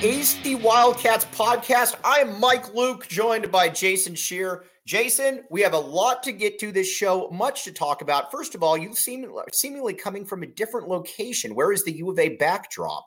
AZ 0.00 0.38
Wildcats 0.62 1.24
podcast. 1.24 1.96
I'm 2.04 2.38
Mike 2.38 2.72
Luke, 2.72 3.08
joined 3.08 3.50
by 3.50 3.68
Jason 3.68 4.14
Scheer. 4.14 4.62
Jason, 4.86 5.42
we 5.50 5.60
have 5.62 5.72
a 5.72 5.78
lot 5.78 6.22
to 6.22 6.30
get 6.30 6.60
to 6.60 6.70
this 6.70 6.86
show, 6.86 7.28
much 7.32 7.64
to 7.64 7.72
talk 7.72 8.00
about. 8.00 8.30
First 8.30 8.54
of 8.54 8.62
all, 8.62 8.78
you 8.78 8.94
seem 8.94 9.28
seemingly 9.52 9.94
coming 9.94 10.24
from 10.24 10.44
a 10.44 10.46
different 10.46 10.86
location. 10.86 11.52
Where 11.52 11.72
is 11.72 11.82
the 11.82 11.90
U 11.96 12.12
of 12.12 12.18
A 12.20 12.36
backdrop? 12.36 13.06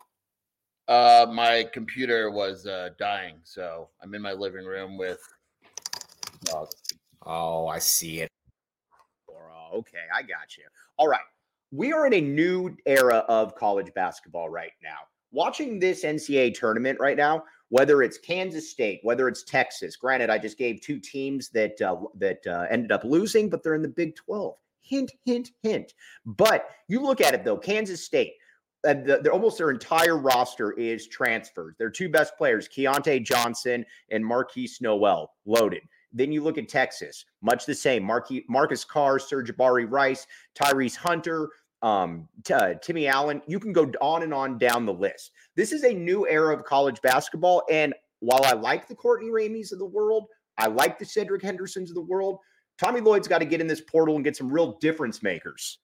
Uh, 0.90 1.28
my 1.32 1.66
computer 1.74 2.30
was 2.30 2.68
uh, 2.68 2.90
dying, 3.00 3.36
so 3.46 3.88
I'm 4.04 4.14
in 4.14 4.22
my 4.22 4.34
living 4.34 4.66
room 4.66 4.98
with. 4.98 5.22
Oh, 7.26 7.68
I 7.68 7.80
see 7.80 8.20
it. 8.20 8.30
Okay, 9.74 9.98
I 10.14 10.24
got 10.24 10.58
you. 10.58 10.66
All 10.98 11.08
right. 11.08 11.22
We 11.72 11.94
are 11.94 12.06
in 12.06 12.14
a 12.14 12.20
new 12.20 12.76
era 12.86 13.24
of 13.30 13.56
college 13.56 13.94
basketball 13.94 14.50
right 14.50 14.74
now 14.84 15.08
watching 15.32 15.80
this 15.80 16.04
NCAA 16.04 16.54
tournament 16.54 17.00
right 17.00 17.18
now, 17.18 17.44
whether 17.70 18.04
it's 18.04 18.18
Kansas 18.18 18.70
State, 18.70 19.00
whether 19.04 19.28
it's 19.28 19.44
Texas. 19.44 19.96
Granted, 19.96 20.30
I 20.30 20.38
just 20.38 20.58
gave 20.58 20.82
two 20.82 21.00
teams 21.00 21.50
that 21.50 21.82
uh, 21.82 21.98
that 22.16 22.46
uh, 22.46 22.68
ended 22.70 22.92
up 22.92 23.04
losing, 23.04 23.50
but 23.50 23.64
they're 23.64 23.76
in 23.76 23.82
the 23.82 23.88
Big 23.88 24.16
12. 24.16 24.56
Hint, 24.82 25.12
hint, 25.26 25.52
hint. 25.64 25.94
But 26.26 26.70
you 26.88 27.02
look 27.02 27.22
at 27.22 27.34
it 27.34 27.46
though, 27.46 27.58
Kansas 27.58 28.04
State. 28.04 28.34
Uh, 28.84 28.94
the, 28.94 29.30
almost 29.32 29.60
their 29.60 29.70
entire 29.70 30.18
roster 30.18 30.72
is 30.72 31.08
transfers. 31.08 31.76
Their 31.78 31.92
two 31.92 32.10
best 32.10 32.36
players, 32.36 32.68
Keyontae 32.68 33.24
Johnson 33.24 33.86
and 34.10 34.26
Markquis 34.26 34.82
Nowell, 34.82 35.34
loaded. 35.46 35.84
Then 36.14 36.32
you 36.32 36.44
look 36.44 36.58
at 36.58 36.68
Texas, 36.68 37.26
much 37.42 37.66
the 37.66 37.76
same. 37.76 38.04
Marquis, 38.04 38.44
Marcus 38.50 38.84
Carr, 38.84 39.18
Sir'Jabari 39.18 39.90
Rice, 39.90 40.28
Tyrese 40.56 40.96
Hunter, 40.96 41.50
um, 41.82 42.28
t- 42.44 42.54
uh, 42.54 42.76
Timmy 42.82 43.08
Allen. 43.08 43.42
You 43.48 43.60
can 43.60 43.74
go 43.74 43.92
on 44.02 44.24
and 44.24 44.34
on 44.34 44.58
down 44.58 44.86
the 44.86 44.94
list. 44.94 45.32
This 45.56 45.72
is 45.72 45.84
a 45.84 45.94
new 45.94 46.28
era 46.28 46.56
of 46.56 46.64
college 46.64 47.02
basketball. 47.02 47.64
And 47.70 47.94
while 48.20 48.44
I 48.46 48.54
like 48.54 48.88
the 48.88 48.96
Courtney 48.96 49.30
Rameys 49.30 49.72
of 49.72 49.80
the 49.80 49.86
world, 49.86 50.28
I 50.58 50.68
like 50.68 51.00
the 51.00 51.06
Cedric 51.06 51.42
Hendersons 51.42 51.90
of 51.90 51.96
the 51.96 52.02
world, 52.02 52.40
Tommy 52.82 53.00
Lloyd's 53.00 53.28
got 53.28 53.40
to 53.40 53.46
get 53.46 53.62
in 53.62 53.68
this 53.68 53.82
portal 53.82 54.16
and 54.16 54.24
get 54.24 54.36
some 54.36 54.52
real 54.52 54.80
difference 54.80 55.22
makers. 55.22 55.78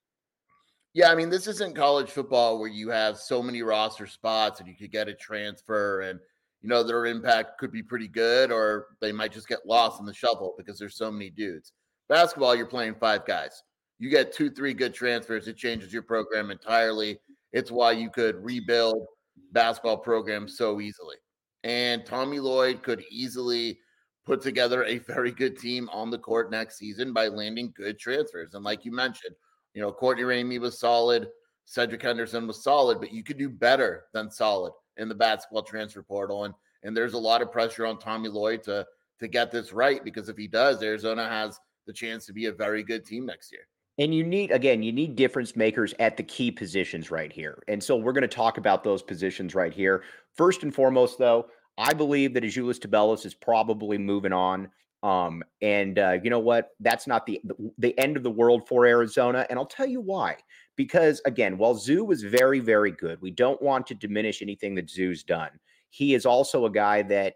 Yeah, 0.96 1.12
I 1.12 1.16
mean, 1.16 1.30
this 1.30 1.46
isn't 1.46 1.76
college 1.76 2.10
football 2.10 2.60
where 2.60 2.70
you 2.70 2.90
have 2.90 3.18
so 3.18 3.44
many 3.44 3.62
roster 3.62 4.08
spots 4.08 4.60
and 4.60 4.68
you 4.68 4.76
could 4.76 4.92
get 4.92 5.08
a 5.08 5.14
transfer 5.14 6.02
and 6.02 6.20
you 6.62 6.70
know 6.70 6.82
their 6.82 7.06
impact 7.06 7.60
could 7.60 7.72
be 7.72 7.84
pretty 7.84 8.08
good 8.08 8.52
or 8.52 8.88
they 9.00 9.12
might 9.12 9.32
just 9.32 9.48
get 9.48 9.68
lost 9.68 10.00
in 10.00 10.08
the 10.08 10.14
shuffle 10.14 10.56
because 10.58 10.80
there's 10.80 10.98
so 10.98 11.12
many 11.12 11.30
dudes. 11.30 11.74
Basketball, 12.10 12.56
you're 12.56 12.66
playing 12.66 12.96
five 12.96 13.28
guys. 13.28 13.62
You 14.00 14.10
get 14.10 14.34
two, 14.34 14.50
three 14.50 14.74
good 14.74 14.94
transfers, 14.94 15.48
it 15.48 15.58
changes 15.58 15.92
your 15.92 16.04
program 16.04 16.52
entirely. 16.52 17.20
It's 17.52 17.72
why 17.72 17.94
you 17.94 18.10
could 18.10 18.44
rebuild 18.44 19.08
basketball 19.52 19.98
programs 19.98 20.58
so 20.58 20.80
easily. 20.80 21.16
And 21.64 22.06
Tommy 22.06 22.40
Lloyd 22.40 22.84
could 22.84 23.04
easily 23.10 23.80
put 24.26 24.42
together 24.42 24.84
a 24.84 25.00
very 25.00 25.32
good 25.32 25.58
team 25.58 25.90
on 25.92 26.12
the 26.12 26.18
court 26.18 26.52
next 26.52 26.78
season 26.78 27.14
by 27.14 27.28
landing 27.28 27.74
good 27.76 27.98
transfers. 27.98 28.54
And 28.54 28.64
like 28.64 28.86
you 28.86 28.92
mentioned, 28.92 29.36
you 29.74 29.82
know, 29.82 29.92
Courtney 29.92 30.24
Ramey 30.24 30.60
was 30.60 30.80
solid, 30.80 31.30
Cedric 31.66 32.02
Henderson 32.02 32.48
was 32.48 32.64
solid, 32.64 33.00
but 33.00 33.12
you 33.12 33.24
could 33.24 33.38
do 33.38 33.50
better 33.50 34.06
than 34.14 34.30
solid 34.30 34.74
in 34.98 35.10
the 35.10 35.16
basketball 35.16 35.64
transfer 35.64 36.04
portal. 36.04 36.44
And 36.44 36.54
and 36.84 36.96
there's 36.96 37.14
a 37.14 37.18
lot 37.18 37.42
of 37.42 37.52
pressure 37.52 37.86
on 37.86 38.00
Tommy 38.00 38.30
Lloyd 38.30 38.64
to 38.64 38.86
to 39.20 39.28
get 39.28 39.52
this 39.52 39.74
right 39.74 40.04
because 40.04 40.30
if 40.30 40.38
he 40.38 40.48
does, 40.48 40.84
Arizona 40.84 41.28
has 41.28 41.60
the 41.86 41.94
chance 41.94 42.26
to 42.26 42.34
be 42.34 42.46
a 42.46 42.52
very 42.52 42.84
good 42.84 43.06
team 43.06 43.26
next 43.26 43.52
year. 43.52 43.68
And 44.00 44.14
you 44.14 44.24
need, 44.24 44.52
again, 44.52 44.84
you 44.84 44.92
need 44.92 45.16
difference 45.16 45.56
makers 45.56 45.94
at 46.00 46.18
the 46.18 46.24
key 46.24 46.52
positions 46.52 47.10
right 47.10 47.34
here. 47.34 47.64
And 47.68 47.84
so 47.84 47.96
we're 47.96 48.14
going 48.14 48.22
to 48.22 48.28
talk 48.28 48.58
about 48.58 48.84
those 48.84 49.02
positions 49.02 49.56
right 49.56 49.74
here. 49.74 50.04
First 50.36 50.62
and 50.62 50.74
foremost, 50.74 51.18
though, 51.18 51.48
I 51.78 51.94
believe 51.94 52.34
that 52.34 52.44
Azuolas 52.44 52.80
Tubelis 52.80 53.26
is 53.26 53.34
probably 53.34 53.98
moving 53.98 54.34
on. 54.34 54.70
Um, 55.04 55.44
and 55.62 56.00
uh, 56.00 56.18
you 56.24 56.30
know 56.30 56.40
what? 56.40 56.72
That's 56.80 57.08
not 57.08 57.26
the 57.26 57.40
the 57.78 57.98
end 58.00 58.18
of 58.18 58.24
the 58.24 58.32
world 58.32 58.68
for 58.68 58.86
Arizona. 58.86 59.46
And 59.50 59.60
I'll 59.60 59.66
tell 59.66 59.86
you 59.86 60.02
why. 60.02 60.38
Because 60.76 61.22
again, 61.26 61.58
while 61.58 61.76
Zoo 61.76 62.04
was 62.04 62.24
very, 62.24 62.60
very 62.60 62.92
good, 62.92 63.22
we 63.22 63.32
don't 63.32 63.62
want 63.62 63.88
to 63.88 63.96
diminish 63.96 64.42
anything 64.42 64.76
that 64.76 64.90
Zoo's 64.90 65.24
done. 65.24 65.52
He 65.90 66.14
is 66.14 66.26
also 66.26 66.66
a 66.66 66.72
guy 66.72 67.04
that 67.04 67.36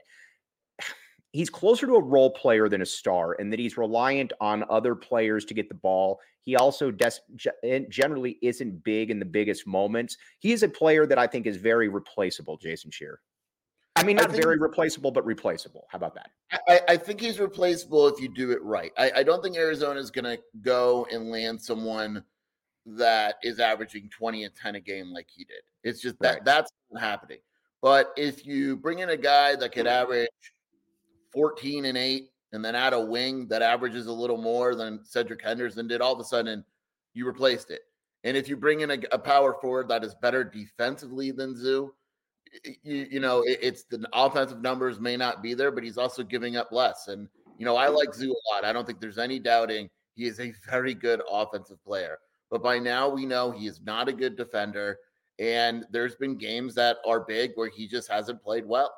he's 1.32 1.50
closer 1.50 1.86
to 1.88 1.96
a 1.96 2.04
role 2.04 2.32
player 2.32 2.68
than 2.68 2.82
a 2.82 2.86
star 2.86 3.34
and 3.40 3.52
that 3.52 3.60
he's 3.60 3.78
reliant 3.78 4.34
on 4.42 4.66
other 4.70 4.96
players 4.96 5.46
to 5.46 5.54
get 5.54 5.70
the 5.70 5.76
ball. 5.76 6.20
He 6.44 6.56
also 6.56 6.92
des- 6.92 7.22
generally 7.90 8.38
isn't 8.42 8.84
big 8.84 9.12
in 9.12 9.20
the 9.20 9.26
biggest 9.26 9.68
moments. 9.68 10.18
He 10.40 10.52
is 10.52 10.64
a 10.64 10.70
player 10.70 11.06
that 11.06 11.20
I 11.20 11.28
think 11.28 11.46
is 11.46 11.58
very 11.58 11.88
replaceable, 11.88 12.58
Jason 12.58 12.92
Scheer. 12.92 13.20
I 13.96 14.04
mean, 14.04 14.16
not 14.16 14.32
I 14.32 14.36
very 14.36 14.58
replaceable, 14.58 15.12
but 15.12 15.26
replaceable. 15.26 15.86
How 15.90 15.98
about 15.98 16.16
that? 16.16 16.32
I, 16.68 16.82
I, 16.90 16.98
think 16.98 17.20
he's 17.20 17.40
replaceable 17.40 18.08
if 18.08 18.20
you 18.22 18.30
do 18.30 18.52
it 18.52 18.64
right. 18.64 18.92
I, 18.98 19.12
I 19.18 19.24
don't 19.24 19.44
think 19.44 19.58
Arizona 19.58 20.00
is 20.00 20.10
going 20.10 20.26
to 20.26 20.40
go 20.62 21.06
and 21.12 21.30
land 21.30 21.62
someone 21.62 22.24
that 22.86 23.36
is 23.44 23.60
averaging 23.60 24.10
20 24.10 24.46
and 24.46 24.56
10 24.56 24.76
a 24.76 24.80
game 24.80 25.12
like 25.12 25.28
he 25.30 25.44
did. 25.44 25.62
It's 25.84 26.02
just 26.02 26.18
that 26.22 26.36
right. 26.36 26.46
that's 26.46 26.72
not 26.90 27.04
happening. 27.04 27.40
But 27.82 28.14
if 28.16 28.46
you 28.46 28.78
bring 28.78 29.00
in 29.00 29.10
a 29.10 29.18
guy 29.18 29.56
that 29.56 29.72
could 29.72 29.88
average 29.88 30.30
14 31.34 31.86
and 31.86 31.98
8 31.98 32.30
and 32.52 32.64
then 32.64 32.76
add 32.76 32.94
a 32.94 33.00
wing 33.00 33.48
that 33.48 33.62
averages 33.62 34.08
a 34.08 34.14
little 34.14 34.38
more 34.38 34.76
than 34.76 35.04
Cedric 35.04 35.42
Henderson 35.42 35.88
did, 35.88 36.02
all 36.02 36.14
of 36.14 36.20
a 36.20 36.24
sudden 36.24 36.64
you 37.14 37.26
replaced 37.26 37.72
it. 37.72 37.82
And 38.24 38.38
if 38.38 38.48
you 38.48 38.56
bring 38.56 38.82
in 38.82 38.92
a, 38.92 38.98
a 39.12 39.20
power 39.20 39.56
forward 39.62 39.88
that 39.88 40.04
is 40.04 40.16
better 40.16 40.44
defensively 40.44 41.32
than 41.32 41.56
Zoo, 41.56 41.94
you, 42.84 43.08
you 43.12 43.20
know, 43.20 43.42
it, 43.42 43.60
it's 43.62 43.84
the 43.84 44.08
offensive 44.14 44.62
numbers 44.62 45.00
may 45.00 45.18
not 45.18 45.42
be 45.42 45.54
there, 45.54 45.72
but 45.72 45.84
he's 45.84 45.98
also 45.98 46.24
giving 46.24 46.58
up 46.58 46.72
less. 46.72 47.08
And, 47.08 47.28
you 47.58 47.66
know, 47.66 47.78
I 47.78 47.88
mm-hmm. 47.88 47.96
like 47.96 48.14
Zoo 48.14 48.32
a 48.32 48.54
lot. 48.54 48.66
I 48.66 48.74
don't 48.74 48.86
think 48.86 49.00
there's 49.00 49.18
any 49.18 49.40
doubting 49.40 49.90
he 50.16 50.26
is 50.26 50.40
a 50.40 50.54
very 50.70 50.94
good 50.94 51.22
offensive 51.30 51.84
player. 51.84 52.18
But 52.50 52.62
by 52.62 52.80
now 52.80 53.10
we 53.10 53.26
know 53.26 53.52
he 53.52 53.68
is 53.68 53.82
not 53.82 54.10
a 54.10 54.14
good 54.14 54.36
defender. 54.36 55.00
And 55.40 55.86
there's 55.92 56.16
been 56.16 56.38
games 56.38 56.76
that 56.76 56.98
are 57.06 57.22
big 57.22 57.52
where 57.56 57.70
he 57.70 57.88
just 57.88 58.10
hasn't 58.10 58.44
played 58.44 58.66
well. 58.66 58.94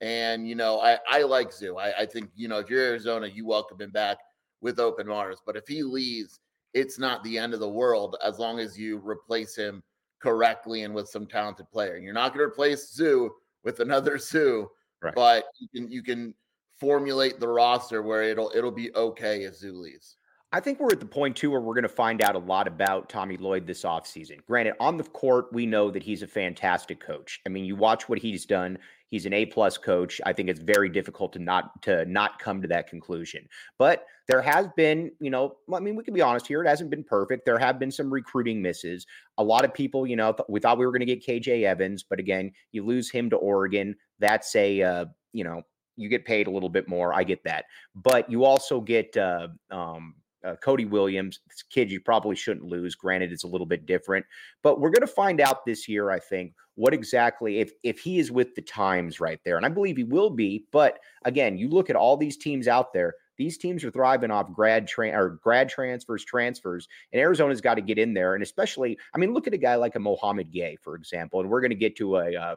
And, 0.00 0.46
you 0.46 0.54
know, 0.54 0.80
I, 0.80 0.98
I 1.08 1.22
like 1.22 1.52
Zoo. 1.52 1.78
I, 1.78 2.00
I 2.00 2.06
think, 2.06 2.30
you 2.34 2.48
know, 2.48 2.58
if 2.58 2.68
you're 2.68 2.82
Arizona, 2.82 3.26
you 3.26 3.46
welcome 3.46 3.80
him 3.80 3.90
back 3.90 4.18
with 4.60 4.78
open 4.78 5.10
arms. 5.10 5.38
But 5.44 5.56
if 5.56 5.66
he 5.66 5.82
leaves, 5.82 6.40
it's 6.74 6.98
not 6.98 7.24
the 7.24 7.38
end 7.38 7.54
of 7.54 7.60
the 7.60 7.68
world 7.68 8.16
as 8.22 8.38
long 8.38 8.58
as 8.58 8.78
you 8.78 8.98
replace 8.98 9.56
him 9.56 9.82
correctly 10.20 10.82
and 10.82 10.94
with 10.94 11.08
some 11.08 11.26
talented 11.26 11.70
player. 11.70 11.94
And 11.94 12.04
you're 12.04 12.12
not 12.12 12.34
going 12.34 12.44
to 12.44 12.52
replace 12.52 12.92
Zoo 12.92 13.30
with 13.64 13.80
another 13.80 14.18
Zoo, 14.18 14.68
right. 15.02 15.14
but 15.14 15.46
you 15.58 15.68
can 15.74 15.90
you 15.90 16.02
can 16.02 16.34
formulate 16.78 17.40
the 17.40 17.48
roster 17.48 18.02
where 18.02 18.22
it'll 18.22 18.52
it'll 18.54 18.70
be 18.70 18.94
okay 18.94 19.44
if 19.44 19.56
Zoo 19.56 19.72
leaves. 19.72 20.15
I 20.52 20.60
think 20.60 20.78
we're 20.78 20.92
at 20.92 21.00
the 21.00 21.06
point 21.06 21.36
too 21.36 21.50
where 21.50 21.60
we're 21.60 21.74
going 21.74 21.82
to 21.82 21.88
find 21.88 22.22
out 22.22 22.36
a 22.36 22.38
lot 22.38 22.68
about 22.68 23.08
Tommy 23.08 23.36
Lloyd 23.36 23.66
this 23.66 23.82
offseason. 23.82 24.44
Granted, 24.46 24.74
on 24.78 24.96
the 24.96 25.04
court, 25.04 25.52
we 25.52 25.66
know 25.66 25.90
that 25.90 26.02
he's 26.02 26.22
a 26.22 26.26
fantastic 26.26 27.00
coach. 27.00 27.40
I 27.44 27.48
mean, 27.48 27.64
you 27.64 27.74
watch 27.74 28.08
what 28.08 28.18
he's 28.18 28.46
done. 28.46 28.78
He's 29.08 29.26
an 29.26 29.32
A 29.32 29.46
plus 29.46 29.76
coach. 29.76 30.20
I 30.24 30.32
think 30.32 30.48
it's 30.48 30.60
very 30.60 30.88
difficult 30.88 31.32
to 31.34 31.38
not 31.38 31.82
to 31.82 32.04
not 32.06 32.38
come 32.38 32.62
to 32.62 32.68
that 32.68 32.88
conclusion. 32.88 33.48
But 33.78 34.06
there 34.28 34.42
has 34.42 34.68
been, 34.76 35.12
you 35.20 35.30
know, 35.30 35.56
I 35.72 35.80
mean, 35.80 35.96
we 35.96 36.04
can 36.04 36.14
be 36.14 36.22
honest 36.22 36.46
here. 36.46 36.62
It 36.62 36.68
hasn't 36.68 36.90
been 36.90 37.04
perfect. 37.04 37.44
There 37.44 37.58
have 37.58 37.78
been 37.78 37.92
some 37.92 38.12
recruiting 38.12 38.62
misses. 38.62 39.06
A 39.38 39.44
lot 39.44 39.64
of 39.64 39.74
people, 39.74 40.06
you 40.06 40.16
know, 40.16 40.32
th- 40.32 40.46
we 40.48 40.58
thought 40.60 40.78
we 40.78 40.86
were 40.86 40.92
going 40.92 41.06
to 41.06 41.14
get 41.14 41.24
KJ 41.24 41.64
Evans, 41.64 42.02
but 42.02 42.18
again, 42.18 42.52
you 42.72 42.84
lose 42.84 43.10
him 43.10 43.30
to 43.30 43.36
Oregon. 43.36 43.94
That's 44.18 44.54
a, 44.56 44.82
uh, 44.82 45.04
you 45.32 45.44
know, 45.44 45.62
you 45.96 46.08
get 46.08 46.24
paid 46.24 46.46
a 46.46 46.50
little 46.50 46.68
bit 46.68 46.88
more. 46.88 47.14
I 47.14 47.24
get 47.24 47.44
that, 47.44 47.66
but 47.94 48.30
you 48.30 48.44
also 48.44 48.80
get 48.80 49.16
uh, 49.16 49.48
um, 49.70 50.14
uh, 50.46 50.56
Cody 50.56 50.84
Williams, 50.84 51.40
this 51.48 51.62
kid 51.62 51.90
you 51.90 52.00
probably 52.00 52.36
shouldn't 52.36 52.66
lose. 52.66 52.94
Granted, 52.94 53.32
it's 53.32 53.44
a 53.44 53.48
little 53.48 53.66
bit 53.66 53.86
different, 53.86 54.24
but 54.62 54.80
we're 54.80 54.90
going 54.90 55.06
to 55.06 55.06
find 55.06 55.40
out 55.40 55.64
this 55.64 55.88
year, 55.88 56.10
I 56.10 56.20
think, 56.20 56.54
what 56.76 56.94
exactly 56.94 57.58
if 57.58 57.72
if 57.82 57.98
he 57.98 58.18
is 58.18 58.30
with 58.30 58.54
the 58.54 58.62
times 58.62 59.18
right 59.18 59.40
there, 59.44 59.56
and 59.56 59.66
I 59.66 59.70
believe 59.70 59.96
he 59.96 60.04
will 60.04 60.30
be. 60.30 60.66
But 60.70 60.98
again, 61.24 61.58
you 61.58 61.68
look 61.68 61.90
at 61.90 61.96
all 61.96 62.16
these 62.16 62.36
teams 62.36 62.68
out 62.68 62.92
there; 62.92 63.14
these 63.38 63.58
teams 63.58 63.84
are 63.84 63.90
thriving 63.90 64.30
off 64.30 64.52
grad 64.52 64.86
tra- 64.86 65.10
or 65.10 65.40
grad 65.42 65.68
transfers, 65.68 66.24
transfers, 66.24 66.88
and 67.12 67.20
Arizona's 67.20 67.60
got 67.60 67.74
to 67.74 67.82
get 67.82 67.98
in 67.98 68.14
there. 68.14 68.34
And 68.34 68.42
especially, 68.42 68.98
I 69.14 69.18
mean, 69.18 69.32
look 69.32 69.46
at 69.46 69.54
a 69.54 69.58
guy 69.58 69.74
like 69.74 69.96
a 69.96 70.00
Mouhamed 70.00 70.52
Gueye, 70.52 70.78
for 70.80 70.94
example, 70.94 71.40
and 71.40 71.50
we're 71.50 71.60
going 71.60 71.70
to 71.70 71.76
get 71.76 71.96
to 71.96 72.16
a. 72.16 72.36
Uh, 72.36 72.56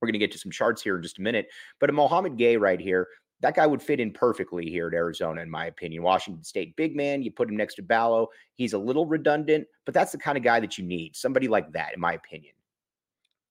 we're 0.00 0.08
going 0.08 0.12
to 0.12 0.18
get 0.18 0.32
to 0.32 0.38
some 0.38 0.52
charts 0.52 0.82
here 0.82 0.96
in 0.96 1.02
just 1.02 1.18
a 1.18 1.22
minute, 1.22 1.48
but 1.80 1.88
a 1.88 1.92
Mouhamed 1.92 2.38
Gueye 2.38 2.60
right 2.60 2.78
here, 2.78 3.08
that 3.40 3.54
guy 3.54 3.66
would 3.66 3.82
fit 3.82 4.00
in 4.00 4.12
perfectly 4.12 4.68
here 4.68 4.88
at 4.88 4.94
Arizona, 4.94 5.42
in 5.42 5.50
my 5.50 5.66
opinion. 5.66 6.02
Washington 6.02 6.42
State 6.42 6.74
big 6.76 6.96
man, 6.96 7.22
you 7.22 7.30
put 7.30 7.48
him 7.48 7.56
next 7.56 7.74
to 7.74 7.82
Ballo. 7.82 8.28
He's 8.54 8.72
a 8.72 8.78
little 8.78 9.06
redundant, 9.06 9.66
but 9.84 9.94
that's 9.94 10.12
the 10.12 10.18
kind 10.18 10.38
of 10.38 10.44
guy 10.44 10.60
that 10.60 10.78
you 10.78 10.84
need. 10.84 11.14
Somebody 11.14 11.48
like 11.48 11.70
that, 11.72 11.94
in 11.94 12.00
my 12.00 12.14
opinion. 12.14 12.54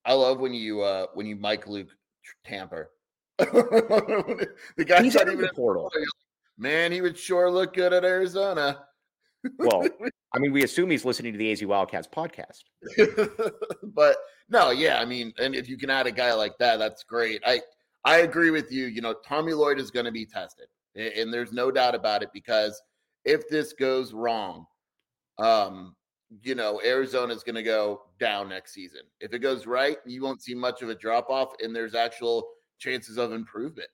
I 0.06 0.14
love 0.14 0.40
when 0.40 0.54
you 0.54 0.82
uh 0.82 1.08
when 1.14 1.26
you 1.26 1.36
Mike 1.36 1.68
Luke 1.68 1.90
tamper. 2.44 2.92
the 3.38 4.86
guy 4.86 5.04
he's 5.04 5.16
not 5.16 5.28
even 5.28 5.42
the 5.42 5.52
portal. 5.56 5.92
Man, 6.58 6.92
he 6.92 7.02
would 7.02 7.18
sure 7.18 7.52
look 7.52 7.74
good 7.74 7.92
at 7.92 8.06
Arizona. 8.06 8.86
well, 9.58 9.86
I 10.34 10.40
mean, 10.40 10.54
we 10.54 10.64
assume 10.64 10.90
he's 10.90 11.04
listening 11.04 11.34
to 11.34 11.38
the 11.38 11.52
AZ 11.52 11.64
Wildcats 11.64 12.08
podcast. 12.08 12.64
but 13.84 14.16
no, 14.48 14.72
yeah, 14.72 15.00
I 15.00 15.06
mean, 15.06 15.34
and 15.38 15.54
if 15.54 15.68
you 15.68 15.78
can 15.78 15.90
add 15.90 16.08
a 16.08 16.12
guy 16.12 16.34
like 16.34 16.58
that, 16.60 16.78
that's 16.78 17.04
great. 17.04 17.42
I 17.46 17.60
I 18.06 18.18
agree 18.18 18.52
with 18.52 18.72
you. 18.72 18.86
You 18.86 19.02
know, 19.02 19.16
Tommy 19.26 19.54
Lloyd 19.54 19.80
is 19.80 19.92
going 19.92 20.06
to 20.06 20.12
be 20.12 20.26
tested, 20.26 20.68
and 20.96 21.34
there's 21.34 21.52
no 21.52 21.72
doubt 21.72 21.96
about 21.96 22.22
it 22.24 22.30
because 22.34 22.82
if 23.26 23.50
this 23.50 23.74
goes 23.74 24.14
wrong, 24.14 24.66
um, 25.40 25.96
you 26.44 26.56
know, 26.56 26.80
Arizona 26.86 27.34
is 27.34 27.44
going 27.44 27.56
to 27.56 27.64
go 27.64 28.02
down 28.20 28.50
next 28.50 28.74
season. 28.74 29.02
If 29.20 29.34
it 29.34 29.40
goes 29.40 29.66
right, 29.66 29.98
you 30.06 30.22
won't 30.22 30.42
see 30.42 30.54
much 30.54 30.82
of 30.82 30.90
a 30.90 30.96
drop 30.96 31.30
off, 31.30 31.50
and 31.62 31.76
there's 31.76 31.96
actual 31.96 32.48
chances 32.80 33.18
of 33.18 33.34
improvement. 33.34 33.90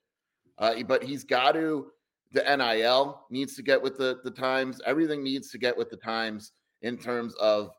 Uh, 0.58 0.82
but 0.86 1.02
he's 1.02 1.24
got 1.24 1.52
to. 1.52 1.88
The 2.32 2.56
NIL 2.56 3.26
needs 3.30 3.56
to 3.56 3.62
get 3.62 3.82
with 3.82 3.98
the 3.98 4.20
the 4.24 4.30
times. 4.30 4.80
Everything 4.86 5.22
needs 5.22 5.50
to 5.50 5.58
get 5.58 5.76
with 5.76 5.90
the 5.90 5.98
times 5.98 6.52
in 6.80 6.96
terms 6.96 7.34
of 7.34 7.70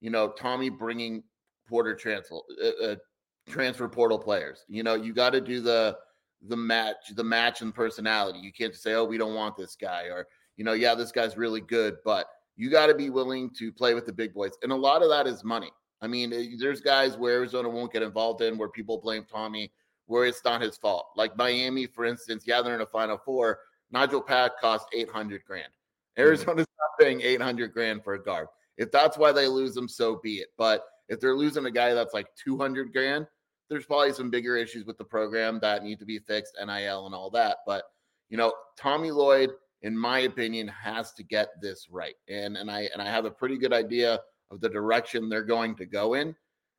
you 0.00 0.10
know 0.10 0.32
Tommy 0.32 0.68
bringing 0.68 1.22
Porter 1.66 1.94
transfer 1.94 2.36
uh, 2.62 2.84
uh, 2.84 2.96
transfer 3.48 3.88
portal 3.88 4.18
players. 4.18 4.64
You 4.68 4.82
know, 4.82 4.94
you 4.94 5.12
got 5.12 5.30
to 5.30 5.40
do 5.40 5.60
the 5.60 5.96
the 6.48 6.56
match, 6.56 7.14
the 7.14 7.24
match 7.24 7.62
and 7.62 7.74
personality. 7.74 8.40
You 8.40 8.52
can't 8.52 8.72
just 8.72 8.82
say, 8.82 8.94
"Oh, 8.94 9.04
we 9.04 9.18
don't 9.18 9.34
want 9.34 9.56
this 9.56 9.76
guy," 9.76 10.04
or 10.04 10.26
you 10.56 10.64
know, 10.64 10.72
"Yeah, 10.72 10.94
this 10.94 11.12
guy's 11.12 11.36
really 11.36 11.60
good," 11.60 11.96
but 12.04 12.26
you 12.56 12.70
got 12.70 12.86
to 12.86 12.94
be 12.94 13.10
willing 13.10 13.50
to 13.58 13.72
play 13.72 13.94
with 13.94 14.06
the 14.06 14.12
big 14.12 14.34
boys. 14.34 14.52
And 14.62 14.72
a 14.72 14.76
lot 14.76 15.02
of 15.02 15.08
that 15.08 15.26
is 15.26 15.44
money. 15.44 15.70
I 16.00 16.08
mean, 16.08 16.32
eh, 16.32 16.56
there's 16.58 16.80
guys 16.80 17.16
where 17.16 17.34
Arizona 17.34 17.68
won't 17.68 17.92
get 17.92 18.02
involved 18.02 18.42
in 18.42 18.58
where 18.58 18.68
people 18.68 18.98
blame 18.98 19.24
Tommy 19.30 19.72
where 20.06 20.26
it's 20.26 20.44
not 20.44 20.60
his 20.60 20.76
fault. 20.76 21.06
Like 21.16 21.36
Miami, 21.36 21.86
for 21.86 22.04
instance, 22.04 22.44
yeah, 22.46 22.60
they're 22.60 22.74
in 22.74 22.80
a 22.80 22.86
Final 22.86 23.18
Four. 23.18 23.60
Nigel 23.90 24.20
Pack 24.20 24.60
cost 24.60 24.86
800 24.92 25.44
grand. 25.44 25.64
Mm-hmm. 25.64 26.22
Arizona's 26.22 26.66
not 26.78 26.98
paying 27.00 27.20
800 27.20 27.72
grand 27.72 28.04
for 28.04 28.14
a 28.14 28.22
guard. 28.22 28.48
If 28.76 28.90
that's 28.90 29.16
why 29.16 29.32
they 29.32 29.46
lose 29.46 29.74
them, 29.74 29.88
so 29.88 30.20
be 30.22 30.36
it. 30.36 30.48
But 30.56 30.84
if 31.08 31.20
they're 31.20 31.36
losing 31.36 31.66
a 31.66 31.70
guy 31.70 31.94
that's 31.94 32.14
like 32.14 32.26
200 32.42 32.92
grand, 32.92 33.26
there's 33.68 33.86
probably 33.86 34.12
some 34.12 34.30
bigger 34.30 34.56
issues 34.56 34.84
with 34.84 34.98
the 34.98 35.04
program 35.04 35.58
that 35.62 35.82
need 35.82 35.98
to 35.98 36.04
be 36.04 36.18
fixed, 36.18 36.56
NIL 36.58 37.06
and 37.06 37.14
all 37.14 37.30
that. 37.30 37.58
But, 37.66 37.84
you 38.28 38.36
know, 38.36 38.52
Tommy 38.76 39.10
Lloyd 39.10 39.50
in 39.82 39.96
my 39.96 40.20
opinion, 40.20 40.68
has 40.68 41.12
to 41.12 41.22
get 41.22 41.60
this 41.60 41.88
right. 41.90 42.14
And 42.28 42.56
and 42.56 42.70
I 42.70 42.88
and 42.92 43.02
I 43.02 43.06
have 43.06 43.24
a 43.24 43.30
pretty 43.30 43.58
good 43.58 43.72
idea 43.72 44.20
of 44.50 44.60
the 44.60 44.68
direction 44.68 45.28
they're 45.28 45.42
going 45.42 45.74
to 45.76 45.86
go 45.86 46.14
in. 46.14 46.34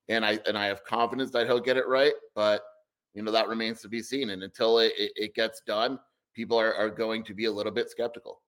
And 0.09 0.25
I 0.25 0.39
and 0.47 0.57
I 0.57 0.65
have 0.65 0.83
confidence 0.83 1.31
that 1.31 1.45
he'll 1.47 1.59
get 1.59 1.77
it 1.77 1.87
right. 1.87 2.13
But 2.35 2.63
you 3.13 3.21
know, 3.21 3.31
that 3.31 3.47
remains 3.47 3.81
to 3.81 3.89
be 3.89 4.01
seen. 4.01 4.31
And 4.31 4.41
until 4.43 4.79
it, 4.79 4.93
it, 4.97 5.11
it 5.15 5.35
gets 5.35 5.61
done, 5.67 5.99
people 6.33 6.59
are, 6.59 6.73
are 6.73 6.89
going 6.89 7.23
to 7.25 7.33
be 7.33 7.45
a 7.45 7.51
little 7.51 7.71
bit 7.71 7.89
skeptical. 7.89 8.41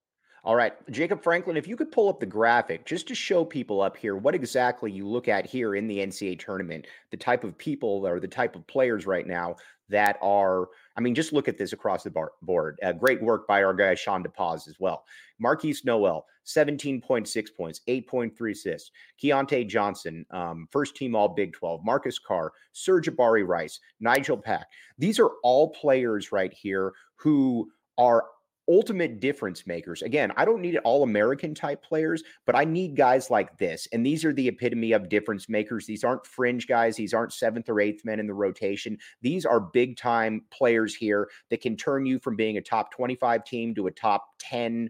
All 0.45 0.55
right, 0.55 0.73
Jacob 0.91 1.23
Franklin, 1.23 1.57
if 1.57 1.67
you 1.67 1.75
could 1.75 1.91
pull 1.91 2.07
up 2.07 2.19
the 2.19 2.25
graphic 2.27 2.85
just 2.85 3.07
to 3.07 3.15
show 3.15 3.43
people 3.43 3.81
up 3.81 3.97
here 3.97 4.15
what 4.15 4.35
exactly 4.35 4.91
you 4.91 5.07
look 5.07 5.27
at 5.27 5.47
here 5.47 5.73
in 5.73 5.87
the 5.87 5.97
NCAA 5.97 6.37
tournament, 6.37 6.85
the 7.09 7.17
type 7.17 7.43
of 7.43 7.57
people 7.57 8.05
or 8.05 8.19
the 8.19 8.27
type 8.27 8.55
of 8.55 8.67
players 8.67 9.07
right 9.07 9.25
now 9.25 9.55
that 9.89 10.19
are, 10.21 10.67
I 10.95 11.01
mean, 11.01 11.15
just 11.15 11.33
look 11.33 11.47
at 11.47 11.57
this 11.57 11.73
across 11.73 12.03
the 12.03 12.11
bar- 12.11 12.33
board. 12.43 12.77
Uh, 12.83 12.91
great 12.91 13.23
work 13.23 13.47
by 13.47 13.63
our 13.63 13.73
guy, 13.73 13.95
Sean 13.95 14.23
DePaz, 14.23 14.67
as 14.67 14.75
well. 14.79 15.03
Markquis 15.43 15.83
Nowell, 15.83 16.27
17.6 16.45 17.47
points, 17.57 17.81
8.3 17.87 18.51
assists. 18.51 18.91
Keyontae 19.21 19.67
Johnson, 19.67 20.27
um, 20.29 20.67
first 20.69 20.95
team 20.95 21.15
All 21.15 21.29
Big 21.29 21.53
12. 21.53 21.83
Marcus 21.83 22.19
Carr, 22.19 22.53
Sir'Jabari 22.71 23.47
Rice, 23.47 23.79
Nigel 23.99 24.37
Pack. 24.37 24.67
These 24.99 25.19
are 25.19 25.31
all 25.41 25.71
players 25.71 26.31
right 26.31 26.53
here 26.53 26.93
who 27.15 27.71
are 27.97 28.25
ultimate 28.67 29.19
difference 29.19 29.67
makers. 29.67 30.01
Again, 30.01 30.31
I 30.35 30.45
don't 30.45 30.61
need 30.61 30.77
all 30.77 31.03
American 31.03 31.53
type 31.53 31.83
players, 31.83 32.23
but 32.45 32.55
I 32.55 32.63
need 32.63 32.95
guys 32.95 33.29
like 33.29 33.57
this. 33.57 33.87
And 33.91 34.05
these 34.05 34.25
are 34.25 34.33
the 34.33 34.47
epitome 34.47 34.91
of 34.93 35.09
difference 35.09 35.47
makers. 35.47 35.85
These 35.85 36.03
aren't 36.03 36.25
fringe 36.25 36.67
guys, 36.67 36.95
these 36.95 37.13
aren't 37.13 37.33
seventh 37.33 37.69
or 37.69 37.79
eighth 37.79 38.03
men 38.05 38.19
in 38.19 38.27
the 38.27 38.33
rotation. 38.33 38.97
These 39.21 39.45
are 39.45 39.59
big 39.59 39.97
time 39.97 40.43
players 40.51 40.95
here 40.95 41.29
that 41.49 41.61
can 41.61 41.75
turn 41.75 42.05
you 42.05 42.19
from 42.19 42.35
being 42.35 42.57
a 42.57 42.61
top 42.61 42.91
25 42.91 43.43
team 43.43 43.75
to 43.75 43.87
a 43.87 43.91
top 43.91 44.25
10, 44.39 44.89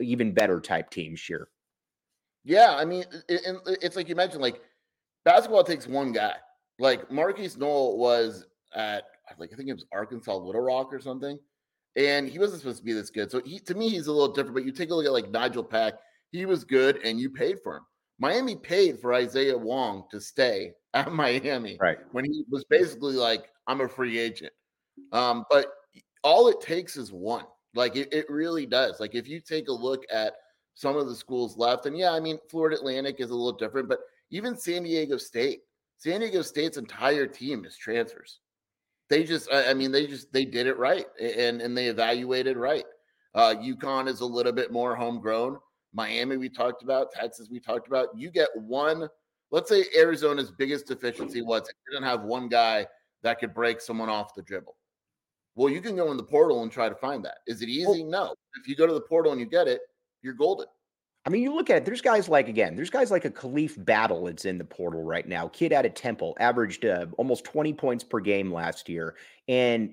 even 0.00 0.32
better 0.32 0.60
type 0.60 0.90
team, 0.90 1.14
sure. 1.14 1.48
Yeah, 2.44 2.74
I 2.76 2.84
mean, 2.84 3.04
it, 3.28 3.56
it's 3.82 3.96
like 3.96 4.08
you 4.08 4.14
mentioned, 4.14 4.42
like 4.42 4.62
basketball 5.24 5.64
takes 5.64 5.86
one 5.86 6.12
guy. 6.12 6.36
Like 6.78 7.10
Markquis 7.10 7.58
Nowell 7.58 7.98
was 7.98 8.46
at, 8.74 9.04
like, 9.38 9.50
I 9.52 9.56
think 9.56 9.68
it 9.68 9.74
was 9.74 9.84
Arkansas 9.92 10.34
Little 10.34 10.62
Rock 10.62 10.92
or 10.92 11.00
something 11.00 11.38
and 12.08 12.28
he 12.28 12.38
wasn't 12.38 12.60
supposed 12.60 12.78
to 12.78 12.84
be 12.84 12.92
this 12.92 13.10
good. 13.10 13.30
So 13.30 13.40
he, 13.44 13.58
to 13.60 13.74
me, 13.74 13.88
he's 13.88 14.06
a 14.06 14.12
little 14.12 14.32
different. 14.32 14.54
But 14.54 14.64
you 14.64 14.72
take 14.72 14.90
a 14.90 14.94
look 14.94 15.06
at 15.06 15.12
like 15.12 15.30
Nigel 15.30 15.64
Pack, 15.64 15.94
he 16.30 16.46
was 16.46 16.64
good, 16.64 17.00
and 17.04 17.20
you 17.20 17.30
paid 17.30 17.58
for 17.62 17.76
him. 17.76 17.82
Miami 18.18 18.54
paid 18.56 18.98
for 18.98 19.14
Isaiah 19.14 19.56
Wong 19.56 20.04
to 20.10 20.20
stay 20.20 20.72
at 20.94 21.12
Miami, 21.12 21.78
right? 21.80 21.98
When 22.12 22.24
he 22.24 22.44
was 22.50 22.64
basically 22.64 23.14
like, 23.14 23.46
"I'm 23.66 23.80
a 23.80 23.88
free 23.88 24.18
agent." 24.18 24.52
Um, 25.12 25.44
but 25.50 25.66
all 26.22 26.48
it 26.48 26.60
takes 26.60 26.96
is 26.96 27.12
one. 27.12 27.44
Like 27.74 27.96
it, 27.96 28.12
it 28.12 28.28
really 28.28 28.66
does. 28.66 29.00
Like 29.00 29.14
if 29.14 29.28
you 29.28 29.40
take 29.40 29.68
a 29.68 29.72
look 29.72 30.04
at 30.12 30.34
some 30.74 30.96
of 30.96 31.08
the 31.08 31.14
schools 31.14 31.56
left, 31.56 31.86
and 31.86 31.96
yeah, 31.96 32.12
I 32.12 32.20
mean 32.20 32.38
Florida 32.50 32.76
Atlantic 32.76 33.16
is 33.18 33.30
a 33.30 33.34
little 33.34 33.58
different, 33.58 33.88
but 33.88 34.00
even 34.30 34.56
San 34.56 34.84
Diego 34.84 35.16
State, 35.16 35.60
San 35.96 36.20
Diego 36.20 36.42
State's 36.42 36.76
entire 36.76 37.26
team 37.26 37.64
is 37.64 37.76
transfers 37.76 38.40
they 39.10 39.24
just 39.24 39.52
I 39.52 39.74
mean 39.74 39.92
they 39.92 40.06
just 40.06 40.32
they 40.32 40.44
did 40.44 40.66
it 40.66 40.78
right 40.78 41.06
and 41.20 41.60
and 41.60 41.76
they 41.76 41.88
evaluated 41.88 42.56
right. 42.56 42.84
Uh 43.34 43.54
UConn 43.56 44.08
is 44.08 44.20
a 44.20 44.26
little 44.26 44.52
bit 44.52 44.72
more 44.72 44.96
homegrown. 44.96 45.58
Miami 45.92 46.36
we 46.36 46.48
talked 46.48 46.82
about, 46.82 47.12
Texas 47.12 47.48
we 47.50 47.60
talked 47.60 47.88
about. 47.88 48.08
You 48.16 48.30
get 48.30 48.48
one 48.54 49.08
let's 49.50 49.68
say 49.68 49.84
Arizona's 49.98 50.50
biggest 50.50 50.86
deficiency 50.86 51.42
was 51.42 51.62
it 51.68 51.74
didn't 51.90 52.04
have 52.04 52.22
one 52.22 52.48
guy 52.48 52.86
that 53.22 53.38
could 53.38 53.52
break 53.52 53.80
someone 53.80 54.08
off 54.08 54.34
the 54.34 54.42
dribble. 54.42 54.76
Well, 55.56 55.68
you 55.68 55.80
can 55.80 55.96
go 55.96 56.10
in 56.10 56.16
the 56.16 56.22
portal 56.22 56.62
and 56.62 56.70
try 56.70 56.88
to 56.88 56.94
find 56.94 57.24
that. 57.24 57.38
Is 57.46 57.60
it 57.60 57.68
easy? 57.68 58.04
No. 58.04 58.34
If 58.60 58.68
you 58.68 58.76
go 58.76 58.86
to 58.86 58.94
the 58.94 59.00
portal 59.00 59.32
and 59.32 59.40
you 59.40 59.46
get 59.46 59.68
it, 59.68 59.80
you're 60.22 60.32
golden. 60.32 60.66
I 61.26 61.30
mean, 61.30 61.42
you 61.42 61.54
look 61.54 61.68
at 61.68 61.76
it, 61.76 61.84
there's 61.84 62.00
guys 62.00 62.28
like, 62.28 62.48
again, 62.48 62.76
there's 62.76 62.90
guys 62.90 63.10
like 63.10 63.26
a 63.26 63.30
Khalif 63.30 63.82
Battle 63.84 64.24
that's 64.24 64.46
in 64.46 64.56
the 64.56 64.64
portal 64.64 65.02
right 65.02 65.28
now. 65.28 65.48
Kid 65.48 65.72
out 65.72 65.84
of 65.84 65.94
Temple, 65.94 66.34
averaged 66.40 66.86
uh, 66.86 67.06
almost 67.18 67.44
20 67.44 67.74
points 67.74 68.02
per 68.02 68.20
game 68.20 68.50
last 68.50 68.88
year. 68.88 69.16
And 69.46 69.92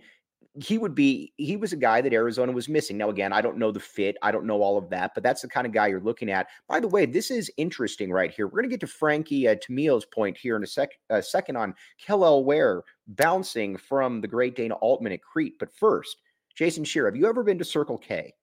he 0.56 0.77
would 0.77 0.95
be, 0.95 1.33
he 1.35 1.57
was 1.57 1.74
a 1.74 1.77
guy 1.77 2.00
that 2.00 2.13
Arizona 2.13 2.53
was 2.53 2.69
missing. 2.69 2.97
Now, 2.97 3.09
again, 3.09 3.33
I 3.33 3.41
don't 3.41 3.57
know 3.57 3.71
the 3.71 3.79
fit. 3.79 4.15
I 4.24 4.31
don't 4.31 4.45
know 4.45 4.62
all 4.62 4.77
of 4.77 4.89
that, 4.89 5.12
but 5.13 5.21
that's 5.21 5.41
the 5.41 5.50
kind 5.50 5.68
of 5.68 5.74
guy 5.74 5.88
you're 5.88 6.00
looking 6.00 6.31
at. 6.31 6.47
By 6.69 6.79
the 6.79 6.88
way, 6.88 7.06
this 7.06 7.30
is 7.30 7.51
interesting 7.57 8.09
right 8.09 8.31
here. 8.31 8.47
We're 8.47 8.61
going 8.61 8.69
to 8.69 8.73
get 8.73 8.80
to 8.80 8.87
Frankie 8.87 9.49
uh, 9.49 9.56
Tamio's 9.56 10.06
point 10.06 10.37
here 10.37 10.56
in 10.56 10.63
a 10.63 10.68
sec, 10.68 10.92
a 11.09 11.21
second 11.21 11.57
on 11.57 11.75
Kel'el 12.04 12.45
Ware 12.45 12.83
bouncing 13.06 13.75
from 13.75 14.21
the 14.21 14.28
Great 14.28 14.56
Dana 14.56 14.75
Altman 14.75 15.11
at 15.11 15.21
Crete. 15.21 15.59
But 15.59 15.75
first, 15.78 16.21
Jason 16.56 16.85
Scheer, 16.85 17.06
have 17.06 17.18
you 17.18 17.28
ever 17.28 17.44
been 17.44 17.59
to 17.59 17.66
Circle 17.66 17.97
K? 17.97 18.33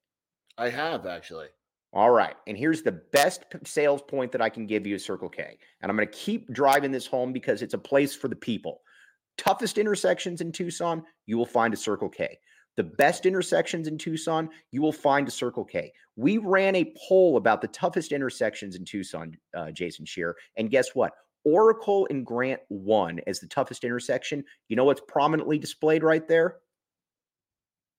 I 0.58 0.68
have 0.68 1.06
actually. 1.06 1.46
All 1.94 2.10
right. 2.10 2.34
And 2.48 2.58
here's 2.58 2.82
the 2.82 3.00
best 3.12 3.44
sales 3.64 4.02
point 4.02 4.32
that 4.32 4.42
I 4.42 4.48
can 4.48 4.66
give 4.66 4.84
you 4.84 4.98
Circle 4.98 5.28
K. 5.28 5.56
And 5.80 5.90
I'm 5.90 5.96
going 5.96 6.08
to 6.08 6.12
keep 6.12 6.52
driving 6.52 6.90
this 6.90 7.06
home 7.06 7.32
because 7.32 7.62
it's 7.62 7.74
a 7.74 7.78
place 7.78 8.16
for 8.16 8.26
the 8.26 8.34
people. 8.34 8.80
Toughest 9.38 9.78
intersections 9.78 10.40
in 10.40 10.50
Tucson, 10.50 11.04
you 11.26 11.38
will 11.38 11.46
find 11.46 11.72
a 11.72 11.76
Circle 11.76 12.08
K. 12.08 12.36
The 12.76 12.82
best 12.82 13.26
intersections 13.26 13.86
in 13.86 13.96
Tucson, 13.96 14.48
you 14.72 14.82
will 14.82 14.92
find 14.92 15.28
a 15.28 15.30
Circle 15.30 15.64
K. 15.64 15.92
We 16.16 16.38
ran 16.38 16.74
a 16.74 16.92
poll 17.08 17.36
about 17.36 17.60
the 17.60 17.68
toughest 17.68 18.10
intersections 18.10 18.74
in 18.74 18.84
Tucson, 18.84 19.36
uh, 19.56 19.70
Jason 19.70 20.04
Scheer. 20.04 20.34
And 20.56 20.70
guess 20.70 20.96
what? 20.96 21.12
Oracle 21.44 22.08
and 22.10 22.26
Grant 22.26 22.60
won 22.70 23.20
as 23.28 23.38
the 23.38 23.46
toughest 23.46 23.84
intersection. 23.84 24.42
You 24.68 24.74
know 24.74 24.84
what's 24.84 25.02
prominently 25.06 25.58
displayed 25.58 26.02
right 26.02 26.26
there? 26.26 26.56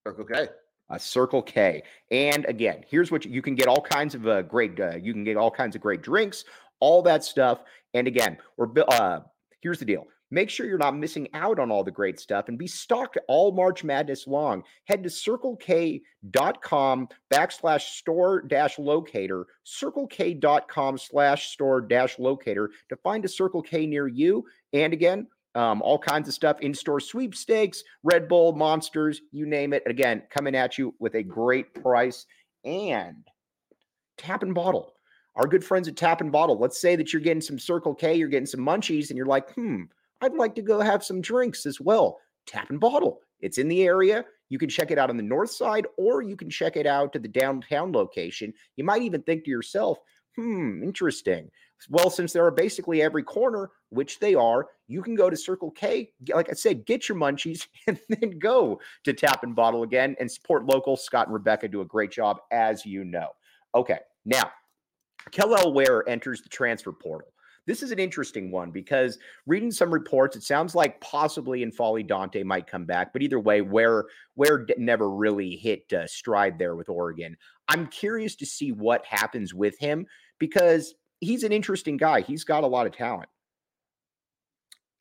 Circle 0.05 0.25
K 0.25 0.47
uh, 0.89 0.97
Circle 0.97 1.41
K. 1.41 1.83
And 2.11 2.45
again, 2.45 2.83
here's 2.87 3.11
what 3.11 3.25
you, 3.25 3.31
you 3.31 3.41
can 3.41 3.55
get 3.55 3.67
all 3.67 3.81
kinds 3.81 4.15
of 4.15 4.27
uh, 4.27 4.41
great, 4.43 4.79
uh, 4.79 4.95
you 4.95 5.13
can 5.13 5.23
get 5.23 5.37
all 5.37 5.51
kinds 5.51 5.75
of 5.75 5.81
great 5.81 6.01
drinks, 6.01 6.45
all 6.79 7.01
that 7.03 7.23
stuff. 7.23 7.63
And 7.93 8.07
again, 8.07 8.37
we're, 8.57 8.67
uh, 8.87 9.21
here's 9.61 9.79
the 9.79 9.85
deal. 9.85 10.07
Make 10.31 10.49
sure 10.49 10.65
you're 10.65 10.79
not 10.79 10.97
missing 10.97 11.27
out 11.33 11.59
on 11.59 11.69
all 11.69 11.83
the 11.83 11.91
great 11.91 12.19
stuff 12.19 12.49
and 12.49 12.57
be 12.57 12.67
stocked 12.67 13.17
all 13.27 13.51
March 13.51 13.83
Madness 13.83 14.25
long. 14.25 14.63
Head 14.85 15.03
to 15.03 15.09
circlek.com 15.09 17.07
backslash 17.31 17.81
store 17.81 18.41
dash 18.41 18.79
locator, 18.79 19.45
circlek.com 19.65 20.97
slash 20.97 21.51
store 21.51 21.81
dash 21.81 22.17
locator 22.17 22.71
to 22.89 22.95
find 22.97 23.23
a 23.23 23.29
Circle 23.29 23.61
K 23.61 23.85
near 23.85 24.07
you. 24.07 24.43
And 24.73 24.93
again, 24.93 25.27
um, 25.55 25.81
all 25.81 25.97
kinds 25.97 26.27
of 26.27 26.33
stuff 26.33 26.59
in 26.61 26.73
store 26.73 26.99
sweepstakes, 26.99 27.83
Red 28.03 28.27
Bull, 28.27 28.53
monsters, 28.53 29.21
you 29.31 29.45
name 29.45 29.73
it. 29.73 29.83
Again, 29.85 30.23
coming 30.29 30.55
at 30.55 30.77
you 30.77 30.93
with 30.99 31.15
a 31.15 31.23
great 31.23 31.73
price 31.73 32.25
and 32.63 33.23
tap 34.17 34.43
and 34.43 34.53
bottle. 34.53 34.93
Our 35.35 35.47
good 35.47 35.65
friends 35.65 35.87
at 35.87 35.97
Tap 35.97 36.21
and 36.21 36.31
Bottle. 36.31 36.57
Let's 36.57 36.79
say 36.79 36.95
that 36.95 37.11
you're 37.11 37.21
getting 37.21 37.41
some 37.41 37.59
Circle 37.59 37.93
K, 37.93 38.15
you're 38.15 38.29
getting 38.29 38.45
some 38.45 38.61
munchies, 38.61 39.09
and 39.09 39.17
you're 39.17 39.25
like, 39.25 39.53
hmm, 39.53 39.83
I'd 40.21 40.33
like 40.33 40.55
to 40.55 40.61
go 40.61 40.79
have 40.79 41.03
some 41.03 41.19
drinks 41.19 41.65
as 41.65 41.81
well. 41.81 42.19
Tap 42.45 42.69
and 42.69 42.79
Bottle. 42.79 43.19
It's 43.41 43.57
in 43.57 43.67
the 43.67 43.83
area. 43.83 44.23
You 44.47 44.57
can 44.57 44.69
check 44.69 44.91
it 44.91 44.97
out 44.97 45.09
on 45.09 45.17
the 45.17 45.23
north 45.23 45.51
side, 45.51 45.87
or 45.97 46.21
you 46.21 46.37
can 46.37 46.49
check 46.49 46.77
it 46.77 46.87
out 46.87 47.11
to 47.13 47.19
the 47.19 47.27
downtown 47.27 47.91
location. 47.91 48.53
You 48.77 48.85
might 48.85 49.01
even 49.01 49.23
think 49.23 49.43
to 49.43 49.51
yourself, 49.51 49.97
hmm, 50.37 50.81
interesting. 50.81 51.49
Well, 51.89 52.09
since 52.09 52.31
there 52.31 52.45
are 52.45 52.51
basically 52.51 53.01
every 53.01 53.23
corner, 53.23 53.71
which 53.95 54.19
they 54.19 54.35
are, 54.35 54.67
you 54.87 55.01
can 55.01 55.15
go 55.15 55.29
to 55.29 55.35
Circle 55.35 55.71
K, 55.71 56.11
like 56.33 56.49
I 56.49 56.53
said, 56.53 56.85
get 56.85 57.09
your 57.09 57.17
munchies, 57.17 57.67
and 57.87 57.99
then 58.09 58.37
go 58.39 58.79
to 59.03 59.13
Tap 59.13 59.43
and 59.43 59.55
Bottle 59.55 59.83
again 59.83 60.15
and 60.19 60.31
support 60.31 60.65
local. 60.65 60.95
Scott 60.95 61.27
and 61.27 61.33
Rebecca 61.33 61.67
do 61.67 61.81
a 61.81 61.85
great 61.85 62.11
job, 62.11 62.37
as 62.51 62.85
you 62.85 63.03
know. 63.03 63.29
Okay, 63.73 63.99
now 64.25 64.51
Kel'el 65.31 65.73
Ware 65.73 66.07
enters 66.07 66.41
the 66.41 66.49
transfer 66.49 66.91
portal. 66.91 67.29
This 67.67 67.81
is 67.81 67.91
an 67.91 67.97
interesting 67.97 68.51
one 68.51 68.69
because 68.69 69.17
reading 69.47 69.71
some 69.71 69.91
reports, 69.91 70.35
it 70.35 70.43
sounds 70.43 70.75
like 70.75 71.01
possibly 71.01 71.65
N'Faly 71.65 72.05
Dante 72.05 72.43
might 72.43 72.67
come 72.67 72.85
back, 72.85 73.11
but 73.11 73.23
either 73.23 73.39
way, 73.39 73.61
Ware 73.61 74.05
Ware 74.35 74.67
never 74.77 75.09
really 75.09 75.55
hit 75.55 75.91
uh, 75.91 76.05
stride 76.05 76.59
there 76.59 76.75
with 76.75 76.89
Oregon. 76.89 77.35
I'm 77.67 77.87
curious 77.87 78.35
to 78.35 78.45
see 78.45 78.71
what 78.71 79.03
happens 79.05 79.53
with 79.53 79.79
him 79.79 80.05
because 80.37 80.93
he's 81.21 81.43
an 81.43 81.51
interesting 81.51 81.97
guy. 81.97 82.21
He's 82.21 82.43
got 82.43 82.63
a 82.63 82.67
lot 82.67 82.85
of 82.85 82.95
talent. 82.95 83.29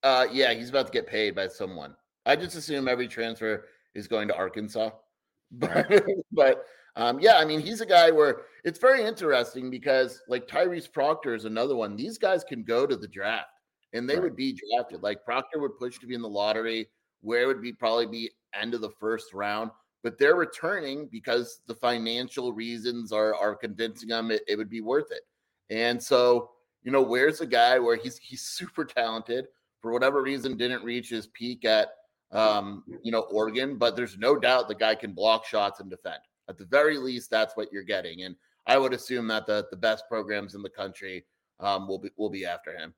Uh, 0.05 0.27
yeah, 0.31 0.53
he's 0.53 0.69
about 0.69 0.87
to 0.87 0.93
get 0.93 1.07
paid 1.07 1.35
by 1.35 1.49
someone. 1.49 1.97
I 2.27 2.37
just 2.37 2.57
assume 2.57 2.89
every 2.89 3.09
transfer 3.09 3.65
is 3.95 4.07
going 4.07 4.29
to 4.29 4.37
Arkansas, 4.37 4.91
but 5.51 6.05
but 6.31 6.67
um, 6.97 7.19
yeah, 7.21 7.39
I 7.39 7.45
mean, 7.47 7.61
he's 7.61 7.81
a 7.81 7.87
guy 7.87 8.11
Ware 8.11 8.43
it's 8.65 8.79
very 8.79 9.03
interesting 9.03 9.71
because 9.71 10.23
like 10.29 10.47
Tyrese 10.47 10.93
Proctor 10.93 11.35
is 11.35 11.47
another 11.47 11.75
one. 11.75 11.97
These 11.97 12.19
guys 12.19 12.45
can 12.45 12.63
go 12.63 12.87
to 12.87 12.97
the 12.97 13.09
draft 13.09 13.49
and 13.95 14.09
they 14.09 14.15
right. 14.15 14.25
would 14.25 14.37
be 14.37 14.53
drafted. 14.71 15.03
Like 15.03 15.25
Proctor 15.25 15.59
would 15.61 15.79
push 15.79 15.99
to 15.99 16.07
be 16.07 16.15
in 16.15 16.23
the 16.23 16.29
lottery, 16.29 16.89
where 17.23 17.47
would 17.47 17.63
be 17.63 17.73
probably 17.73 18.07
be 18.07 18.31
end 18.55 18.75
of 18.75 18.83
the 18.83 18.91
first 18.91 19.33
round, 19.33 19.71
but 20.03 20.19
they're 20.19 20.37
returning 20.37 21.09
because 21.11 21.61
the 21.67 21.75
financial 21.75 22.53
reasons 22.53 23.11
are 23.11 23.35
are 23.35 23.57
convincing 23.57 24.11
them 24.11 24.31
it, 24.31 24.43
it 24.47 24.57
would 24.57 24.71
be 24.71 24.83
worth 24.83 25.11
it. 25.11 25.23
And 25.71 26.03
so, 26.03 26.51
you 26.83 26.93
know, 26.93 27.03
Ware's 27.03 27.41
a 27.41 27.47
guy 27.47 27.79
where 27.79 27.97
he's 27.97 28.19
he's 28.19 28.43
super 28.43 28.85
talented 28.85 29.47
for 29.85 29.93
whatever 29.93 30.23
reason 30.23 30.57
didn't 30.57 30.83
reach 30.83 31.11
his 31.11 31.27
peak 31.27 31.67
at 31.67 31.89
um, 32.33 32.85
you 33.03 33.13
know, 33.13 33.21
Oregon, 33.31 33.77
but 33.77 33.97
there's 33.97 34.17
no 34.17 34.35
doubt 34.35 34.67
the 34.67 34.75
guy 34.75 34.95
can 34.95 35.13
block 35.13 35.45
shots 35.45 35.81
and 35.81 35.91
defend. 35.91 36.21
At 36.49 36.57
the 36.57 36.65
very 36.65 36.97
least, 36.97 37.31
that's 37.31 37.55
what 37.55 37.69
you're 37.71 37.83
getting. 37.83 38.23
And 38.23 38.35
I 38.67 38.79
would 38.79 38.95
assume 38.95 39.29
that 39.29 39.47
the 39.47 39.67
the 39.71 39.77
best 39.77 40.05
programs 40.09 40.55
in 40.55 40.63
the 40.63 40.71
country 40.71 41.27
um, 41.61 41.87
will 41.87 41.99
be 41.99 42.09
will 42.17 42.31
be 42.31 42.47
after 42.47 42.75
him. 42.75 42.95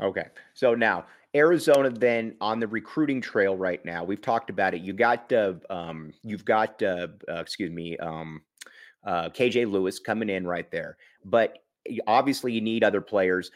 Okay. 0.00 0.24
So 0.54 0.74
now 0.74 1.04
Arizona 1.36 1.90
then 1.90 2.34
on 2.40 2.60
the 2.60 2.66
recruiting 2.66 3.20
trail 3.20 3.54
right 3.54 3.84
now. 3.84 4.02
We've 4.02 4.22
talked 4.22 4.48
about 4.48 4.72
it. 4.72 4.80
You 4.80 4.94
got 4.94 5.30
uh, 5.34 5.52
um, 5.68 6.12
you've 6.22 6.46
got 6.46 6.82
uh, 6.82 7.08
uh, 7.28 7.40
excuse 7.40 7.70
me 7.70 7.98
um, 7.98 8.40
uh, 9.06 9.28
KJ 9.28 9.70
Lewis 9.70 9.98
coming 9.98 10.30
in 10.30 10.46
right 10.46 10.70
there, 10.70 10.96
but 11.26 11.58
obviously 12.06 12.54
you 12.54 12.62
need 12.62 12.84
other 12.84 13.02
players. 13.02 13.50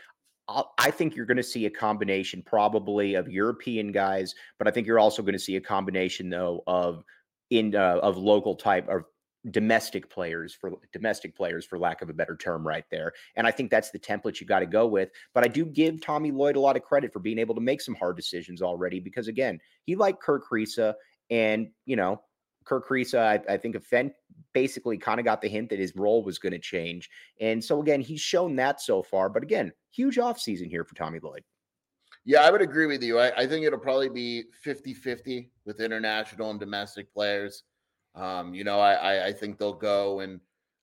I 0.48 0.92
think 0.92 1.16
you're 1.16 1.26
going 1.26 1.36
to 1.38 1.42
see 1.42 1.66
a 1.66 1.70
combination 1.70 2.42
probably 2.44 3.14
of 3.14 3.28
European 3.28 3.90
guys, 3.90 4.34
but 4.58 4.68
I 4.68 4.70
think 4.70 4.86
you're 4.86 5.00
also 5.00 5.22
going 5.22 5.32
to 5.32 5.38
see 5.38 5.56
a 5.56 5.60
combination 5.60 6.30
though 6.30 6.62
of 6.66 7.02
in 7.50 7.74
uh, 7.74 7.98
of 8.02 8.16
local 8.16 8.54
type 8.54 8.88
of 8.88 9.04
domestic 9.50 10.10
players 10.10 10.54
for 10.54 10.72
domestic 10.92 11.36
players 11.36 11.64
for 11.64 11.78
lack 11.78 12.02
of 12.02 12.10
a 12.10 12.12
better 12.12 12.36
term 12.36 12.66
right 12.66 12.84
there. 12.90 13.12
And 13.36 13.46
i 13.46 13.50
think 13.50 13.70
that's 13.70 13.90
the 13.90 13.98
template 13.98 14.40
you 14.40 14.46
got 14.46 14.60
to 14.60 14.66
go 14.66 14.86
with 14.86 15.10
but 15.34 15.44
i 15.44 15.48
do 15.48 15.64
give 15.64 16.00
tommy 16.00 16.32
lloyd 16.32 16.56
a 16.56 16.60
lot 16.60 16.76
of 16.76 16.82
credit 16.82 17.12
for 17.12 17.20
being 17.20 17.38
able 17.38 17.54
to 17.54 17.60
make 17.60 17.80
some 17.80 17.94
hard 17.94 18.16
decisions 18.16 18.60
already 18.60 18.98
because 18.98 19.28
again 19.28 19.60
he 19.84 19.94
liked 19.94 20.20
Kerr 20.20 20.40
Kriisa 20.40 20.94
and 21.30 21.68
you 21.84 21.96
know 21.96 22.20
Kerr 22.66 22.80
Kriisa, 22.80 23.18
I, 23.18 23.54
I 23.54 23.56
think 23.56 23.82
Fent 23.82 24.12
basically 24.52 24.98
kind 24.98 25.18
of 25.18 25.24
got 25.24 25.40
the 25.40 25.48
hint 25.48 25.70
that 25.70 25.78
his 25.78 25.94
role 25.96 26.22
was 26.22 26.38
going 26.38 26.52
to 26.52 26.58
change. 26.58 27.08
And 27.40 27.64
so 27.64 27.80
again, 27.80 28.00
he's 28.00 28.20
shown 28.20 28.56
that 28.56 28.80
so 28.80 29.02
far. 29.02 29.28
But 29.28 29.42
again, 29.42 29.72
huge 29.90 30.16
offseason 30.16 30.68
here 30.68 30.84
for 30.84 30.94
Tommy 30.94 31.20
Lloyd. 31.22 31.44
Yeah, 32.24 32.40
I 32.40 32.50
would 32.50 32.62
agree 32.62 32.86
with 32.86 33.02
you. 33.02 33.20
I, 33.20 33.32
I 33.36 33.46
think 33.46 33.64
it'll 33.64 33.78
probably 33.78 34.08
be 34.08 34.44
50 34.62 34.94
50 34.94 35.50
with 35.64 35.80
international 35.80 36.50
and 36.50 36.58
domestic 36.58 37.12
players. 37.12 37.62
Um, 38.16 38.52
you 38.52 38.64
know, 38.64 38.80
I, 38.80 39.26
I 39.26 39.32
think 39.32 39.58
they'll 39.58 39.72
go 39.72 40.20
and 40.20 40.40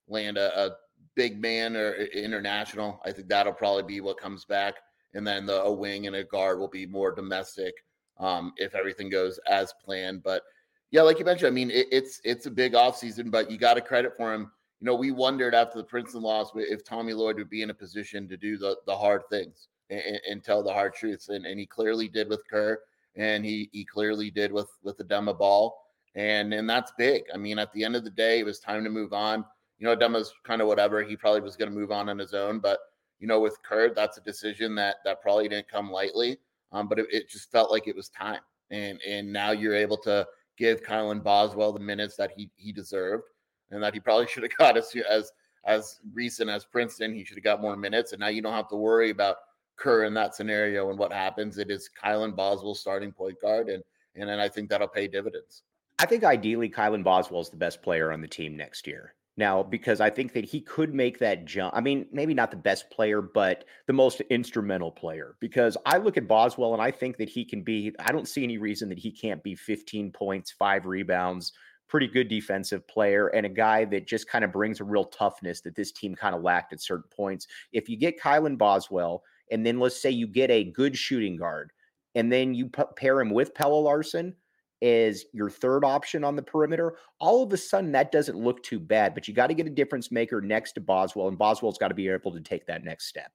land 0.07 0.37
a, 0.37 0.67
a 0.67 0.71
big 1.15 1.41
man 1.41 1.75
or 1.75 1.95
international. 1.95 3.01
I 3.05 3.11
think 3.11 3.27
that'll 3.27 3.53
probably 3.53 3.83
be 3.83 4.01
what 4.01 4.19
comes 4.19 4.45
back, 4.45 4.75
and 5.13 5.25
then 5.25 5.45
the, 5.45 5.61
a 5.63 5.71
wing 5.71 6.07
and 6.07 6.15
a 6.15 6.23
guard 6.23 6.59
will 6.59 6.69
be 6.69 6.85
more 6.85 7.11
domestic 7.11 7.73
um, 8.19 8.53
if 8.57 8.75
everything 8.75 9.09
goes 9.09 9.39
as 9.49 9.73
planned. 9.83 10.23
But 10.23 10.43
yeah, 10.93 11.01
like 11.01 11.19
you 11.19 11.25
mentioned, 11.25 11.47
I 11.47 11.51
mean, 11.51 11.71
it, 11.71 11.87
it's 11.91 12.21
it's 12.23 12.45
a 12.45 12.51
big 12.51 12.73
offseason, 12.73 13.29
but 13.29 13.51
you 13.51 13.57
got 13.57 13.73
to 13.73 13.81
credit 13.81 14.13
for 14.15 14.33
him. 14.33 14.51
You 14.79 14.85
know, 14.85 14.95
we 14.95 15.11
wondered 15.11 15.53
after 15.53 15.77
the 15.77 15.83
Princeton 15.83 16.21
loss 16.21 16.51
if 16.55 16.85
Tommy 16.85 17.13
Lloyd 17.13 17.37
would 17.37 17.49
be 17.49 17.63
in 17.63 17.69
a 17.69 17.73
position 17.73 18.29
to 18.29 18.37
do 18.37 18.57
the 18.57 18.77
the 18.87 18.95
hard 18.95 19.23
things 19.29 19.67
and, 19.89 20.21
and 20.29 20.43
tell 20.43 20.63
the 20.63 20.71
hard 20.71 20.93
truths, 20.93 21.27
and, 21.27 21.45
and 21.45 21.59
he 21.59 21.65
clearly 21.65 22.07
did 22.07 22.29
with 22.29 22.47
Kerr, 22.49 22.79
and 23.17 23.43
he 23.43 23.69
he 23.73 23.83
clearly 23.83 24.31
did 24.31 24.53
with 24.53 24.69
with 24.83 24.97
the 24.97 25.03
Adama 25.03 25.37
Bal 25.37 25.75
and 26.15 26.53
and 26.53 26.69
that's 26.69 26.91
big. 26.97 27.23
I 27.33 27.37
mean, 27.37 27.59
at 27.59 27.71
the 27.73 27.83
end 27.83 27.95
of 27.95 28.03
the 28.03 28.09
day, 28.09 28.39
it 28.39 28.45
was 28.45 28.59
time 28.59 28.83
to 28.83 28.89
move 28.89 29.13
on. 29.13 29.43
You 29.79 29.87
know, 29.87 29.95
Adama's 29.95 30.33
kind 30.43 30.61
of 30.61 30.67
whatever. 30.67 31.01
He 31.03 31.15
probably 31.15 31.41
was 31.41 31.55
going 31.55 31.71
to 31.71 31.77
move 31.77 31.91
on 31.91 32.09
on 32.09 32.19
his 32.19 32.33
own, 32.33 32.59
but 32.59 32.79
you 33.19 33.27
know, 33.27 33.39
with 33.39 33.57
Kerr, 33.63 33.93
that's 33.93 34.17
a 34.17 34.21
decision 34.21 34.75
that 34.75 34.97
that 35.05 35.21
probably 35.21 35.47
didn't 35.47 35.69
come 35.69 35.91
lightly. 35.91 36.37
Um, 36.71 36.87
but 36.87 36.99
it, 36.99 37.07
it 37.11 37.29
just 37.29 37.51
felt 37.51 37.71
like 37.71 37.87
it 37.87 37.95
was 37.95 38.09
time, 38.09 38.41
and 38.69 38.99
and 39.07 39.31
now 39.31 39.51
you're 39.51 39.75
able 39.75 39.97
to 39.97 40.27
give 40.57 40.83
Kylan 40.83 41.23
Boswell 41.23 41.73
the 41.73 41.79
minutes 41.79 42.15
that 42.17 42.31
he 42.35 42.49
he 42.55 42.71
deserved, 42.71 43.25
and 43.71 43.81
that 43.83 43.93
he 43.93 43.99
probably 43.99 44.27
should 44.27 44.43
have 44.43 44.55
got 44.57 44.77
as 44.77 44.93
as 45.09 45.31
as 45.65 45.99
recent 46.13 46.49
as 46.49 46.65
Princeton. 46.65 47.13
He 47.13 47.23
should 47.23 47.37
have 47.37 47.43
got 47.43 47.61
more 47.61 47.75
minutes, 47.75 48.11
and 48.11 48.19
now 48.19 48.27
you 48.27 48.41
don't 48.41 48.53
have 48.53 48.69
to 48.69 48.75
worry 48.75 49.09
about 49.09 49.37
Kerr 49.75 50.05
in 50.05 50.13
that 50.15 50.35
scenario 50.35 50.89
and 50.89 50.99
what 50.99 51.13
happens. 51.13 51.57
It 51.57 51.71
is 51.71 51.89
Kylan 52.01 52.35
Boswell 52.35 52.75
starting 52.75 53.11
point 53.11 53.39
guard, 53.41 53.69
and 53.69 53.83
and 54.15 54.29
then 54.29 54.39
I 54.39 54.49
think 54.49 54.69
that'll 54.69 54.87
pay 54.87 55.07
dividends. 55.07 55.63
I 55.99 56.05
think 56.05 56.23
ideally 56.23 56.69
Kylan 56.69 57.03
Boswell 57.03 57.41
is 57.41 57.49
the 57.49 57.57
best 57.57 57.81
player 57.81 58.11
on 58.11 58.21
the 58.21 58.27
team 58.27 58.57
next 58.57 58.87
year. 58.87 59.13
Now, 59.35 59.63
because 59.63 59.99
I 59.99 60.11
think 60.11 60.33
that 60.33 60.45
he 60.45 60.61
could 60.61 60.93
make 60.93 61.17
that 61.19 61.45
jump. 61.45 61.75
I 61.75 61.81
mean, 61.81 62.05
maybe 62.11 62.35
not 62.35 62.51
the 62.51 62.57
best 62.57 62.91
player, 62.91 63.19
but 63.21 63.65
the 63.87 63.93
most 63.93 64.21
instrumental 64.29 64.91
player. 64.91 65.35
Because 65.39 65.75
I 65.87 65.97
look 65.97 66.17
at 66.17 66.27
Boswell 66.27 66.73
and 66.73 66.81
I 66.81 66.91
think 66.91 67.17
that 67.17 67.29
he 67.29 67.43
can 67.43 67.63
be, 67.63 67.93
I 67.97 68.11
don't 68.11 68.27
see 68.27 68.43
any 68.43 68.59
reason 68.59 68.89
that 68.89 68.99
he 68.99 69.11
can't 69.11 69.41
be 69.41 69.55
15 69.55 70.11
points, 70.11 70.51
five 70.51 70.85
rebounds, 70.85 71.53
pretty 71.87 72.07
good 72.07 72.27
defensive 72.27 72.87
player, 72.87 73.27
and 73.29 73.45
a 73.45 73.49
guy 73.49 73.85
that 73.85 74.07
just 74.07 74.27
kind 74.27 74.43
of 74.43 74.51
brings 74.51 74.79
a 74.79 74.83
real 74.83 75.05
toughness 75.05 75.61
that 75.61 75.75
this 75.75 75.91
team 75.91 76.15
kind 76.15 76.35
of 76.35 76.43
lacked 76.43 76.73
at 76.73 76.81
certain 76.81 77.09
points. 77.15 77.47
If 77.71 77.89
you 77.89 77.97
get 77.97 78.19
Kylan 78.19 78.57
Boswell, 78.57 79.23
and 79.51 79.65
then 79.65 79.79
let's 79.79 80.01
say 80.01 80.09
you 80.09 80.27
get 80.27 80.51
a 80.51 80.63
good 80.63 80.97
shooting 80.97 81.37
guard, 81.37 81.71
and 82.15 82.31
then 82.31 82.53
you 82.53 82.69
pair 82.95 83.19
him 83.19 83.31
with 83.31 83.55
Pelle 83.55 83.83
Larsson, 83.83 84.35
is 84.83 85.27
your 85.31 85.49
third 85.49 85.85
option 85.85 86.25
on 86.25 86.35
the 86.35 86.41
perimeter, 86.41 86.97
all 87.17 87.41
of 87.41 87.53
a 87.53 87.57
sudden 87.57 87.93
that 87.93 88.11
doesn't 88.11 88.37
look 88.37 88.61
too 88.63 88.81
bad. 88.81 89.13
But 89.13 89.29
you 89.29 89.33
got 89.33 89.47
to 89.47 89.53
get 89.53 89.65
a 89.65 89.69
difference 89.69 90.11
maker 90.11 90.41
next 90.41 90.73
to 90.73 90.81
Boswell, 90.81 91.29
and 91.29 91.37
Boswell's 91.37 91.77
got 91.77 91.87
to 91.87 91.95
be 91.95 92.09
able 92.09 92.33
to 92.33 92.41
take 92.41 92.67
that 92.67 92.83
next 92.83 93.07
step. 93.07 93.31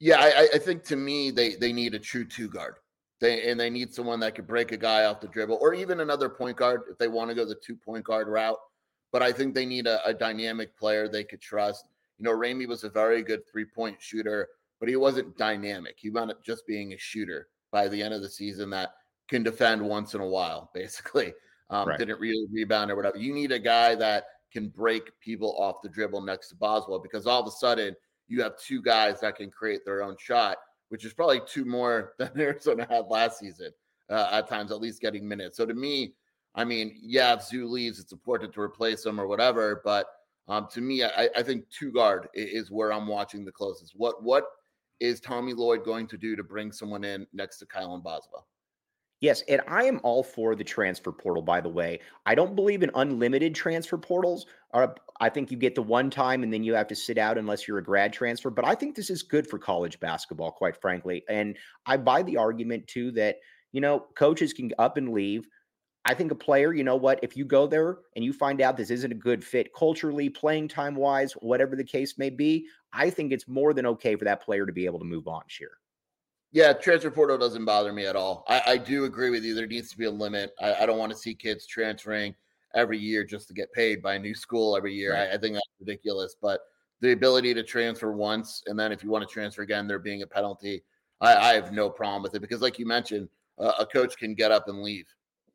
Yeah, 0.00 0.16
I, 0.18 0.48
I 0.54 0.58
think 0.58 0.82
to 0.86 0.96
me 0.96 1.30
they 1.30 1.54
they 1.54 1.72
need 1.72 1.94
a 1.94 1.98
true 2.00 2.24
two 2.24 2.48
guard. 2.48 2.74
They 3.20 3.48
and 3.48 3.58
they 3.58 3.70
need 3.70 3.94
someone 3.94 4.18
that 4.20 4.34
could 4.34 4.48
break 4.48 4.72
a 4.72 4.76
guy 4.76 5.04
off 5.04 5.20
the 5.20 5.28
dribble, 5.28 5.58
or 5.60 5.74
even 5.74 6.00
another 6.00 6.28
point 6.28 6.56
guard 6.56 6.82
if 6.90 6.98
they 6.98 7.06
want 7.06 7.30
to 7.30 7.36
go 7.36 7.44
the 7.44 7.54
two 7.54 7.76
point 7.76 8.04
guard 8.04 8.26
route. 8.26 8.58
But 9.12 9.22
I 9.22 9.30
think 9.30 9.54
they 9.54 9.66
need 9.66 9.86
a, 9.86 10.04
a 10.04 10.12
dynamic 10.12 10.76
player 10.76 11.06
they 11.06 11.22
could 11.22 11.40
trust. 11.40 11.84
You 12.18 12.24
know, 12.24 12.32
Ramey 12.32 12.66
was 12.66 12.82
a 12.82 12.90
very 12.90 13.22
good 13.22 13.42
three 13.48 13.64
point 13.64 14.02
shooter, 14.02 14.48
but 14.80 14.88
he 14.88 14.96
wasn't 14.96 15.38
dynamic. 15.38 15.94
He 15.98 16.10
wound 16.10 16.32
up 16.32 16.44
just 16.44 16.66
being 16.66 16.94
a 16.94 16.98
shooter 16.98 17.46
by 17.70 17.86
the 17.86 18.02
end 18.02 18.12
of 18.12 18.22
the 18.22 18.28
season 18.28 18.70
that 18.70 18.94
can 19.28 19.42
defend 19.42 19.82
once 19.82 20.14
in 20.14 20.20
a 20.20 20.26
while, 20.26 20.70
basically. 20.74 21.32
Um, 21.70 21.88
right. 21.88 21.98
Didn't 21.98 22.20
really 22.20 22.46
rebound 22.52 22.90
or 22.90 22.96
whatever. 22.96 23.16
You 23.16 23.32
need 23.32 23.52
a 23.52 23.58
guy 23.58 23.94
that 23.94 24.24
can 24.52 24.68
break 24.68 25.18
people 25.20 25.56
off 25.58 25.82
the 25.82 25.88
dribble 25.88 26.20
next 26.20 26.48
to 26.48 26.54
Boswell 26.54 27.00
because 27.00 27.26
all 27.26 27.40
of 27.40 27.48
a 27.48 27.50
sudden 27.50 27.96
you 28.28 28.42
have 28.42 28.58
two 28.58 28.80
guys 28.80 29.20
that 29.20 29.36
can 29.36 29.50
create 29.50 29.84
their 29.84 30.02
own 30.02 30.16
shot, 30.18 30.58
which 30.88 31.04
is 31.04 31.12
probably 31.12 31.40
two 31.46 31.64
more 31.64 32.14
than 32.18 32.30
Arizona 32.38 32.86
had 32.88 33.06
last 33.08 33.40
season 33.40 33.70
uh, 34.10 34.28
at 34.32 34.48
times, 34.48 34.70
at 34.70 34.80
least 34.80 35.00
getting 35.00 35.26
minutes. 35.26 35.56
So 35.56 35.66
to 35.66 35.74
me, 35.74 36.14
I 36.54 36.64
mean, 36.64 36.96
yeah, 37.02 37.34
if 37.34 37.42
Zoo 37.42 37.66
leaves, 37.66 37.98
it's 37.98 38.12
important 38.12 38.52
to 38.54 38.60
replace 38.60 39.04
him 39.04 39.20
or 39.20 39.26
whatever. 39.26 39.80
But 39.84 40.06
um, 40.46 40.68
to 40.72 40.80
me, 40.80 41.02
I, 41.02 41.28
I 41.34 41.42
think 41.42 41.68
two 41.70 41.90
guard 41.90 42.28
is 42.34 42.70
where 42.70 42.92
I'm 42.92 43.08
watching 43.08 43.44
the 43.44 43.52
closest. 43.52 43.94
What 43.96 44.22
what 44.22 44.44
is 45.00 45.20
Tommy 45.20 45.54
Lloyd 45.54 45.84
going 45.84 46.06
to 46.08 46.16
do 46.16 46.36
to 46.36 46.44
bring 46.44 46.70
someone 46.70 47.02
in 47.02 47.26
next 47.32 47.58
to 47.58 47.66
Kylan 47.66 48.02
Boswell? 48.02 48.46
Yes, 49.24 49.42
and 49.48 49.62
I 49.66 49.84
am 49.84 50.00
all 50.02 50.22
for 50.22 50.54
the 50.54 50.62
transfer 50.62 51.10
portal, 51.10 51.42
by 51.42 51.62
the 51.62 51.68
way. 51.70 52.00
I 52.26 52.34
don't 52.34 52.54
believe 52.54 52.82
in 52.82 52.90
unlimited 52.94 53.54
transfer 53.54 53.96
portals. 53.96 54.44
Uh, 54.74 54.88
I 55.18 55.30
think 55.30 55.50
you 55.50 55.56
get 55.56 55.74
the 55.74 55.80
one 55.80 56.10
time 56.10 56.42
and 56.42 56.52
then 56.52 56.62
you 56.62 56.74
have 56.74 56.88
to 56.88 56.94
sit 56.94 57.16
out 57.16 57.38
unless 57.38 57.66
you're 57.66 57.78
a 57.78 57.82
grad 57.82 58.12
transfer. 58.12 58.50
But 58.50 58.66
I 58.66 58.74
think 58.74 58.94
this 58.94 59.08
is 59.08 59.22
good 59.22 59.48
for 59.48 59.58
college 59.58 59.98
basketball, 59.98 60.52
quite 60.52 60.78
frankly. 60.78 61.24
And 61.26 61.56
I 61.86 61.96
buy 61.96 62.22
the 62.22 62.36
argument 62.36 62.86
too 62.86 63.12
that, 63.12 63.36
you 63.72 63.80
know, 63.80 64.04
coaches 64.14 64.52
can 64.52 64.70
up 64.78 64.98
and 64.98 65.14
leave. 65.14 65.48
I 66.04 66.12
think 66.12 66.30
a 66.30 66.34
player, 66.34 66.74
you 66.74 66.84
know 66.84 66.96
what, 66.96 67.18
if 67.22 67.34
you 67.34 67.46
go 67.46 67.66
there 67.66 68.00
and 68.16 68.22
you 68.26 68.34
find 68.34 68.60
out 68.60 68.76
this 68.76 68.90
isn't 68.90 69.10
a 69.10 69.14
good 69.14 69.42
fit 69.42 69.72
culturally, 69.72 70.28
playing 70.28 70.68
time 70.68 70.96
wise, 70.96 71.32
whatever 71.40 71.76
the 71.76 71.84
case 71.84 72.18
may 72.18 72.28
be, 72.28 72.66
I 72.92 73.08
think 73.08 73.32
it's 73.32 73.48
more 73.48 73.72
than 73.72 73.86
okay 73.86 74.16
for 74.16 74.26
that 74.26 74.42
player 74.42 74.66
to 74.66 74.72
be 74.74 74.84
able 74.84 74.98
to 74.98 75.06
move 75.06 75.28
on, 75.28 75.44
Scheer. 75.46 75.78
Yeah, 76.54 76.72
transfer 76.72 77.10
portal 77.10 77.36
doesn't 77.36 77.64
bother 77.64 77.92
me 77.92 78.06
at 78.06 78.14
all. 78.14 78.44
I, 78.48 78.62
I 78.64 78.76
do 78.76 79.06
agree 79.06 79.30
with 79.30 79.42
you. 79.42 79.54
There 79.54 79.66
needs 79.66 79.90
to 79.90 79.98
be 79.98 80.04
a 80.04 80.10
limit. 80.10 80.54
I, 80.62 80.74
I, 80.74 80.86
don't 80.86 80.98
want 80.98 81.10
to 81.10 81.18
see 81.18 81.34
kids 81.34 81.66
transferring 81.66 82.32
every 82.76 82.96
year 82.96 83.24
just 83.24 83.48
to 83.48 83.54
get 83.54 83.72
paid 83.72 84.00
by 84.00 84.14
a 84.14 84.18
new 84.20 84.36
school 84.36 84.76
every 84.76 84.94
year. 84.94 85.14
Right. 85.14 85.30
I, 85.30 85.34
I 85.34 85.38
think 85.38 85.54
that's 85.54 85.66
ridiculous. 85.80 86.36
But 86.40 86.60
the 87.00 87.10
ability 87.10 87.54
to 87.54 87.64
transfer 87.64 88.12
once 88.12 88.62
and 88.66 88.78
then 88.78 88.92
if 88.92 89.02
you 89.02 89.10
want 89.10 89.28
to 89.28 89.32
transfer 89.32 89.62
again, 89.62 89.88
there 89.88 89.98
being 89.98 90.22
a 90.22 90.26
penalty, 90.28 90.84
I, 91.20 91.34
I 91.34 91.54
have 91.54 91.72
no 91.72 91.90
problem 91.90 92.22
with 92.22 92.36
it 92.36 92.40
because, 92.40 92.60
like 92.60 92.78
you 92.78 92.86
mentioned, 92.86 93.28
uh, 93.58 93.72
a 93.80 93.84
coach 93.84 94.16
can 94.16 94.34
get 94.34 94.52
up 94.52 94.68
and 94.68 94.80
leave 94.80 95.06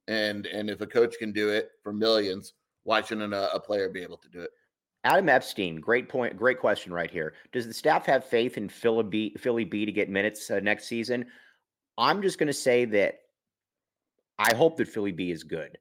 and 0.09 0.47
and 0.47 0.69
if 0.69 0.81
a 0.81 0.87
coach 0.87 1.15
can 1.17 1.31
do 1.31 1.49
it 1.49 1.71
for 1.81 1.93
millions, 1.93 2.55
why 2.83 3.01
shouldn't 3.01 3.33
a, 3.33 3.53
a 3.53 3.59
player 3.59 3.87
be 3.87 4.01
able 4.01 4.17
to 4.17 4.27
do 4.27 4.41
it? 4.41 4.49
Adam 5.03 5.29
Epstein, 5.29 5.79
great 5.79 6.09
point, 6.09 6.35
great 6.35 6.59
question 6.59 6.91
right 6.91 7.09
here. 7.09 7.33
Does 7.53 7.67
the 7.67 7.73
staff 7.73 8.05
have 8.05 8.25
faith 8.25 8.57
in 8.57 8.67
Philly 8.67 9.03
B, 9.03 9.35
Philly 9.37 9.63
B 9.63 9.85
to 9.85 9.91
get 9.91 10.09
minutes 10.09 10.51
uh, 10.51 10.59
next 10.59 10.87
season? 10.87 11.25
I'm 11.97 12.21
just 12.21 12.37
going 12.37 12.47
to 12.47 12.53
say 12.53 12.85
that 12.85 13.19
I 14.37 14.53
hope 14.55 14.77
that 14.77 14.89
Philly 14.89 15.11
B 15.11 15.31
is 15.31 15.43
good, 15.43 15.77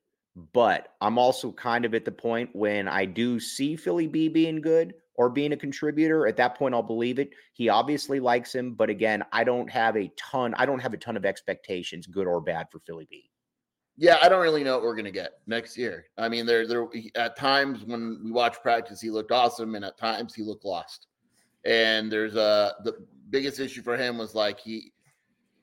but 0.53 0.95
I'm 1.01 1.19
also 1.19 1.51
kind 1.53 1.85
of 1.85 1.95
at 1.95 2.05
the 2.05 2.13
point 2.13 2.51
when 2.53 2.87
I 2.87 3.05
do 3.05 3.41
see 3.41 3.77
Philly 3.77 4.07
B 4.07 4.29
being 4.29 4.61
good 4.61 4.95
or 5.17 5.29
being 5.29 5.53
a 5.53 5.57
contributor. 5.57 6.29
At 6.29 6.37
that 6.37 6.57
point, 6.57 6.75
I'll 6.75 6.83
believe 6.83 7.19
it. 7.19 7.31
He 7.53 7.69
obviously 7.69 8.21
likes 8.21 8.55
him, 8.55 8.75
but 8.75 8.89
again, 8.89 9.25
I 9.33 9.43
don't 9.43 9.69
have 9.71 9.97
a 9.97 10.13
ton. 10.17 10.55
I 10.55 10.65
don't 10.65 10.79
have 10.79 10.95
a 10.95 10.99
ton 10.99 11.17
of 11.17 11.27
expectations, 11.27 12.07
good 12.07 12.29
or 12.29 12.41
bad, 12.41 12.69
for 12.71 12.79
Philly 12.81 13.09
B. 13.11 13.31
Yeah, 14.01 14.19
I 14.23 14.29
don't 14.29 14.41
really 14.41 14.63
know 14.63 14.75
what 14.75 14.85
we're 14.85 14.95
gonna 14.95 15.11
get 15.11 15.41
next 15.49 15.77
year. 15.77 16.07
I 16.17 16.29
mean, 16.29 16.47
there, 16.47 16.69
there 16.69 16.87
at 17.17 17.37
times 17.37 17.85
when 17.85 18.21
we 18.25 18.31
watch 18.31 18.63
practice, 18.63 19.01
he 19.01 19.11
looked 19.11 19.33
awesome, 19.33 19.75
and 19.75 19.85
at 19.85 19.99
times 19.99 20.35
he 20.35 20.43
looked 20.43 20.65
lost. 20.65 21.09
And 21.65 22.11
there's 22.11 22.37
a 22.37 22.77
the 22.85 23.05
biggest 23.31 23.59
issue 23.59 23.83
for 23.83 23.97
him 23.97 24.17
was 24.17 24.37
like 24.37 24.61
he, 24.61 24.93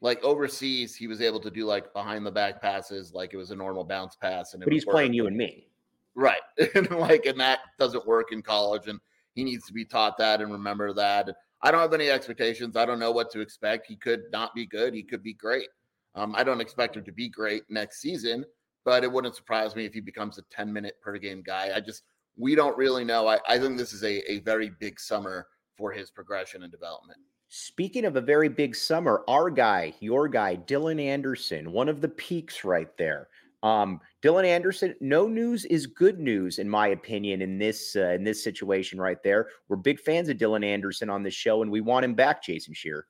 like 0.01 0.21
overseas, 0.21 0.95
he 0.95 1.07
was 1.07 1.21
able 1.21 1.39
to 1.39 1.49
do 1.49 1.65
like 1.65 1.93
behind 1.93 2.25
the 2.25 2.31
back 2.31 2.61
passes, 2.61 3.13
like 3.13 3.33
it 3.33 3.37
was 3.37 3.51
a 3.51 3.55
normal 3.55 3.85
bounce 3.85 4.17
pass, 4.17 4.53
and 4.53 4.61
but 4.61 4.73
he's 4.73 4.83
playing 4.83 5.13
you 5.13 5.27
and 5.27 5.37
me, 5.37 5.69
right? 6.13 6.41
and 6.75 6.91
like, 6.91 7.25
and 7.25 7.39
that 7.39 7.59
doesn't 7.79 8.05
work 8.05 8.33
in 8.33 8.41
college, 8.41 8.87
and 8.87 8.99
he 9.33 9.45
needs 9.45 9.65
to 9.67 9.73
be 9.73 9.85
taught 9.85 10.17
that 10.17 10.41
and 10.41 10.51
remember 10.51 10.93
that. 10.93 11.29
I 11.61 11.71
don't 11.71 11.79
have 11.79 11.93
any 11.93 12.09
expectations. 12.09 12.75
I 12.75 12.85
don't 12.85 12.99
know 12.99 13.11
what 13.11 13.31
to 13.31 13.39
expect. 13.39 13.87
He 13.87 13.95
could 13.95 14.23
not 14.33 14.53
be 14.53 14.65
good. 14.65 14.93
He 14.93 15.03
could 15.03 15.23
be 15.23 15.33
great. 15.33 15.69
Um, 16.15 16.33
I 16.35 16.43
don't 16.43 16.61
expect 16.61 16.95
him 16.95 17.03
to 17.03 17.11
be 17.11 17.29
great 17.29 17.63
next 17.69 18.01
season, 18.01 18.45
but 18.83 19.03
it 19.03 19.11
wouldn't 19.11 19.35
surprise 19.35 19.75
me 19.75 19.85
if 19.85 19.93
he 19.93 20.01
becomes 20.01 20.37
a 20.37 20.43
10 20.51 20.71
minute 20.71 20.95
per 21.01 21.17
game 21.17 21.43
guy. 21.45 21.71
I 21.75 21.81
just, 21.81 22.03
we 22.37 22.55
don't 22.55 22.77
really 22.77 23.03
know. 23.03 23.27
I, 23.27 23.39
I 23.47 23.59
think 23.59 23.77
this 23.77 23.93
is 23.93 24.03
a, 24.03 24.31
a 24.31 24.39
very 24.39 24.71
big 24.79 24.99
summer 24.99 25.47
for 25.77 25.91
his 25.91 26.09
progression 26.09 26.63
and 26.63 26.71
development. 26.71 27.19
Speaking 27.49 28.05
of 28.05 28.15
a 28.15 28.21
very 28.21 28.49
big 28.49 28.75
summer, 28.75 29.23
our 29.27 29.49
guy, 29.49 29.93
your 29.99 30.27
guy, 30.27 30.55
Dylan 30.55 31.01
Anderson, 31.01 31.71
one 31.71 31.89
of 31.89 32.01
the 32.01 32.09
peaks 32.09 32.63
right 32.63 32.89
there. 32.97 33.27
Um, 33.61 33.99
Dylan 34.21 34.45
Anderson, 34.45 34.95
no 34.99 35.27
news 35.27 35.65
is 35.65 35.87
good 35.87 36.19
news, 36.19 36.59
in 36.59 36.69
my 36.69 36.89
opinion, 36.89 37.41
in 37.41 37.57
this 37.57 37.95
uh, 37.95 38.09
in 38.09 38.23
this 38.23 38.43
situation 38.43 38.99
right 38.99 39.21
there. 39.23 39.47
We're 39.67 39.77
big 39.77 39.99
fans 39.99 40.29
of 40.29 40.37
Dylan 40.37 40.65
Anderson 40.65 41.09
on 41.09 41.23
this 41.23 41.33
show, 41.33 41.61
and 41.61 41.71
we 41.71 41.81
want 41.81 42.05
him 42.05 42.13
back, 42.13 42.43
Jason 42.43 42.73
Scheer. 42.73 43.07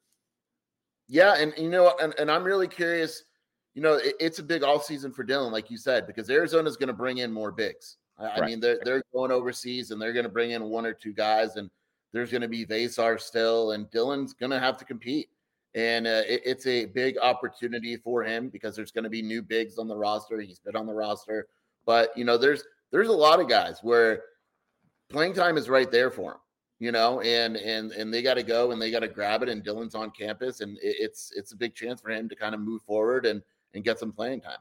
Yeah, 1.07 1.35
and 1.35 1.53
you 1.57 1.69
know, 1.69 1.93
and, 2.01 2.13
and 2.17 2.31
I'm 2.31 2.43
really 2.43 2.67
curious. 2.67 3.23
You 3.73 3.81
know, 3.81 3.95
it, 3.95 4.15
it's 4.19 4.39
a 4.39 4.43
big 4.43 4.63
off 4.63 4.85
season 4.85 5.11
for 5.11 5.25
Dylan, 5.25 5.51
like 5.51 5.69
you 5.69 5.77
said, 5.77 6.07
because 6.07 6.29
Arizona's 6.29 6.77
going 6.77 6.87
to 6.87 6.93
bring 6.93 7.19
in 7.19 7.31
more 7.31 7.51
bigs. 7.51 7.97
I, 8.17 8.23
right. 8.23 8.43
I 8.43 8.45
mean, 8.45 8.59
they're 8.59 8.79
they're 8.83 9.03
going 9.13 9.31
overseas 9.31 9.91
and 9.91 10.01
they're 10.01 10.13
going 10.13 10.23
to 10.23 10.31
bring 10.31 10.51
in 10.51 10.63
one 10.63 10.85
or 10.85 10.93
two 10.93 11.13
guys, 11.13 11.57
and 11.57 11.69
there's 12.13 12.31
going 12.31 12.41
to 12.41 12.47
be 12.47 12.65
Veesaar 12.65 13.19
still, 13.19 13.71
and 13.71 13.89
Dylan's 13.91 14.33
going 14.33 14.51
to 14.51 14.59
have 14.59 14.77
to 14.77 14.85
compete. 14.85 15.29
And 15.75 16.07
uh, 16.07 16.21
it, 16.25 16.41
it's 16.45 16.65
a 16.67 16.85
big 16.85 17.17
opportunity 17.17 17.97
for 17.97 18.23
him 18.23 18.47
because 18.47 18.75
there's 18.75 18.91
going 18.91 19.03
to 19.03 19.09
be 19.09 19.21
new 19.21 19.41
bigs 19.41 19.77
on 19.77 19.89
the 19.89 19.97
roster. 19.97 20.39
He's 20.39 20.59
been 20.59 20.77
on 20.77 20.85
the 20.85 20.93
roster, 20.93 21.47
but 21.85 22.17
you 22.17 22.23
know, 22.23 22.37
there's 22.37 22.63
there's 22.91 23.09
a 23.09 23.13
lot 23.13 23.39
of 23.39 23.49
guys 23.49 23.79
where 23.83 24.23
playing 25.09 25.33
time 25.33 25.57
is 25.57 25.69
right 25.69 25.91
there 25.91 26.09
for 26.09 26.31
him 26.31 26.37
you 26.79 26.91
know, 26.91 27.21
and 27.21 27.55
and 27.57 27.91
and 27.91 28.13
they 28.13 28.21
got 28.21 28.35
to 28.35 28.43
go 28.43 28.71
and 28.71 28.81
they 28.81 28.91
got 28.91 28.99
to 28.99 29.07
grab 29.07 29.43
it. 29.43 29.49
And 29.49 29.63
Dylan's 29.63 29.95
on 29.95 30.11
campus, 30.11 30.61
and 30.61 30.77
it's 30.81 31.31
it's 31.35 31.51
a 31.51 31.57
big 31.57 31.73
chance 31.75 32.01
for 32.01 32.09
him 32.09 32.27
to 32.29 32.35
kind 32.35 32.53
of 32.53 32.61
move 32.61 32.81
forward 32.83 33.25
and 33.25 33.41
and 33.73 33.83
get 33.83 33.99
some 33.99 34.11
playing 34.11 34.41
time. 34.41 34.59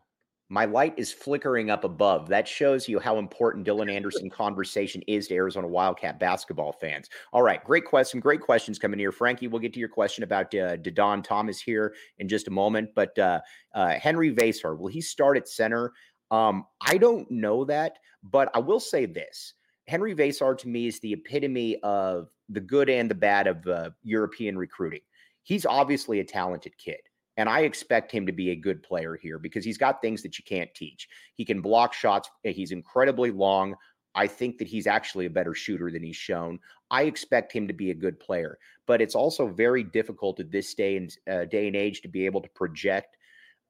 My 0.50 0.66
light 0.66 0.94
is 0.98 1.10
flickering 1.10 1.70
up 1.70 1.84
above. 1.84 2.28
That 2.28 2.46
shows 2.46 2.86
you 2.86 3.00
how 3.00 3.18
important 3.18 3.66
Dylan 3.66 3.90
Anderson 3.90 4.28
conversation 4.28 5.02
is 5.06 5.26
to 5.28 5.34
Arizona 5.34 5.66
Wildcat 5.66 6.20
basketball 6.20 6.72
fans. 6.72 7.08
All 7.32 7.42
right, 7.42 7.64
great 7.64 7.86
question. 7.86 8.20
Great 8.20 8.42
questions 8.42 8.78
coming 8.78 8.98
here, 8.98 9.10
Frankie. 9.10 9.48
We'll 9.48 9.60
get 9.60 9.72
to 9.72 9.80
your 9.80 9.88
question 9.88 10.22
about 10.22 10.54
uh, 10.54 10.76
Thomas 11.22 11.60
here 11.62 11.94
in 12.18 12.28
just 12.28 12.46
a 12.46 12.50
moment. 12.50 12.90
But 12.94 13.18
uh, 13.18 13.40
uh, 13.74 13.94
Henry 13.94 14.34
Veesaar, 14.34 14.78
will 14.78 14.88
he 14.88 15.00
start 15.00 15.38
at 15.38 15.48
center? 15.48 15.92
Um, 16.30 16.66
I 16.80 16.98
don't 16.98 17.28
know 17.30 17.64
that, 17.64 17.98
but 18.22 18.50
I 18.54 18.58
will 18.58 18.80
say 18.80 19.06
this 19.06 19.54
Henry 19.86 20.14
Veesaar 20.14 20.56
to 20.58 20.68
me 20.68 20.86
is 20.86 21.00
the 21.00 21.12
epitome 21.12 21.78
of 21.82 22.28
the 22.48 22.60
good 22.60 22.88
and 22.88 23.10
the 23.10 23.14
bad 23.14 23.46
of 23.46 23.66
uh, 23.66 23.90
European 24.02 24.56
recruiting. 24.56 25.00
He's 25.42 25.66
obviously 25.66 26.20
a 26.20 26.24
talented 26.24 26.76
kid. 26.78 27.00
And 27.36 27.48
I 27.48 27.60
expect 27.60 28.12
him 28.12 28.26
to 28.26 28.32
be 28.32 28.50
a 28.50 28.56
good 28.56 28.82
player 28.82 29.18
here 29.20 29.38
because 29.38 29.64
he's 29.64 29.78
got 29.78 30.00
things 30.00 30.22
that 30.22 30.38
you 30.38 30.44
can't 30.44 30.72
teach. 30.74 31.08
He 31.34 31.44
can 31.44 31.60
block 31.60 31.92
shots. 31.92 32.30
Eh, 32.44 32.52
he's 32.52 32.70
incredibly 32.70 33.32
long. 33.32 33.74
I 34.14 34.28
think 34.28 34.58
that 34.58 34.68
he's 34.68 34.86
actually 34.86 35.26
a 35.26 35.30
better 35.30 35.54
shooter 35.54 35.90
than 35.90 36.02
he's 36.02 36.16
shown. 36.16 36.60
I 36.90 37.02
expect 37.02 37.52
him 37.52 37.66
to 37.66 37.74
be 37.74 37.90
a 37.90 37.94
good 37.94 38.20
player, 38.20 38.58
but 38.86 39.02
it's 39.02 39.16
also 39.16 39.48
very 39.48 39.82
difficult 39.82 40.38
at 40.38 40.52
this 40.52 40.74
day 40.74 40.96
and 40.96 41.16
uh, 41.28 41.44
day 41.46 41.66
and 41.66 41.74
age 41.74 42.02
to 42.02 42.08
be 42.08 42.24
able 42.24 42.40
to 42.40 42.48
project 42.50 43.16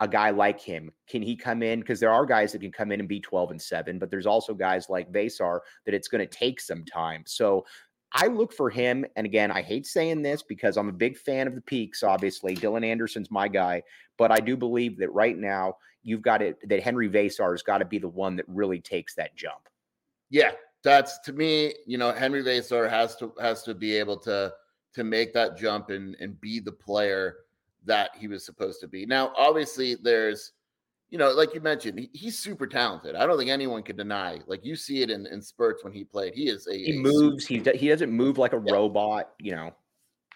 a 0.01 0.09
guy 0.09 0.31
like 0.31 0.61
him? 0.61 0.91
Can 1.09 1.23
he 1.23 1.37
come 1.37 1.63
in? 1.63 1.81
Because 1.81 2.01
there 2.01 2.13
are 2.13 2.27
guys 2.27 2.53
that 2.53 2.61
can 2.61 2.73
come 2.73 2.93
in 2.93 3.01
and 3.01 3.09
be 3.09 3.21
12 3.21 3.53
and 3.53 3.63
7, 3.63 3.99
but 3.99 4.11
there's 4.11 4.27
also 4.27 4.55
guys 4.55 4.89
like 4.89 5.13
Veesaar 5.13 5.61
that 5.87 5.95
it's 5.95 6.09
going 6.09 6.27
to 6.27 6.39
take 6.39 6.61
some 6.61 6.85
time. 6.85 7.23
So 7.27 7.65
I 8.13 8.29
look 8.29 8.53
for 8.53 8.71
him. 8.71 9.05
And 9.17 9.27
again, 9.27 9.51
I 9.51 9.61
hate 9.61 9.87
saying 9.87 10.23
this 10.23 10.43
because 10.43 10.77
I'm 10.77 10.89
a 10.89 10.93
big 10.93 11.17
fan 11.17 11.49
of 11.49 11.55
the 11.55 11.61
peaks, 11.61 12.03
obviously. 12.03 12.55
Dylan 12.55 12.85
Anderson's 12.85 13.31
my 13.31 13.49
guy, 13.49 13.83
but 14.17 14.31
I 14.31 14.39
do 14.39 14.57
believe 14.57 14.99
that 14.99 15.13
right 15.13 15.37
now 15.37 15.77
you've 16.05 16.23
got 16.23 16.43
it 16.43 16.57
that 16.69 16.83
Henry 16.83 17.09
Veesaar 17.09 17.53
has 17.53 17.63
got 17.63 17.79
to 17.79 17.85
be 17.85 17.99
the 17.99 18.09
one 18.09 18.37
that 18.37 18.47
really 18.49 18.81
takes 18.81 19.15
that 19.15 19.35
jump. 19.37 19.69
Yeah, 20.31 20.53
that's 20.85 21.19
to 21.21 21.33
me, 21.33 21.75
you 21.87 21.99
know, 21.99 22.13
Henry 22.13 22.43
Veesaar 22.43 22.89
has 22.89 23.17
to 23.17 23.33
has 23.41 23.63
to 23.65 23.75
be 23.75 23.97
able 23.97 24.19
to 24.19 24.53
to 24.95 25.05
make 25.05 25.33
that 25.35 25.57
jump 25.57 25.91
and 25.91 26.17
and 26.21 26.41
be 26.41 26.61
the 26.61 26.73
player 26.73 27.39
that 27.87 28.11
he 28.19 28.29
was 28.29 28.45
supposed 28.45 28.81
to 28.81 28.89
be. 28.89 29.07
Now, 29.07 29.33
obviously, 29.37 29.97
there's, 30.03 30.53
you 31.11 31.19
know, 31.19 31.31
like 31.31 31.55
you 31.55 31.61
mentioned, 31.61 31.99
he, 31.99 32.11
he's 32.13 32.39
super 32.39 32.67
talented. 32.67 33.15
I 33.15 33.27
don't 33.27 33.39
think 33.39 33.51
anyone 33.51 33.83
can 33.83 33.97
deny. 33.97 34.41
Like 34.47 34.65
you 34.65 34.77
see 34.77 35.03
it 35.03 35.11
in, 35.11 35.27
in 35.27 35.41
spurts 35.43 35.85
when 35.85 35.93
he 35.93 36.05
played. 36.05 36.35
He 36.35 36.49
is 36.49 36.67
a 36.67 36.77
he 36.77 36.99
moves. 36.99 37.47
Super, 37.47 37.73
he 37.73 37.79
he 37.79 37.89
doesn't 37.89 38.11
move 38.11 38.39
like 38.39 38.53
a 38.53 38.63
yeah. 38.65 38.73
robot. 38.73 39.31
You 39.39 39.57
know. 39.57 39.75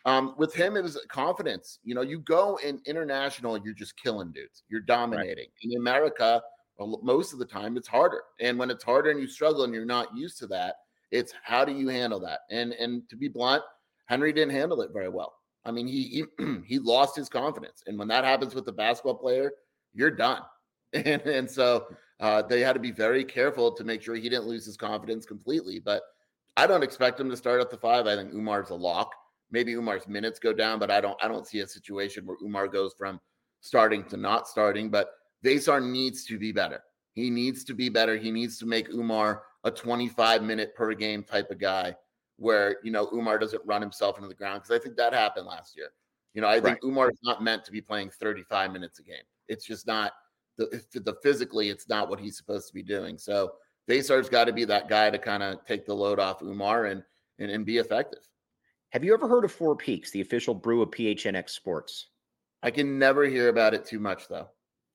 Um, 0.04 0.34
with 0.38 0.54
him, 0.54 0.76
it 0.76 0.82
was 0.82 0.98
confidence. 1.08 1.80
You 1.82 1.94
know, 1.94 2.02
you 2.02 2.20
go 2.20 2.58
in 2.64 2.80
international, 2.86 3.58
you're 3.58 3.74
just 3.74 4.00
killing 4.00 4.32
dudes. 4.32 4.62
You're 4.68 4.80
dominating. 4.80 5.48
Right. 5.48 5.72
In 5.72 5.76
America, 5.76 6.40
well, 6.78 7.00
most 7.02 7.32
of 7.32 7.38
the 7.38 7.44
time, 7.44 7.76
it's 7.76 7.88
harder. 7.88 8.22
And 8.40 8.58
when 8.58 8.70
it's 8.70 8.84
harder 8.84 9.10
and 9.10 9.20
you 9.20 9.26
struggle 9.26 9.64
and 9.64 9.74
you're 9.74 9.84
not 9.84 10.16
used 10.16 10.38
to 10.38 10.46
that, 10.46 10.76
it's 11.10 11.34
how 11.42 11.64
do 11.64 11.72
you 11.72 11.88
handle 11.88 12.20
that? 12.20 12.40
And 12.50 12.72
and 12.74 13.08
to 13.10 13.16
be 13.16 13.28
blunt, 13.28 13.62
Henry 14.06 14.32
didn't 14.32 14.54
handle 14.54 14.80
it 14.82 14.90
very 14.92 15.08
well. 15.08 15.34
I 15.68 15.70
mean, 15.70 15.86
he 15.86 16.24
he, 16.38 16.44
he 16.66 16.78
lost 16.78 17.14
his 17.14 17.28
confidence, 17.28 17.82
and 17.86 17.98
when 17.98 18.08
that 18.08 18.24
happens 18.24 18.54
with 18.54 18.64
the 18.64 18.72
basketball 18.72 19.14
player, 19.14 19.52
you're 19.94 20.10
done. 20.10 20.42
And 20.94 21.20
and 21.20 21.50
so 21.50 21.86
uh, 22.18 22.40
they 22.40 22.62
had 22.62 22.72
to 22.72 22.80
be 22.80 22.92
very 22.92 23.22
careful 23.22 23.72
to 23.72 23.84
make 23.84 24.00
sure 24.00 24.14
he 24.14 24.30
didn't 24.30 24.46
lose 24.46 24.64
his 24.64 24.78
confidence 24.78 25.26
completely. 25.26 25.78
But 25.78 26.00
I 26.56 26.66
don't 26.66 26.82
expect 26.82 27.20
him 27.20 27.28
to 27.28 27.36
start 27.36 27.60
at 27.60 27.68
the 27.68 27.76
five. 27.76 28.06
I 28.06 28.16
think 28.16 28.32
Oumar's 28.32 28.70
a 28.70 28.74
lock. 28.74 29.12
Maybe 29.50 29.74
Oumar's 29.74 30.08
minutes 30.08 30.38
go 30.38 30.54
down, 30.54 30.78
but 30.78 30.90
I 30.90 31.02
don't 31.02 31.22
I 31.22 31.28
don't 31.28 31.46
see 31.46 31.60
a 31.60 31.66
situation 31.66 32.24
where 32.24 32.38
Oumar 32.38 32.72
goes 32.72 32.94
from 32.96 33.20
starting 33.60 34.02
to 34.04 34.16
not 34.16 34.48
starting. 34.48 34.88
But 34.88 35.10
Veesaar 35.44 35.84
needs 35.84 36.24
to 36.24 36.38
be 36.38 36.52
better. 36.52 36.80
He 37.12 37.28
needs 37.28 37.64
to 37.64 37.74
be 37.74 37.90
better. 37.90 38.16
He 38.16 38.30
needs 38.30 38.58
to 38.60 38.66
make 38.66 38.90
Oumar 38.90 39.40
a 39.64 39.70
25 39.70 40.42
minute 40.42 40.74
per 40.74 40.94
game 40.94 41.22
type 41.22 41.50
of 41.50 41.58
guy 41.58 41.94
where 42.38 42.76
you 42.82 42.90
know 42.90 43.06
Oumar 43.08 43.38
doesn't 43.38 43.62
run 43.66 43.82
himself 43.82 44.16
into 44.16 44.28
the 44.28 44.34
ground 44.34 44.62
because 44.62 44.74
I 44.74 44.82
think 44.82 44.96
that 44.96 45.12
happened 45.12 45.46
last 45.46 45.76
year. 45.76 45.90
You 46.34 46.42
know, 46.42 46.48
I 46.48 46.60
think 46.60 46.80
Oumar 46.82 47.10
is 47.10 47.18
not 47.24 47.42
meant 47.42 47.64
to 47.64 47.72
be 47.72 47.80
playing 47.80 48.10
35 48.10 48.72
minutes 48.72 48.98
a 49.00 49.02
game. 49.02 49.16
It's 49.48 49.64
just 49.64 49.86
not 49.86 50.12
the, 50.56 50.82
the 50.92 51.16
physically, 51.22 51.68
it's 51.68 51.88
not 51.88 52.08
what 52.08 52.20
he's 52.20 52.36
supposed 52.36 52.68
to 52.68 52.74
be 52.74 52.82
doing. 52.82 53.18
So 53.18 53.52
Veesaar's 53.88 54.28
got 54.28 54.44
to 54.44 54.52
be 54.52 54.64
that 54.66 54.88
guy 54.88 55.10
to 55.10 55.18
kind 55.18 55.42
of 55.42 55.64
take 55.66 55.86
the 55.86 55.94
load 55.94 56.20
off 56.20 56.40
Oumar 56.40 56.90
and, 56.90 57.02
and 57.38 57.50
and 57.50 57.64
be 57.64 57.78
effective. 57.78 58.20
Have 58.90 59.04
you 59.04 59.14
ever 59.14 59.28
heard 59.28 59.44
of 59.44 59.52
Four 59.52 59.76
Peaks, 59.76 60.10
the 60.10 60.20
official 60.20 60.54
brew 60.54 60.82
of 60.82 60.90
PHNX 60.90 61.50
Sports? 61.50 62.08
I 62.62 62.70
can 62.70 62.98
never 62.98 63.24
hear 63.24 63.48
about 63.48 63.74
it 63.74 63.84
too 63.84 63.98
much 63.98 64.28
though. 64.28 64.48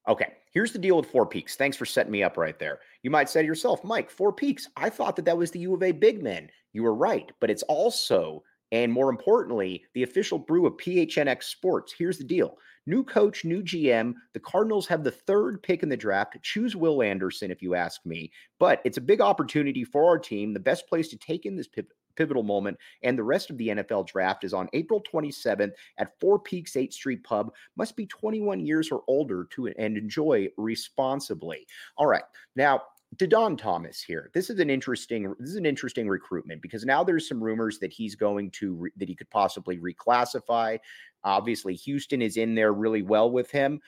Okay, 0.08 0.34
here's 0.52 0.74
the 0.74 0.80
deal 0.80 0.98
with 0.98 1.10
Four 1.10 1.26
Peaks. 1.26 1.56
Thanks 1.56 1.78
for 1.78 1.86
setting 1.86 2.12
me 2.12 2.24
up 2.24 2.38
right 2.38 2.60
there. 2.60 2.80
You 3.04 3.10
might 3.10 3.30
say 3.30 3.42
to 3.42 3.48
yourself, 3.48 3.84
Mike, 3.86 4.10
Four 4.10 4.34
Peaks, 4.34 4.68
I 4.76 4.90
thought 4.90 5.16
that 5.16 5.26
that 5.26 5.38
was 5.38 5.52
the 5.52 5.60
U 5.60 5.74
of 5.74 5.84
A 5.84 5.94
big 5.94 6.22
men. 6.22 6.50
You 6.74 6.84
were 6.84 6.94
right, 6.94 7.32
but 7.40 7.50
it's 7.50 7.64
also, 7.64 8.44
and 8.74 8.92
more 8.92 9.10
importantly, 9.10 9.86
the 9.94 10.04
official 10.04 10.38
brew 10.38 10.66
of 10.66 10.74
PHNX 10.74 11.44
Sports. 11.44 11.94
Here's 11.98 12.18
the 12.18 12.26
deal 12.26 12.58
new 12.86 13.02
coach, 13.02 13.46
new 13.46 13.64
GM. 13.64 14.14
The 14.34 14.42
Cardinals 14.42 14.88
have 14.88 15.06
the 15.06 15.12
third 15.12 15.64
pick 15.64 15.84
in 15.84 15.90
the 15.90 15.96
draft. 15.96 16.36
Choose 16.42 16.76
Will 16.76 17.02
Anderson, 17.02 17.50
if 17.50 17.62
you 17.62 17.76
ask 17.76 18.06
me. 18.06 18.30
But 18.60 18.82
it's 18.84 18.98
a 18.98 19.02
big 19.02 19.22
opportunity 19.22 19.86
for 19.86 20.06
our 20.06 20.20
team. 20.20 20.54
The 20.54 20.60
best 20.60 20.88
place 20.90 21.08
to 21.10 21.18
take 21.18 21.46
in 21.46 21.56
this 21.56 21.70
pivotal 22.16 22.44
moment. 22.44 22.78
And 23.04 23.18
the 23.18 23.24
rest 23.24 23.50
of 23.50 23.58
the 23.58 23.70
NFL 23.70 24.08
draft 24.08 24.44
is 24.44 24.54
on 24.54 24.70
April 24.74 25.02
27th 25.12 25.72
at 25.98 26.20
Four 26.20 26.40
Peaks 26.40 26.74
8th 26.74 26.94
Street 26.94 27.24
Pub. 27.24 27.54
Must 27.76 27.96
be 27.96 28.06
21 28.06 28.60
years 28.66 28.92
or 28.92 29.04
older 29.08 29.48
to 29.52 29.68
and 29.68 29.98
enjoy 29.98 30.50
responsibly. 30.58 31.68
All 31.98 32.08
right. 32.08 32.24
Now, 32.56 32.82
to 33.20 33.28
Don 33.28 33.56
Thomas 33.58 34.02
here. 34.02 34.30
This 34.34 34.50
is 34.50 34.60
an 34.60 34.70
interesting 34.70 35.34
this 35.40 35.52
is 35.52 35.56
an 35.56 35.66
interesting 35.66 36.08
recruitment 36.08 36.62
because 36.62 36.86
now 36.86 37.04
there's 37.04 37.28
some 37.28 37.44
rumors 37.44 37.80
that 37.80 37.94
he's 37.94 38.16
going 38.16 38.50
to 38.52 38.74
re, 38.74 38.92
that 38.98 39.10
he 39.10 39.16
could 39.16 39.30
possibly 39.30 39.78
reclassify. 39.78 40.80
Obviously, 41.24 41.76
Houston 41.76 42.22
is 42.22 42.38
in 42.38 42.56
there 42.56 42.74
really 42.74 43.02
well 43.02 43.32
with 43.32 43.52
him. 43.52 43.80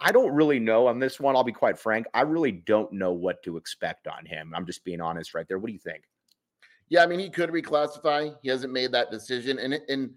I 0.00 0.10
don't 0.10 0.34
really 0.34 0.58
know 0.58 0.88
on 0.88 0.98
this 0.98 1.20
one. 1.20 1.36
I'll 1.36 1.44
be 1.44 1.52
quite 1.52 1.78
frank. 1.78 2.06
I 2.12 2.22
really 2.22 2.50
don't 2.50 2.92
know 2.92 3.12
what 3.12 3.42
to 3.44 3.56
expect 3.56 4.08
on 4.08 4.26
him. 4.26 4.52
I'm 4.54 4.66
just 4.66 4.84
being 4.84 5.00
honest 5.00 5.32
right 5.32 5.46
there. 5.46 5.58
What 5.58 5.68
do 5.68 5.72
you 5.72 5.78
think? 5.78 6.02
Yeah, 6.92 7.02
I 7.02 7.06
mean, 7.06 7.20
he 7.20 7.30
could 7.30 7.48
reclassify. 7.48 8.36
He 8.42 8.50
hasn't 8.50 8.70
made 8.70 8.92
that 8.92 9.10
decision, 9.10 9.58
and 9.58 9.80
and 9.88 10.10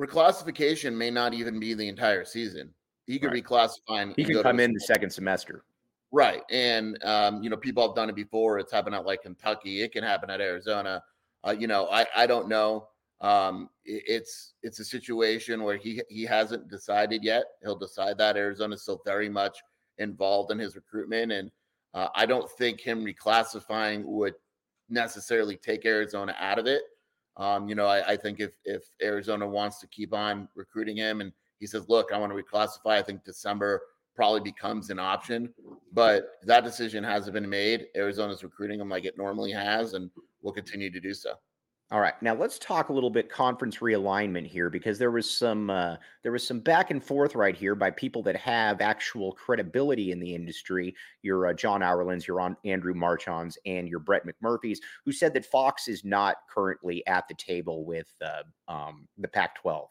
reclassification 0.00 0.94
may 0.94 1.10
not 1.10 1.34
even 1.34 1.60
be 1.60 1.74
the 1.74 1.86
entire 1.86 2.24
season. 2.24 2.70
He 3.06 3.18
could 3.18 3.32
right. 3.32 3.44
reclassify. 3.44 4.00
And 4.00 4.14
he 4.16 4.24
can 4.24 4.42
come 4.42 4.58
in 4.58 4.72
the 4.72 4.80
second 4.80 5.10
semester. 5.10 5.62
Right, 6.10 6.40
and 6.48 6.96
um, 7.04 7.42
you 7.42 7.50
know, 7.50 7.58
people 7.58 7.86
have 7.86 7.94
done 7.94 8.08
it 8.08 8.14
before. 8.14 8.58
It's 8.58 8.72
happened 8.72 8.94
at 8.94 9.04
like 9.04 9.20
Kentucky. 9.20 9.82
It 9.82 9.92
can 9.92 10.02
happen 10.02 10.30
at 10.30 10.40
Arizona. 10.40 11.02
Uh, 11.46 11.50
you 11.50 11.66
know, 11.66 11.86
I 11.90 12.06
I 12.16 12.26
don't 12.26 12.48
know. 12.48 12.88
Um, 13.20 13.68
it, 13.84 14.02
it's 14.06 14.54
it's 14.62 14.80
a 14.80 14.86
situation 14.86 15.62
where 15.62 15.76
he 15.76 16.00
he 16.08 16.24
hasn't 16.24 16.70
decided 16.70 17.22
yet. 17.22 17.44
He'll 17.60 17.76
decide 17.76 18.16
that 18.16 18.38
Arizona 18.38 18.76
is 18.76 18.80
still 18.80 19.02
very 19.04 19.28
much 19.28 19.58
involved 19.98 20.50
in 20.50 20.58
his 20.58 20.76
recruitment, 20.76 21.30
and 21.30 21.50
uh, 21.92 22.08
I 22.14 22.24
don't 22.24 22.50
think 22.52 22.80
him 22.80 23.04
reclassifying 23.04 24.02
would 24.06 24.32
necessarily 24.88 25.56
take 25.56 25.84
Arizona 25.84 26.34
out 26.38 26.58
of 26.58 26.66
it. 26.66 26.82
Um, 27.36 27.68
you 27.68 27.74
know, 27.74 27.86
I, 27.86 28.12
I, 28.12 28.16
think 28.16 28.40
if 28.40 28.52
if 28.66 28.82
Arizona 29.02 29.46
wants 29.46 29.80
to 29.80 29.86
keep 29.86 30.12
on 30.12 30.48
recruiting 30.54 30.98
him 30.98 31.22
and 31.22 31.32
he 31.60 31.66
says, 31.66 31.88
look, 31.88 32.12
I 32.12 32.18
want 32.18 32.30
to 32.30 32.42
reclassify, 32.42 32.90
I 32.90 33.02
think 33.02 33.24
December 33.24 33.80
probably 34.14 34.40
becomes 34.40 34.90
an 34.90 34.98
option. 34.98 35.52
But 35.92 36.32
that 36.42 36.64
decision 36.64 37.02
hasn't 37.02 37.32
been 37.32 37.48
made. 37.48 37.86
Arizona's 37.96 38.44
recruiting 38.44 38.80
him 38.80 38.88
like 38.88 39.04
it 39.04 39.16
normally 39.16 39.52
has, 39.52 39.94
and 39.94 40.10
will 40.42 40.52
continue 40.52 40.90
to 40.90 41.00
do 41.00 41.14
so. 41.14 41.34
All 41.92 42.00
right, 42.00 42.14
now 42.22 42.34
let's 42.34 42.58
talk 42.58 42.88
a 42.88 42.92
little 42.92 43.10
bit 43.10 43.28
conference 43.28 43.80
realignment 43.80 44.46
here 44.46 44.70
because 44.70 44.98
there 44.98 45.10
was 45.10 45.30
some 45.30 45.68
uh, 45.68 45.96
there 46.22 46.32
was 46.32 46.46
some 46.46 46.58
back 46.58 46.90
and 46.90 47.04
forth 47.04 47.34
right 47.34 47.54
here 47.54 47.74
by 47.74 47.90
people 47.90 48.22
that 48.22 48.36
have 48.36 48.80
actual 48.80 49.32
credibility 49.32 50.10
in 50.10 50.18
the 50.18 50.34
industry. 50.34 50.96
Your 51.20 51.48
uh, 51.48 51.52
John 51.52 51.82
Ourands, 51.82 52.26
your 52.26 52.40
on 52.40 52.56
Andrew 52.64 52.94
Marchand's, 52.94 53.58
and 53.66 53.90
your 53.90 53.98
Brett 53.98 54.22
McMurphy's, 54.24 54.80
who 55.04 55.12
said 55.12 55.34
that 55.34 55.44
Fox 55.44 55.86
is 55.86 56.02
not 56.02 56.36
currently 56.48 57.06
at 57.06 57.28
the 57.28 57.34
table 57.34 57.84
with 57.84 58.10
uh, 58.24 58.72
um, 58.72 59.06
the 59.18 59.28
Pac-12. 59.28 59.86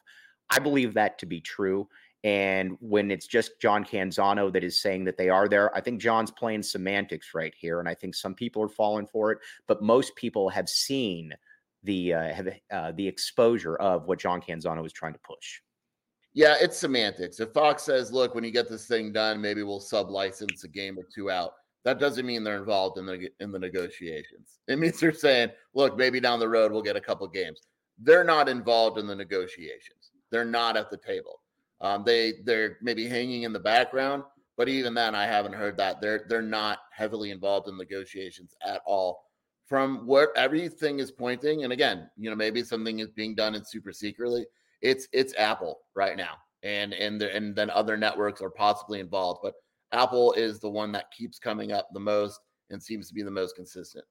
I 0.50 0.58
believe 0.58 0.96
that 0.96 1.20
to 1.20 1.28
be 1.28 1.40
true. 1.40 1.88
And 2.24 2.78
when 2.80 3.12
it's 3.12 3.28
just 3.28 3.62
John 3.62 3.86
Canzano 3.86 4.52
that 4.54 4.64
is 4.64 4.82
saying 4.82 5.04
that 5.04 5.18
they 5.18 5.30
are 5.30 5.48
there, 5.48 5.76
I 5.76 5.82
think 5.82 6.02
John's 6.02 6.32
playing 6.32 6.64
semantics 6.64 7.36
right 7.36 7.54
here, 7.56 7.80
and 7.80 7.88
I 7.88 7.94
think 7.94 8.16
some 8.16 8.34
people 8.34 8.64
are 8.64 8.70
falling 8.70 9.06
for 9.06 9.32
it, 9.32 9.38
but 9.68 9.84
most 9.84 10.16
people 10.16 10.50
have 10.50 10.68
seen 10.68 11.36
the 11.84 12.13
uh, 12.13 12.44
uh, 12.72 12.91
the 12.94 13.08
exposure 13.08 13.76
of 13.78 14.06
what 14.08 14.20
John 14.20 14.41
Canzano 14.41 14.82
was 14.82 14.94
trying 14.94 15.13
to 15.13 15.20
push. 15.20 15.62
Yeah, 16.34 16.56
it's 16.62 16.78
semantics. 16.78 17.39
If 17.39 17.52
Fox 17.52 17.84
says, 17.84 18.12
"Look, 18.12 18.36
when 18.36 18.44
you 18.44 18.52
get 18.52 18.70
this 18.70 18.88
thing 18.88 19.12
done, 19.12 19.41
maybe 19.41 19.63
we'll 19.63 19.80
sub-license 19.80 20.63
a 20.63 20.67
game 20.67 20.98
or 20.98 21.04
two 21.04 21.30
out," 21.30 21.54
that 21.84 22.00
doesn't 22.00 22.26
mean 22.26 22.44
they're 22.44 22.58
involved 22.58 22.98
in 22.98 23.06
the 23.06 23.30
in 23.39 23.52
the 23.52 23.60
negotiations. 23.60 24.60
It 24.67 24.80
means 24.80 25.00
they're 25.00 25.13
saying, 25.13 25.52
"Look, 25.74 25.98
maybe 25.98 26.20
down 26.20 26.39
the 26.39 26.50
road 26.50 26.72
we'll 26.72 26.82
get 26.82 26.96
a 26.96 27.02
couple 27.02 27.28
games." 27.28 27.62
They're 27.98 28.24
not 28.24 28.50
involved 28.50 28.98
in 28.98 29.08
the 29.08 29.15
negotiations. 29.15 30.12
They're 30.32 30.46
not 30.46 30.78
at 30.78 30.89
the 30.89 30.98
table. 30.98 31.41
Um, 31.82 32.04
they 32.06 32.34
they're 32.46 32.78
maybe 32.82 33.08
hanging 33.08 33.44
in 33.44 33.54
the 33.54 33.60
background, 33.60 34.24
but 34.56 34.70
even 34.70 34.94
then, 34.94 35.15
I 35.15 35.26
haven't 35.26 35.54
heard 35.54 35.76
that 35.78 36.00
they're 36.00 36.26
they're 36.30 36.41
not 36.41 36.80
heavily 36.94 37.32
involved 37.32 37.67
in 37.67 37.78
negotiations 37.78 38.56
at 38.63 38.82
all 38.86 39.31
from 39.72 40.06
what 40.06 40.32
everything 40.36 41.00
is 41.00 41.14
pointing, 41.14 41.64
and 41.64 41.72
again, 41.72 42.10
you 42.18 42.30
know, 42.30 42.36
maybe 42.36 42.62
something 42.62 43.00
is 43.00 43.10
being 43.10 43.34
done 43.34 43.56
in 43.56 43.64
super 43.64 43.94
secretly. 43.94 44.46
It's 44.82 45.08
it's 45.14 45.34
Apple 45.38 45.80
right 45.96 46.18
now, 46.18 46.34
and 46.62 46.94
and 46.94 47.22
the, 47.22 47.34
and 47.34 47.56
then 47.56 47.70
other 47.70 47.96
networks 47.96 48.42
are 48.42 48.50
possibly 48.50 49.00
involved, 49.00 49.40
but 49.42 49.54
Apple 49.94 50.34
is 50.34 50.60
the 50.60 50.70
one 50.70 50.92
that 50.92 51.10
keeps 51.18 51.40
coming 51.40 51.72
up 51.72 51.88
the 51.94 52.02
most 52.02 52.42
and 52.70 52.84
seems 52.84 53.08
to 53.08 53.14
be 53.14 53.24
the 53.24 53.32
most 53.32 53.56
consistent. 53.56 54.04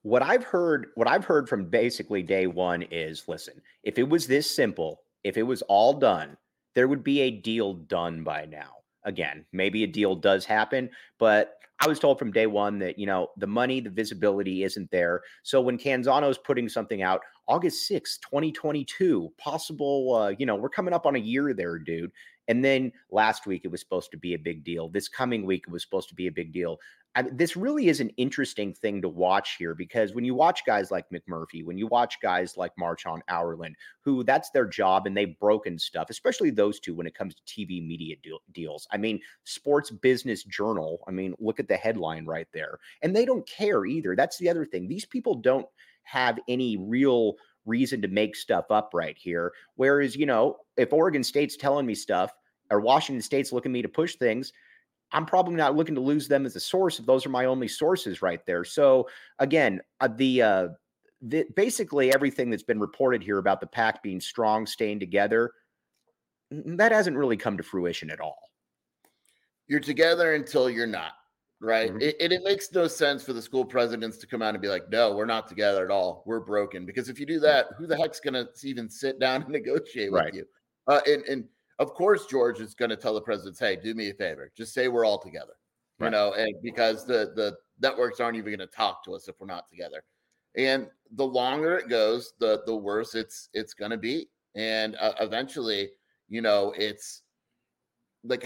What 0.00 0.22
I've 0.22 0.44
heard, 0.44 0.86
what 0.94 1.06
I've 1.06 1.26
heard 1.26 1.46
from 1.46 1.68
basically 1.68 2.22
day 2.22 2.46
one 2.46 2.80
is, 2.80 3.28
listen, 3.28 3.60
if 3.82 3.98
it 3.98 4.08
was 4.08 4.26
this 4.26 4.50
simple, 4.50 5.02
if 5.24 5.36
it 5.36 5.42
was 5.42 5.60
all 5.60 5.92
done, 5.92 6.38
there 6.74 6.88
would 6.88 7.04
be 7.04 7.20
a 7.20 7.30
deal 7.30 7.74
done 7.74 8.24
by 8.24 8.46
now. 8.46 8.76
Again, 9.04 9.44
maybe 9.52 9.84
a 9.84 9.86
deal 9.86 10.14
does 10.14 10.46
happen, 10.46 10.88
but 11.18 11.58
I 11.82 11.88
was 11.88 11.98
told 11.98 12.20
from 12.20 12.30
day 12.30 12.46
one 12.46 12.78
that, 12.78 12.96
you 12.96 13.06
know, 13.06 13.30
the 13.36 13.48
money, 13.48 13.80
the 13.80 13.90
visibility 13.90 14.62
isn't 14.62 14.88
there. 14.92 15.22
So 15.42 15.60
when 15.60 15.78
Canzano 15.78 16.30
is 16.30 16.38
putting 16.38 16.68
something 16.68 17.02
out, 17.02 17.22
August 17.48 17.90
6th, 17.90 18.20
2022, 18.20 19.32
possible, 19.36 20.14
uh, 20.14 20.28
you 20.38 20.46
know, 20.46 20.54
we're 20.54 20.68
coming 20.68 20.94
up 20.94 21.06
on 21.06 21.16
a 21.16 21.18
year 21.18 21.52
there, 21.52 21.80
dude. 21.80 22.12
And 22.46 22.64
then 22.64 22.92
last 23.10 23.46
week, 23.46 23.62
it 23.64 23.70
was 23.72 23.80
supposed 23.80 24.12
to 24.12 24.16
be 24.16 24.34
a 24.34 24.38
big 24.38 24.62
deal. 24.62 24.90
This 24.90 25.08
coming 25.08 25.44
week, 25.44 25.64
it 25.66 25.72
was 25.72 25.82
supposed 25.82 26.08
to 26.10 26.14
be 26.14 26.28
a 26.28 26.32
big 26.32 26.52
deal. 26.52 26.78
I, 27.14 27.22
this 27.22 27.56
really 27.56 27.88
is 27.88 28.00
an 28.00 28.08
interesting 28.16 28.72
thing 28.72 29.02
to 29.02 29.08
watch 29.08 29.56
here 29.58 29.74
because 29.74 30.14
when 30.14 30.24
you 30.24 30.34
watch 30.34 30.64
guys 30.64 30.90
like 30.90 31.04
McMurphy, 31.10 31.64
when 31.64 31.76
you 31.76 31.86
watch 31.86 32.20
guys 32.22 32.56
like 32.56 32.72
Marchand 32.78 33.22
Ourand, 33.28 33.76
who 34.00 34.24
that's 34.24 34.50
their 34.50 34.64
job 34.66 35.06
and 35.06 35.16
they've 35.16 35.38
broken 35.38 35.78
stuff, 35.78 36.08
especially 36.08 36.50
those 36.50 36.80
two 36.80 36.94
when 36.94 37.06
it 37.06 37.14
comes 37.14 37.34
to 37.34 37.42
TV 37.42 37.86
media 37.86 38.16
deal, 38.22 38.38
deals. 38.52 38.88
I 38.90 38.96
mean, 38.96 39.20
Sports 39.44 39.90
Business 39.90 40.44
Journal, 40.44 41.00
I 41.06 41.10
mean, 41.10 41.34
look 41.38 41.60
at 41.60 41.68
the 41.68 41.76
headline 41.76 42.24
right 42.24 42.48
there. 42.54 42.78
And 43.02 43.14
they 43.14 43.26
don't 43.26 43.46
care 43.46 43.84
either. 43.84 44.16
That's 44.16 44.38
the 44.38 44.48
other 44.48 44.64
thing. 44.64 44.88
These 44.88 45.06
people 45.06 45.34
don't 45.34 45.66
have 46.04 46.38
any 46.48 46.78
real 46.78 47.34
reason 47.66 48.02
to 48.02 48.08
make 48.08 48.36
stuff 48.36 48.70
up 48.70 48.90
right 48.94 49.16
here. 49.18 49.52
Whereas, 49.76 50.16
you 50.16 50.26
know, 50.26 50.56
if 50.76 50.92
Oregon 50.92 51.22
State's 51.22 51.56
telling 51.56 51.86
me 51.86 51.94
stuff 51.94 52.32
or 52.70 52.80
Washington 52.80 53.22
State's 53.22 53.52
looking 53.52 53.72
me 53.72 53.82
to 53.82 53.88
push 53.88 54.16
things, 54.16 54.52
I'm 55.12 55.26
probably 55.26 55.54
not 55.54 55.76
looking 55.76 55.94
to 55.94 56.00
lose 56.00 56.28
them 56.28 56.46
as 56.46 56.56
a 56.56 56.60
source 56.60 56.98
if 56.98 57.06
those 57.06 57.26
are 57.26 57.30
my 57.30 57.44
only 57.44 57.68
sources 57.68 58.22
right 58.22 58.44
there. 58.46 58.64
So 58.64 59.08
again, 59.38 59.80
uh, 60.00 60.08
the 60.16 60.42
uh, 60.42 60.68
the 61.20 61.46
basically 61.54 62.12
everything 62.12 62.50
that's 62.50 62.62
been 62.62 62.80
reported 62.80 63.22
here 63.22 63.38
about 63.38 63.60
the 63.60 63.66
Pac 63.66 64.02
being 64.02 64.20
strong, 64.20 64.66
staying 64.66 65.00
together, 65.00 65.52
that 66.50 66.92
hasn't 66.92 67.16
really 67.16 67.36
come 67.36 67.56
to 67.56 67.62
fruition 67.62 68.10
at 68.10 68.20
all. 68.20 68.38
You're 69.68 69.80
together 69.80 70.34
until 70.34 70.68
you're 70.68 70.86
not, 70.86 71.12
right? 71.60 71.90
Mm-hmm. 71.90 72.02
It, 72.02 72.16
it, 72.18 72.32
it 72.32 72.42
makes 72.44 72.72
no 72.72 72.88
sense 72.88 73.22
for 73.22 73.32
the 73.32 73.40
school 73.40 73.64
presidents 73.64 74.18
to 74.18 74.26
come 74.26 74.42
out 74.42 74.54
and 74.54 74.60
be 74.60 74.68
like, 74.68 74.90
"No, 74.90 75.14
we're 75.14 75.24
not 75.24 75.48
together 75.48 75.84
at 75.84 75.90
all. 75.90 76.24
We're 76.26 76.40
broken." 76.40 76.84
Because 76.84 77.08
if 77.08 77.20
you 77.20 77.26
do 77.26 77.40
that, 77.40 77.66
who 77.78 77.86
the 77.86 77.96
heck's 77.96 78.20
going 78.20 78.34
to 78.34 78.48
even 78.64 78.90
sit 78.90 79.20
down 79.20 79.42
and 79.42 79.52
negotiate 79.52 80.10
right. 80.12 80.26
with 80.26 80.34
you? 80.34 80.44
Uh, 80.88 81.00
and 81.06 81.22
and 81.24 81.44
of 81.78 81.94
course 81.94 82.26
George 82.26 82.60
is 82.60 82.74
going 82.74 82.90
to 82.90 82.96
tell 82.96 83.14
the 83.14 83.20
presidents, 83.20 83.58
"Hey, 83.58 83.76
do 83.76 83.94
me 83.94 84.10
a 84.10 84.14
favor. 84.14 84.50
Just 84.56 84.74
say 84.74 84.88
we're 84.88 85.04
all 85.04 85.18
together." 85.18 85.54
Right. 85.98 86.06
You 86.06 86.10
know, 86.12 86.32
and 86.34 86.54
because 86.62 87.06
the 87.06 87.32
the 87.34 87.56
networks 87.80 88.20
aren't 88.20 88.36
even 88.36 88.56
going 88.56 88.66
to 88.66 88.74
talk 88.74 89.04
to 89.04 89.14
us 89.14 89.28
if 89.28 89.36
we're 89.38 89.46
not 89.46 89.68
together. 89.68 90.02
And 90.56 90.88
the 91.12 91.26
longer 91.26 91.76
it 91.76 91.88
goes, 91.88 92.34
the 92.38 92.62
the 92.66 92.74
worse 92.74 93.14
it's 93.14 93.48
it's 93.54 93.74
going 93.74 93.90
to 93.90 93.96
be. 93.96 94.28
And 94.54 94.96
uh, 94.96 95.14
eventually, 95.20 95.90
you 96.28 96.42
know, 96.42 96.74
it's 96.76 97.22
like 98.24 98.44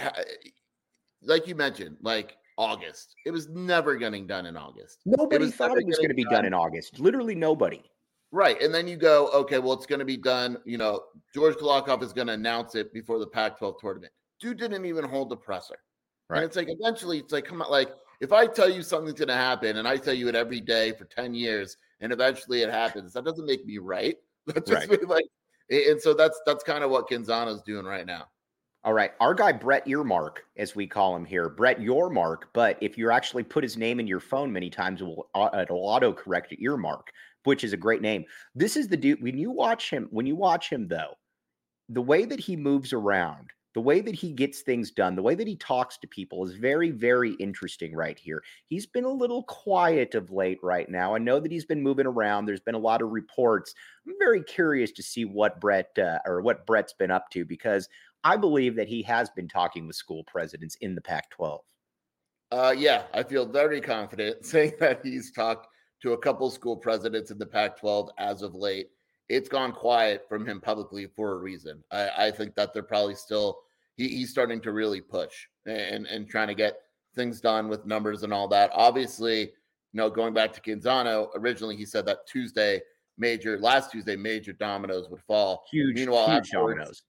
like 1.22 1.46
you 1.46 1.54
mentioned, 1.54 1.96
like 2.00 2.36
August. 2.58 3.14
It 3.26 3.30
was 3.30 3.48
never 3.48 3.96
getting 3.96 4.26
done 4.26 4.46
in 4.46 4.56
August. 4.56 5.00
Nobody 5.04 5.46
it 5.46 5.54
thought 5.54 5.78
it 5.78 5.86
was 5.86 5.96
going 5.96 6.08
to 6.08 6.14
be 6.14 6.24
done. 6.24 6.34
done 6.34 6.44
in 6.46 6.54
August. 6.54 6.98
Literally 6.98 7.34
nobody. 7.34 7.82
Right. 8.32 8.60
And 8.60 8.74
then 8.74 8.88
you 8.88 8.96
go, 8.96 9.28
okay, 9.28 9.58
well, 9.58 9.72
it's 9.72 9.86
going 9.86 10.00
to 10.00 10.04
be 10.04 10.16
done. 10.16 10.58
You 10.64 10.78
know, 10.78 11.04
George 11.32 11.54
Kliavkoff 11.56 12.02
is 12.02 12.12
going 12.12 12.26
to 12.26 12.32
announce 12.32 12.74
it 12.74 12.92
before 12.92 13.18
the 13.18 13.26
Pac 13.26 13.58
12 13.58 13.76
tournament. 13.80 14.12
Dude 14.40 14.58
didn't 14.58 14.84
even 14.84 15.04
hold 15.04 15.30
the 15.30 15.36
presser. 15.36 15.76
Right. 16.28 16.38
And 16.38 16.44
it's 16.44 16.56
like, 16.56 16.68
eventually, 16.68 17.18
it's 17.18 17.32
like, 17.32 17.44
come 17.44 17.62
on, 17.62 17.70
like, 17.70 17.90
if 18.20 18.32
I 18.32 18.46
tell 18.46 18.68
you 18.68 18.82
something's 18.82 19.18
going 19.18 19.28
to 19.28 19.34
happen 19.34 19.76
and 19.76 19.86
I 19.86 19.96
tell 19.96 20.14
you 20.14 20.28
it 20.28 20.34
every 20.34 20.60
day 20.60 20.92
for 20.92 21.04
10 21.04 21.34
years 21.34 21.76
and 22.00 22.12
eventually 22.12 22.62
it 22.62 22.70
happens, 22.70 23.12
that 23.12 23.24
doesn't 23.24 23.46
make 23.46 23.64
me 23.64 23.78
right. 23.78 24.16
That's 24.46 24.68
just 24.70 24.88
right. 24.88 25.08
like, 25.08 25.24
and 25.70 26.00
so 26.00 26.14
that's, 26.14 26.40
that's 26.46 26.62
kind 26.62 26.84
of 26.84 26.90
what 26.90 27.08
Canzano's 27.08 27.62
doing 27.62 27.84
right 27.84 28.06
now. 28.06 28.28
All 28.84 28.92
right. 28.92 29.10
Our 29.18 29.34
guy, 29.34 29.50
Brett 29.50 29.88
Earmark, 29.88 30.44
as 30.56 30.76
we 30.76 30.86
call 30.86 31.16
him 31.16 31.24
here, 31.24 31.48
Brett 31.48 31.80
Yormark. 31.80 32.42
But 32.52 32.78
if 32.80 32.96
you 32.96 33.10
actually 33.10 33.42
put 33.42 33.64
his 33.64 33.76
name 33.76 33.98
in 33.98 34.06
your 34.06 34.20
phone 34.20 34.52
many 34.52 34.70
times, 34.70 35.00
it 35.00 35.04
will, 35.04 35.28
it'll 35.34 35.78
auto 35.78 36.12
correct 36.12 36.50
to 36.50 36.62
Earmark, 36.62 37.10
which 37.46 37.64
is 37.64 37.72
a 37.72 37.78
great 37.78 38.02
name. 38.02 38.24
This 38.54 38.76
is 38.76 38.88
the 38.88 38.96
dude. 38.96 39.22
When 39.22 39.38
you 39.38 39.50
watch 39.50 39.90
him, 39.90 40.08
when 40.10 40.26
you 40.26 40.36
watch 40.36 40.70
him, 40.70 40.88
though, 40.88 41.14
the 41.88 42.02
way 42.02 42.24
that 42.24 42.40
he 42.40 42.56
moves 42.56 42.92
around, 42.92 43.50
the 43.74 43.80
way 43.80 44.00
that 44.00 44.14
he 44.14 44.32
gets 44.32 44.62
things 44.62 44.90
done, 44.90 45.14
the 45.14 45.22
way 45.22 45.34
that 45.34 45.46
he 45.46 45.54
talks 45.54 45.98
to 45.98 46.08
people 46.08 46.44
is 46.46 46.54
very, 46.54 46.90
very 46.90 47.34
interesting 47.34 47.94
right 47.94 48.18
here. 48.18 48.42
He's 48.68 48.86
been 48.86 49.04
a 49.04 49.10
little 49.10 49.42
quiet 49.42 50.14
of 50.14 50.30
late 50.30 50.58
right 50.62 50.88
now. 50.88 51.14
I 51.14 51.18
know 51.18 51.38
that 51.38 51.52
he's 51.52 51.66
been 51.66 51.82
moving 51.82 52.06
around. 52.06 52.46
There's 52.46 52.58
been 52.58 52.74
a 52.74 52.78
lot 52.78 53.02
of 53.02 53.10
reports. 53.10 53.74
I'm 54.06 54.14
very 54.18 54.42
curious 54.42 54.92
to 54.92 55.02
see 55.02 55.26
what 55.26 55.60
Brett 55.60 55.90
uh, 55.98 56.20
or 56.24 56.40
what 56.40 56.66
Brett's 56.66 56.94
been 56.94 57.10
up 57.10 57.28
to 57.32 57.44
because 57.44 57.86
I 58.24 58.38
believe 58.38 58.76
that 58.76 58.88
he 58.88 59.02
has 59.02 59.28
been 59.30 59.46
talking 59.46 59.86
with 59.86 59.94
school 59.94 60.24
presidents 60.24 60.76
in 60.80 60.94
the 60.94 61.02
Pac 61.02 61.30
12. 61.30 61.60
Uh, 62.50 62.74
yeah, 62.76 63.02
I 63.12 63.22
feel 63.24 63.44
very 63.44 63.80
confident 63.80 64.44
saying 64.46 64.72
that 64.80 65.00
he's 65.04 65.32
talked 65.32 65.68
to 66.06 66.12
a 66.12 66.18
couple 66.18 66.48
school 66.50 66.76
presidents 66.76 67.30
in 67.30 67.38
the 67.38 67.46
Pac 67.46 67.78
12 67.78 68.10
as 68.18 68.42
of 68.42 68.54
late. 68.54 68.90
It's 69.28 69.48
gone 69.48 69.72
quiet 69.72 70.24
from 70.28 70.46
him 70.46 70.60
publicly 70.60 71.06
for 71.06 71.32
a 71.32 71.38
reason. 71.38 71.82
I, 71.90 72.10
I 72.26 72.30
think 72.30 72.54
that 72.54 72.72
they're 72.72 72.82
probably 72.82 73.16
still, 73.16 73.58
he, 73.96 74.08
he's 74.08 74.30
starting 74.30 74.60
to 74.62 74.72
really 74.72 75.00
push 75.00 75.46
and, 75.66 76.06
and 76.06 76.28
trying 76.28 76.48
to 76.48 76.54
get 76.54 76.78
things 77.14 77.40
done 77.40 77.68
with 77.68 77.86
numbers 77.86 78.22
and 78.22 78.32
all 78.32 78.46
that. 78.48 78.70
Obviously, 78.72 79.40
you 79.40 79.48
know, 79.94 80.08
going 80.08 80.32
back 80.32 80.52
to 80.52 80.60
Canzano, 80.60 81.28
originally 81.34 81.76
he 81.76 81.84
said 81.84 82.06
that 82.06 82.26
Tuesday, 82.28 82.80
major, 83.18 83.58
last 83.58 83.90
Tuesday, 83.90 84.14
major 84.14 84.52
dominoes 84.52 85.08
would 85.10 85.22
fall. 85.22 85.64
Huge, 85.70 85.96
Meanwhile, 85.96 86.30
huge 86.30 86.50
dominoes 86.50 87.02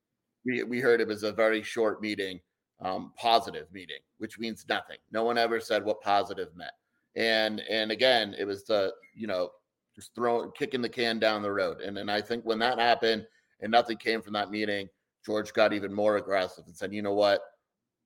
we, 0.48 0.64
we 0.64 0.80
heard 0.80 1.02
it 1.02 1.08
was 1.08 1.24
a 1.24 1.32
very 1.32 1.62
short 1.62 2.02
meeting, 2.02 2.40
um, 2.82 3.12
positive 3.18 3.68
meeting, 3.72 4.00
which 4.18 4.40
means 4.40 4.66
nothing. 4.68 4.98
No 5.12 5.24
one 5.24 5.38
ever 5.38 5.60
said 5.60 5.84
what 5.84 6.02
positive 6.02 6.56
meant. 6.56 6.72
And 7.16 7.62
and 7.62 7.92
again, 7.92 8.36
it 8.38 8.46
was 8.46 8.66
the 8.66 8.94
you 9.16 9.28
know 9.28 9.50
just 9.96 10.14
throwing 10.14 10.52
kicking 10.52 10.82
the 10.82 10.90
can 10.90 11.20
down 11.20 11.42
the 11.42 11.52
road. 11.52 11.82
And 11.82 11.98
and 11.98 12.12
I 12.12 12.22
think 12.22 12.46
when 12.46 12.60
that 12.60 12.80
happened 12.80 13.26
and 13.62 13.72
nothing 13.72 13.98
came 13.98 14.22
from 14.22 14.34
that 14.34 14.52
meeting, 14.52 14.88
George 15.26 15.54
got 15.54 15.74
even 15.74 15.94
more 15.94 16.18
aggressive 16.18 16.66
and 16.68 16.76
said, 16.76 16.94
you 16.94 17.02
know 17.02 17.14
what, 17.14 17.42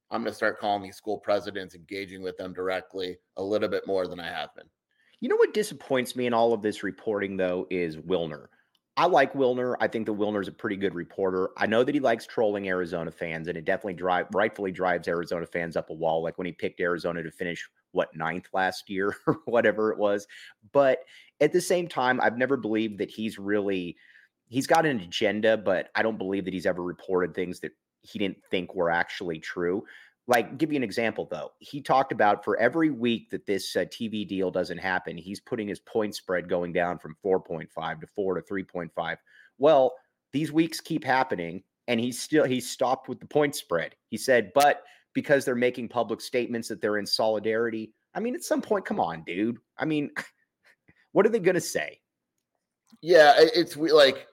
I'm 0.10 0.22
going 0.22 0.32
to 0.32 0.36
start 0.36 0.60
calling 0.60 0.84
these 0.84 0.96
school 0.98 1.18
presidents, 1.18 1.76
engaging 1.76 2.22
with 2.22 2.38
them 2.38 2.54
directly 2.54 3.18
a 3.38 3.44
little 3.44 3.70
bit 3.70 3.88
more 3.88 4.08
than 4.08 4.20
I 4.20 4.28
have 4.28 4.54
been. 4.56 4.66
You 5.22 5.30
know 5.30 5.36
what 5.36 5.54
disappoints 5.54 6.16
me 6.16 6.26
in 6.26 6.34
all 6.34 6.52
of 6.52 6.62
this 6.62 6.84
reporting, 6.84 7.38
though, 7.38 7.68
is 7.70 7.96
Wilner. 7.96 8.48
I 8.98 9.06
like 9.06 9.34
Wilner. 9.34 9.76
I 9.80 9.88
think 9.88 10.06
that 10.08 10.18
Wilner's 10.18 10.50
a 10.50 10.52
pretty 10.52 10.76
good 10.76 10.96
reporter. 10.96 11.52
I 11.58 11.66
know 11.66 11.84
that 11.84 11.96
he 11.96 12.02
likes 12.02 12.26
trolling 12.26 12.68
Arizona 12.68 13.12
fans, 13.12 13.48
and 13.48 13.58
it 13.58 13.64
definitely 13.64 13.94
drive 13.94 14.26
rightfully 14.34 14.72
drives 14.72 15.08
Arizona 15.08 15.46
fans 15.46 15.78
up 15.78 15.90
a 15.92 15.94
wall. 15.94 16.22
Like 16.22 16.38
when 16.38 16.48
he 16.48 16.52
picked 16.52 16.82
Arizona 16.82 17.24
to 17.24 17.32
finish 17.32 17.70
what 17.92 18.16
ninth 18.16 18.48
last 18.54 18.90
year 18.90 19.16
or 19.28 19.40
whatever 19.46 19.92
it 19.92 19.98
was. 19.98 20.28
But 20.72 21.00
at 21.40 21.52
the 21.52 21.62
same 21.62 21.88
time, 21.88 22.20
I've 22.22 22.38
never 22.38 22.58
believed 22.58 23.00
that 23.00 23.10
he's 23.10 23.38
really 23.38 23.98
he's 24.48 24.68
got 24.68 24.86
an 24.86 25.00
agenda, 25.00 25.58
but 25.58 25.90
I 25.96 26.04
don't 26.04 26.18
believe 26.18 26.46
that 26.46 26.54
he's 26.54 26.66
ever 26.66 26.84
reported 26.84 27.34
things 27.34 27.62
that 27.62 27.72
he 28.02 28.20
didn't 28.20 28.44
think 28.50 28.76
were 28.76 28.90
actually 28.90 29.40
true. 29.40 29.84
Like, 30.28 30.58
give 30.58 30.72
you 30.72 30.76
an 30.76 30.84
example 30.84 31.28
though. 31.30 31.52
He 31.60 31.82
talked 31.82 32.12
about 32.12 32.44
for 32.44 32.58
every 32.58 32.90
week 32.90 33.32
that 33.32 33.46
this 33.46 33.76
uh, 33.76 33.86
TV 33.86 34.28
deal 34.28 34.52
doesn't 34.52 34.78
happen, 34.78 35.18
he's 35.18 35.40
putting 35.40 35.68
his 35.68 35.80
point 35.80 36.16
spread 36.16 36.48
going 36.48 36.74
down 36.74 37.00
from 37.00 37.16
4.5 37.26 38.02
to 38.02 38.08
4 38.08 38.36
to 38.36 38.42
3.5. 38.42 39.16
Well, 39.58 39.94
these 40.32 40.52
weeks 40.52 40.80
keep 40.80 41.04
happening 41.04 41.64
and 41.88 42.00
he's 42.00 42.20
still 42.20 42.46
he's 42.46 42.70
stopped 42.70 43.10
with 43.10 43.20
the 43.20 43.26
point 43.26 43.56
spread. 43.56 43.96
He 44.10 44.18
said, 44.18 44.52
but 44.54 44.84
because 45.14 45.46
they're 45.46 45.56
making 45.56 45.90
public 45.90 46.22
statements 46.22 46.68
that 46.68 46.82
they're 46.82 46.98
in 46.98 47.06
solidarity. 47.06 47.92
I 48.14 48.20
mean, 48.20 48.36
at 48.36 48.44
some 48.44 48.62
point, 48.62 48.86
come 48.86 49.00
on, 49.00 49.24
dude. 49.24 49.58
I 49.78 49.86
mean, 49.86 50.12
what 51.12 51.26
are 51.26 51.30
they 51.30 51.40
going 51.40 51.56
to 51.56 51.62
say? 51.62 52.00
Yeah, 53.02 53.34
it's 53.38 53.76
like 53.78 54.28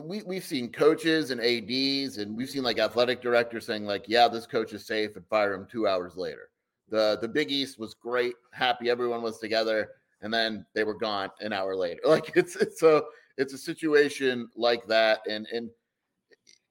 we 0.00 0.22
we've 0.22 0.44
seen 0.44 0.70
coaches 0.70 1.30
and 1.30 1.40
ads 1.40 2.18
and 2.18 2.36
we've 2.36 2.50
seen 2.50 2.62
like 2.62 2.78
athletic 2.78 3.20
directors 3.20 3.66
saying 3.66 3.84
like 3.84 4.04
yeah 4.06 4.28
this 4.28 4.46
coach 4.46 4.72
is 4.72 4.86
safe 4.86 5.16
and 5.16 5.26
fire 5.26 5.54
him 5.54 5.66
two 5.70 5.88
hours 5.88 6.16
later 6.16 6.50
the 6.88 7.18
the 7.20 7.28
big 7.28 7.50
east 7.50 7.78
was 7.78 7.94
great 7.94 8.34
happy 8.52 8.90
everyone 8.90 9.22
was 9.22 9.38
together 9.38 9.90
and 10.20 10.32
then 10.32 10.64
they 10.74 10.84
were 10.84 10.94
gone 10.94 11.30
an 11.40 11.52
hour 11.52 11.74
later 11.74 12.00
like 12.06 12.30
it's 12.36 12.54
it's 12.56 12.82
a 12.82 13.02
it's 13.38 13.54
a 13.54 13.58
situation 13.58 14.48
like 14.56 14.86
that 14.86 15.20
and 15.28 15.46
and 15.52 15.68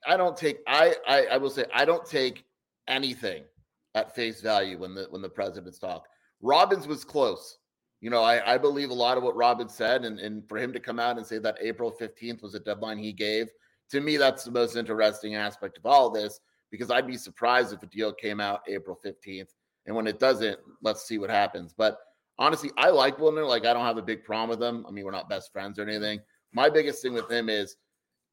i 0.08 0.16
don't 0.16 0.38
take 0.38 0.60
i 0.68 0.96
i, 1.08 1.26
I 1.26 1.38
will 1.38 1.50
say 1.50 1.66
i 1.74 1.84
don't 1.84 2.06
take 2.06 2.46
anything 2.88 3.44
at 3.96 4.16
face 4.16 4.42
value 4.42 4.78
when 4.78 4.94
the 4.94 5.08
when 5.10 5.22
the 5.22 5.30
presidents 5.30 5.78
talk 5.78 6.08
robbins 6.42 6.88
was 6.88 7.04
close 7.04 7.58
you 8.02 8.10
know, 8.10 8.24
I, 8.24 8.56
I 8.56 8.58
believe 8.58 8.90
a 8.90 8.96
lot 8.96 9.18
of 9.18 9.24
what 9.24 9.36
Robin 9.36 9.70
said, 9.70 10.06
and, 10.06 10.20
and 10.20 10.48
for 10.50 10.58
him 10.58 10.74
to 10.74 10.80
come 10.80 11.00
out 11.00 11.18
and 11.18 11.26
say 11.26 11.38
that 11.38 11.58
April 11.62 11.92
15th 11.92 12.42
was 12.42 12.56
a 12.56 12.60
deadline 12.60 12.98
he 12.98 13.14
gave, 13.14 13.50
to 13.92 14.02
me, 14.02 14.18
that's 14.18 14.44
the 14.44 14.52
most 14.52 14.76
interesting 14.76 15.36
aspect 15.36 15.78
of 15.78 15.86
all 15.86 16.10
this 16.10 16.40
because 16.72 16.90
I'd 16.90 17.06
be 17.06 17.18
surprised 17.18 17.74
if 17.74 17.84
a 17.84 17.88
deal 17.88 18.12
came 18.12 18.40
out 18.40 18.62
April 18.68 19.00
15th. 19.06 19.50
And 19.86 19.96
when 19.96 20.08
it 20.08 20.20
doesn't, 20.20 20.58
let's 20.82 21.04
see 21.04 21.20
what 21.20 21.30
happens. 21.30 21.74
But 21.78 22.00
honestly, 22.40 22.72
I 22.78 22.90
like 22.90 23.18
Wilner. 23.18 23.48
Like, 23.48 23.66
I 23.66 23.74
don't 23.74 23.86
have 23.86 23.98
a 23.98 24.02
big 24.02 24.24
problem 24.24 24.50
with 24.50 24.68
him. 24.68 24.86
I 24.88 24.92
mean, 24.92 25.06
we're 25.06 25.12
not 25.12 25.30
best 25.30 25.52
friends 25.52 25.78
or 25.78 25.84
anything. 25.84 26.22
My 26.54 26.70
biggest 26.70 27.02
thing 27.02 27.14
with 27.14 27.30
him 27.30 27.50
is 27.50 27.76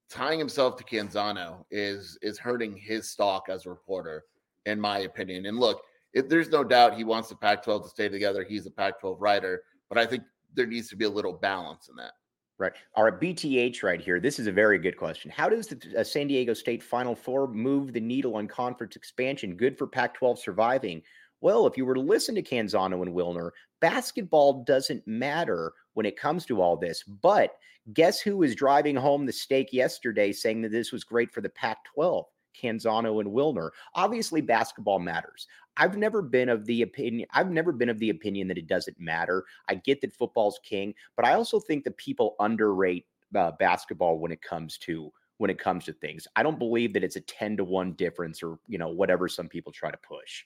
tying 0.08 0.38
himself 0.38 0.76
to 0.76 0.84
Canzano 0.84 1.64
is 1.70 2.18
is 2.22 2.38
hurting 2.38 2.76
his 2.76 3.10
stock 3.10 3.48
as 3.48 3.66
a 3.66 3.70
reporter, 3.70 4.24
in 4.66 4.80
my 4.80 5.00
opinion. 5.00 5.46
And 5.46 5.58
look, 5.58 5.82
there's 6.14 6.50
no 6.50 6.64
doubt 6.64 6.94
he 6.94 7.04
wants 7.04 7.28
the 7.28 7.36
Pac 7.36 7.62
12 7.62 7.84
to 7.84 7.88
stay 7.88 8.08
together. 8.08 8.44
He's 8.44 8.66
a 8.66 8.70
Pac 8.70 9.00
12 9.00 9.20
writer, 9.20 9.62
but 9.88 9.98
I 9.98 10.06
think 10.06 10.22
there 10.54 10.66
needs 10.66 10.88
to 10.88 10.96
be 10.96 11.04
a 11.04 11.10
little 11.10 11.32
balance 11.32 11.88
in 11.88 11.96
that. 11.96 12.12
Right. 12.58 12.72
All 12.96 13.04
right. 13.04 13.20
BTH 13.20 13.84
right 13.84 14.00
here. 14.00 14.18
This 14.18 14.40
is 14.40 14.48
a 14.48 14.52
very 14.52 14.80
good 14.80 14.96
question. 14.96 15.30
How 15.30 15.48
does 15.48 15.68
the 15.68 16.00
uh, 16.00 16.02
San 16.02 16.26
Diego 16.26 16.54
State 16.54 16.82
Final 16.82 17.14
Four 17.14 17.46
move 17.46 17.92
the 17.92 18.00
needle 18.00 18.34
on 18.34 18.48
conference 18.48 18.96
expansion? 18.96 19.54
Good 19.54 19.78
for 19.78 19.86
Pac 19.86 20.14
12 20.14 20.40
surviving. 20.40 21.02
Well, 21.40 21.68
if 21.68 21.76
you 21.76 21.86
were 21.86 21.94
to 21.94 22.00
listen 22.00 22.34
to 22.34 22.42
Canzano 22.42 23.02
and 23.02 23.14
Wilner, 23.14 23.50
basketball 23.80 24.64
doesn't 24.64 25.06
matter 25.06 25.72
when 25.94 26.04
it 26.04 26.18
comes 26.18 26.46
to 26.46 26.60
all 26.60 26.76
this. 26.76 27.04
But 27.04 27.52
guess 27.92 28.20
who 28.20 28.36
was 28.36 28.56
driving 28.56 28.96
home 28.96 29.24
the 29.24 29.32
stake 29.32 29.72
yesterday 29.72 30.32
saying 30.32 30.62
that 30.62 30.72
this 30.72 30.90
was 30.90 31.04
great 31.04 31.30
for 31.30 31.40
the 31.40 31.48
Pac 31.50 31.78
12? 31.94 32.26
Canzano 32.60 33.20
and 33.20 33.30
Wilner. 33.30 33.70
Obviously, 33.94 34.40
basketball 34.40 34.98
matters. 34.98 35.46
I've 35.76 35.96
never 35.96 36.22
been 36.22 36.48
of 36.48 36.66
the 36.66 36.82
opinion. 36.82 37.28
I've 37.32 37.50
never 37.50 37.72
been 37.72 37.88
of 37.88 37.98
the 37.98 38.10
opinion 38.10 38.48
that 38.48 38.58
it 38.58 38.66
doesn't 38.66 38.98
matter. 38.98 39.44
I 39.68 39.76
get 39.76 40.00
that 40.00 40.12
football's 40.12 40.58
king, 40.64 40.94
but 41.16 41.24
I 41.24 41.34
also 41.34 41.60
think 41.60 41.84
that 41.84 41.96
people 41.96 42.34
underrate 42.40 43.06
uh, 43.36 43.52
basketball 43.52 44.18
when 44.18 44.32
it 44.32 44.42
comes 44.42 44.78
to 44.78 45.12
when 45.38 45.50
it 45.50 45.58
comes 45.58 45.84
to 45.84 45.92
things. 45.92 46.26
I 46.34 46.42
don't 46.42 46.58
believe 46.58 46.92
that 46.94 47.04
it's 47.04 47.16
a 47.16 47.20
ten 47.20 47.56
to 47.56 47.64
one 47.64 47.92
difference 47.92 48.42
or 48.42 48.58
you 48.66 48.78
know 48.78 48.88
whatever 48.88 49.28
some 49.28 49.48
people 49.48 49.72
try 49.72 49.90
to 49.90 49.98
push. 49.98 50.44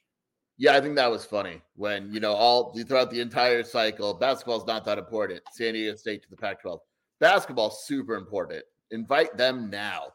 Yeah, 0.58 0.76
I 0.76 0.80
think 0.80 0.96
that 0.96 1.10
was 1.10 1.24
funny 1.24 1.62
when 1.76 2.12
you 2.12 2.20
know 2.20 2.34
all 2.34 2.74
throughout 2.74 3.10
the 3.10 3.20
entire 3.20 3.62
cycle, 3.62 4.14
basketball's 4.14 4.66
not 4.66 4.84
that 4.84 4.98
important. 4.98 5.40
San 5.52 5.72
Diego 5.74 5.96
State 5.96 6.22
to 6.22 6.30
the 6.30 6.36
Pac-12, 6.36 6.78
basketball's 7.20 7.86
super 7.86 8.14
important. 8.16 8.62
Invite 8.90 9.36
them 9.36 9.70
now. 9.70 10.12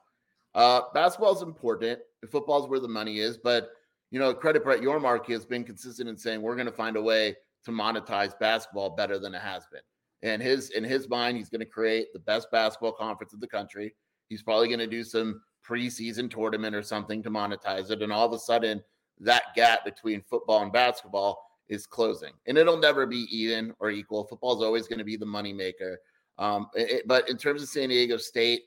Uh, 0.58 0.82
basketball 0.94 1.36
is 1.36 1.44
important. 1.44 2.00
Football 2.32 2.64
is 2.64 2.68
where 2.68 2.80
the 2.80 2.88
money 2.88 3.20
is, 3.20 3.38
but 3.38 3.70
you 4.10 4.20
know, 4.20 4.34
credit 4.34 4.64
Brett 4.64 4.82
Yormark 4.82 5.28
has 5.28 5.46
been 5.46 5.64
consistent 5.64 6.10
in 6.10 6.18
saying 6.18 6.42
we're 6.42 6.56
going 6.56 6.66
to 6.66 6.72
find 6.72 6.98
a 6.98 7.02
way 7.02 7.36
to 7.66 7.72
monetize 7.72 8.38
basketball 8.40 8.90
better 8.90 9.20
than 9.20 9.36
it 9.36 9.42
has 9.42 9.64
been. 9.72 9.82
And 10.24 10.42
his 10.42 10.72
in 10.72 10.84
his 10.84 11.08
mind, 11.08 11.38
he's 11.38 11.50
going 11.50 11.60
to 11.60 11.66
create 11.66 12.08
the 12.12 12.20
best 12.20 12.50
basketball 12.52 12.94
conference 12.94 13.34
in 13.34 13.40
the 13.40 13.48
country. 13.48 13.94
He's 14.30 14.42
probably 14.42 14.68
going 14.68 14.80
to 14.80 14.88
do 14.88 15.04
some 15.04 15.42
preseason 15.68 16.30
tournament 16.30 16.76
or 16.76 16.82
something 16.82 17.22
to 17.22 17.30
monetize 17.30 17.92
it. 17.92 18.02
And 18.02 18.12
all 18.12 18.26
of 18.26 18.34
a 18.34 18.40
sudden, 18.40 18.82
that 19.20 19.44
gap 19.56 19.86
between 19.86 20.24
football 20.28 20.64
and 20.64 20.72
basketball 20.72 21.44
is 21.70 21.86
closing. 21.86 22.34
And 22.48 22.58
it'll 22.58 22.78
never 22.78 23.06
be 23.06 23.28
even 23.30 23.74
or 23.80 23.92
equal. 23.92 24.24
Football 24.24 24.58
is 24.58 24.64
always 24.64 24.88
going 24.88 25.00
to 25.00 25.06
be 25.06 25.18
the 25.18 25.26
moneymaker. 25.26 25.98
Um, 26.40 26.68
it, 26.74 27.08
but 27.08 27.30
in 27.30 27.38
terms 27.38 27.62
of 27.62 27.70
San 27.70 27.90
Diego 27.90 28.18
State, 28.18 28.62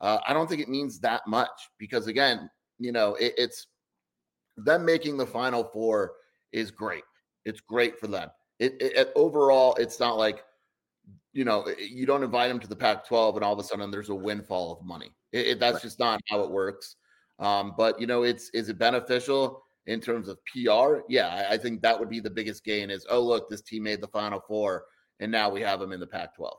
uh, 0.00 0.18
I 0.26 0.32
don't 0.32 0.48
think 0.48 0.60
it 0.60 0.68
means 0.68 1.00
that 1.00 1.22
much 1.26 1.70
because 1.78 2.06
again, 2.06 2.50
you 2.78 2.92
know, 2.92 3.14
it, 3.14 3.34
it's 3.36 3.66
them 4.56 4.84
making 4.84 5.16
the 5.16 5.26
final 5.26 5.64
four 5.64 6.12
is 6.52 6.70
great. 6.70 7.04
It's 7.44 7.60
great 7.60 7.98
for 7.98 8.06
them. 8.06 8.30
It, 8.58 8.74
it, 8.80 9.12
overall, 9.16 9.74
it's 9.76 9.98
not 10.00 10.16
like 10.16 10.44
you 11.32 11.44
know 11.44 11.66
you 11.78 12.06
don't 12.06 12.22
invite 12.22 12.48
them 12.48 12.60
to 12.60 12.68
the 12.68 12.76
Pac-12 12.76 13.34
and 13.34 13.44
all 13.44 13.52
of 13.52 13.58
a 13.58 13.62
sudden 13.62 13.90
there's 13.90 14.10
a 14.10 14.14
windfall 14.14 14.72
of 14.72 14.86
money. 14.86 15.10
It, 15.32 15.58
that's 15.58 15.74
right. 15.74 15.82
just 15.82 15.98
not 15.98 16.20
how 16.28 16.40
it 16.42 16.50
works. 16.50 16.96
Um, 17.40 17.74
but 17.76 18.00
you 18.00 18.06
know, 18.06 18.22
it's 18.22 18.50
is 18.50 18.68
it 18.68 18.78
beneficial 18.78 19.64
in 19.86 20.00
terms 20.00 20.28
of 20.28 20.38
PR? 20.46 21.00
Yeah, 21.08 21.28
I, 21.28 21.54
I 21.54 21.58
think 21.58 21.82
that 21.82 21.98
would 21.98 22.08
be 22.08 22.20
the 22.20 22.30
biggest 22.30 22.64
gain. 22.64 22.90
Is 22.90 23.06
oh 23.10 23.20
look, 23.20 23.48
this 23.48 23.62
team 23.62 23.82
made 23.82 24.00
the 24.00 24.08
Final 24.08 24.40
Four, 24.46 24.84
and 25.20 25.32
now 25.32 25.50
we 25.50 25.60
have 25.62 25.80
them 25.80 25.92
in 25.92 26.00
the 26.00 26.06
Pac-12. 26.06 26.52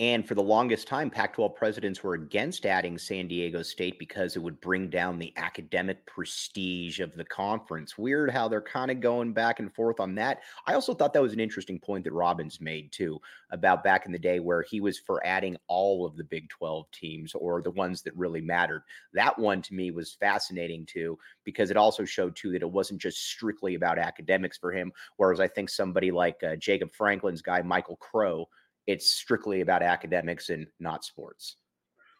And 0.00 0.26
for 0.26 0.34
the 0.34 0.42
longest 0.42 0.88
time, 0.88 1.10
Pac 1.10 1.34
12 1.34 1.54
presidents 1.54 2.02
were 2.02 2.14
against 2.14 2.64
adding 2.64 2.96
San 2.96 3.28
Diego 3.28 3.60
State 3.60 3.98
because 3.98 4.34
it 4.34 4.38
would 4.38 4.58
bring 4.62 4.88
down 4.88 5.18
the 5.18 5.30
academic 5.36 6.06
prestige 6.06 7.00
of 7.00 7.14
the 7.14 7.24
conference. 7.26 7.98
Weird 7.98 8.30
how 8.30 8.48
they're 8.48 8.62
kind 8.62 8.90
of 8.90 9.00
going 9.00 9.34
back 9.34 9.60
and 9.60 9.70
forth 9.74 10.00
on 10.00 10.14
that. 10.14 10.40
I 10.66 10.72
also 10.72 10.94
thought 10.94 11.12
that 11.12 11.20
was 11.20 11.34
an 11.34 11.40
interesting 11.40 11.78
point 11.78 12.04
that 12.04 12.14
Robbins 12.14 12.62
made, 12.62 12.90
too, 12.92 13.20
about 13.50 13.84
back 13.84 14.06
in 14.06 14.12
the 14.12 14.18
day 14.18 14.40
where 14.40 14.62
he 14.62 14.80
was 14.80 14.98
for 14.98 15.20
adding 15.26 15.58
all 15.68 16.06
of 16.06 16.16
the 16.16 16.24
Big 16.24 16.48
12 16.48 16.90
teams 16.92 17.34
or 17.34 17.60
the 17.60 17.70
ones 17.70 18.00
that 18.00 18.16
really 18.16 18.40
mattered. 18.40 18.84
That 19.12 19.38
one 19.38 19.60
to 19.60 19.74
me 19.74 19.90
was 19.90 20.14
fascinating, 20.14 20.86
too, 20.86 21.18
because 21.44 21.70
it 21.70 21.76
also 21.76 22.06
showed, 22.06 22.36
too, 22.36 22.52
that 22.52 22.62
it 22.62 22.72
wasn't 22.72 23.02
just 23.02 23.18
strictly 23.18 23.74
about 23.74 23.98
academics 23.98 24.56
for 24.56 24.72
him. 24.72 24.92
Whereas 25.18 25.40
I 25.40 25.48
think 25.48 25.68
somebody 25.68 26.10
like 26.10 26.42
uh, 26.42 26.56
Jacob 26.56 26.94
Franklin's 26.94 27.42
guy, 27.42 27.60
Michael 27.60 27.96
Crow, 27.96 28.48
it's 28.86 29.10
strictly 29.10 29.60
about 29.60 29.82
academics 29.82 30.50
and 30.50 30.66
not 30.78 31.04
sports. 31.04 31.56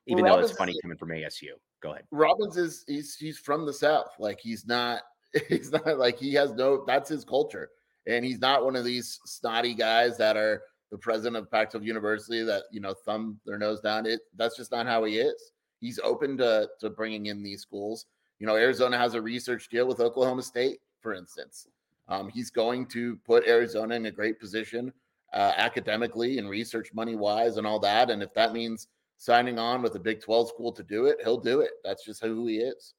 Even 0.06 0.24
well, 0.24 0.36
though 0.36 0.42
it's 0.42 0.52
funny 0.52 0.74
coming 0.82 0.96
from 0.96 1.10
ASU. 1.10 1.50
Go 1.82 1.92
ahead. 1.92 2.04
Robbins 2.10 2.56
is 2.56 2.84
he's 2.86 3.16
he's 3.16 3.38
from 3.38 3.66
the 3.66 3.72
South. 3.72 4.12
Like 4.18 4.38
he's 4.40 4.66
not 4.66 5.02
he's 5.48 5.72
not 5.72 5.98
like 5.98 6.18
he 6.18 6.34
has 6.34 6.52
no 6.52 6.84
that's 6.86 7.08
his 7.08 7.24
culture. 7.24 7.70
And 8.06 8.24
he's 8.24 8.40
not 8.40 8.64
one 8.64 8.76
of 8.76 8.84
these 8.84 9.20
snotty 9.26 9.74
guys 9.74 10.16
that 10.18 10.36
are 10.36 10.62
the 10.90 10.98
president 10.98 11.36
of 11.36 11.50
Pac-12 11.50 11.84
University 11.84 12.42
that 12.42 12.64
you 12.72 12.80
know 12.80 12.94
thumb 12.94 13.38
their 13.46 13.58
nose 13.58 13.80
down. 13.80 14.06
It 14.06 14.20
that's 14.36 14.56
just 14.56 14.72
not 14.72 14.86
how 14.86 15.04
he 15.04 15.18
is. 15.18 15.52
He's 15.80 15.98
open 16.00 16.36
to 16.38 16.68
to 16.80 16.90
bringing 16.90 17.26
in 17.26 17.42
these 17.42 17.62
schools. 17.62 18.06
You 18.38 18.46
know, 18.46 18.56
Arizona 18.56 18.96
has 18.96 19.14
a 19.14 19.20
research 19.20 19.68
deal 19.68 19.86
with 19.86 20.00
Oklahoma 20.00 20.42
State, 20.42 20.80
for 21.00 21.14
instance. 21.14 21.66
Um, 22.08 22.28
he's 22.28 22.50
going 22.50 22.86
to 22.86 23.16
put 23.24 23.46
Arizona 23.46 23.94
in 23.94 24.06
a 24.06 24.10
great 24.10 24.40
position 24.40 24.92
uh, 25.32 25.52
academically 25.56 26.38
and 26.38 26.48
research 26.48 26.92
money 26.94 27.16
wise 27.16 27.56
and 27.56 27.66
all 27.66 27.78
that. 27.80 28.10
And 28.10 28.22
if 28.22 28.32
that 28.34 28.52
means 28.52 28.88
signing 29.16 29.58
on 29.58 29.82
with 29.82 29.94
a 29.94 30.00
Big 30.00 30.20
12 30.20 30.48
school 30.48 30.72
to 30.72 30.82
do 30.82 31.06
it, 31.06 31.18
he'll 31.22 31.40
do 31.40 31.60
it. 31.60 31.70
That's 31.84 32.04
just 32.04 32.22
who 32.22 32.46
he 32.46 32.58
is. 32.58 32.94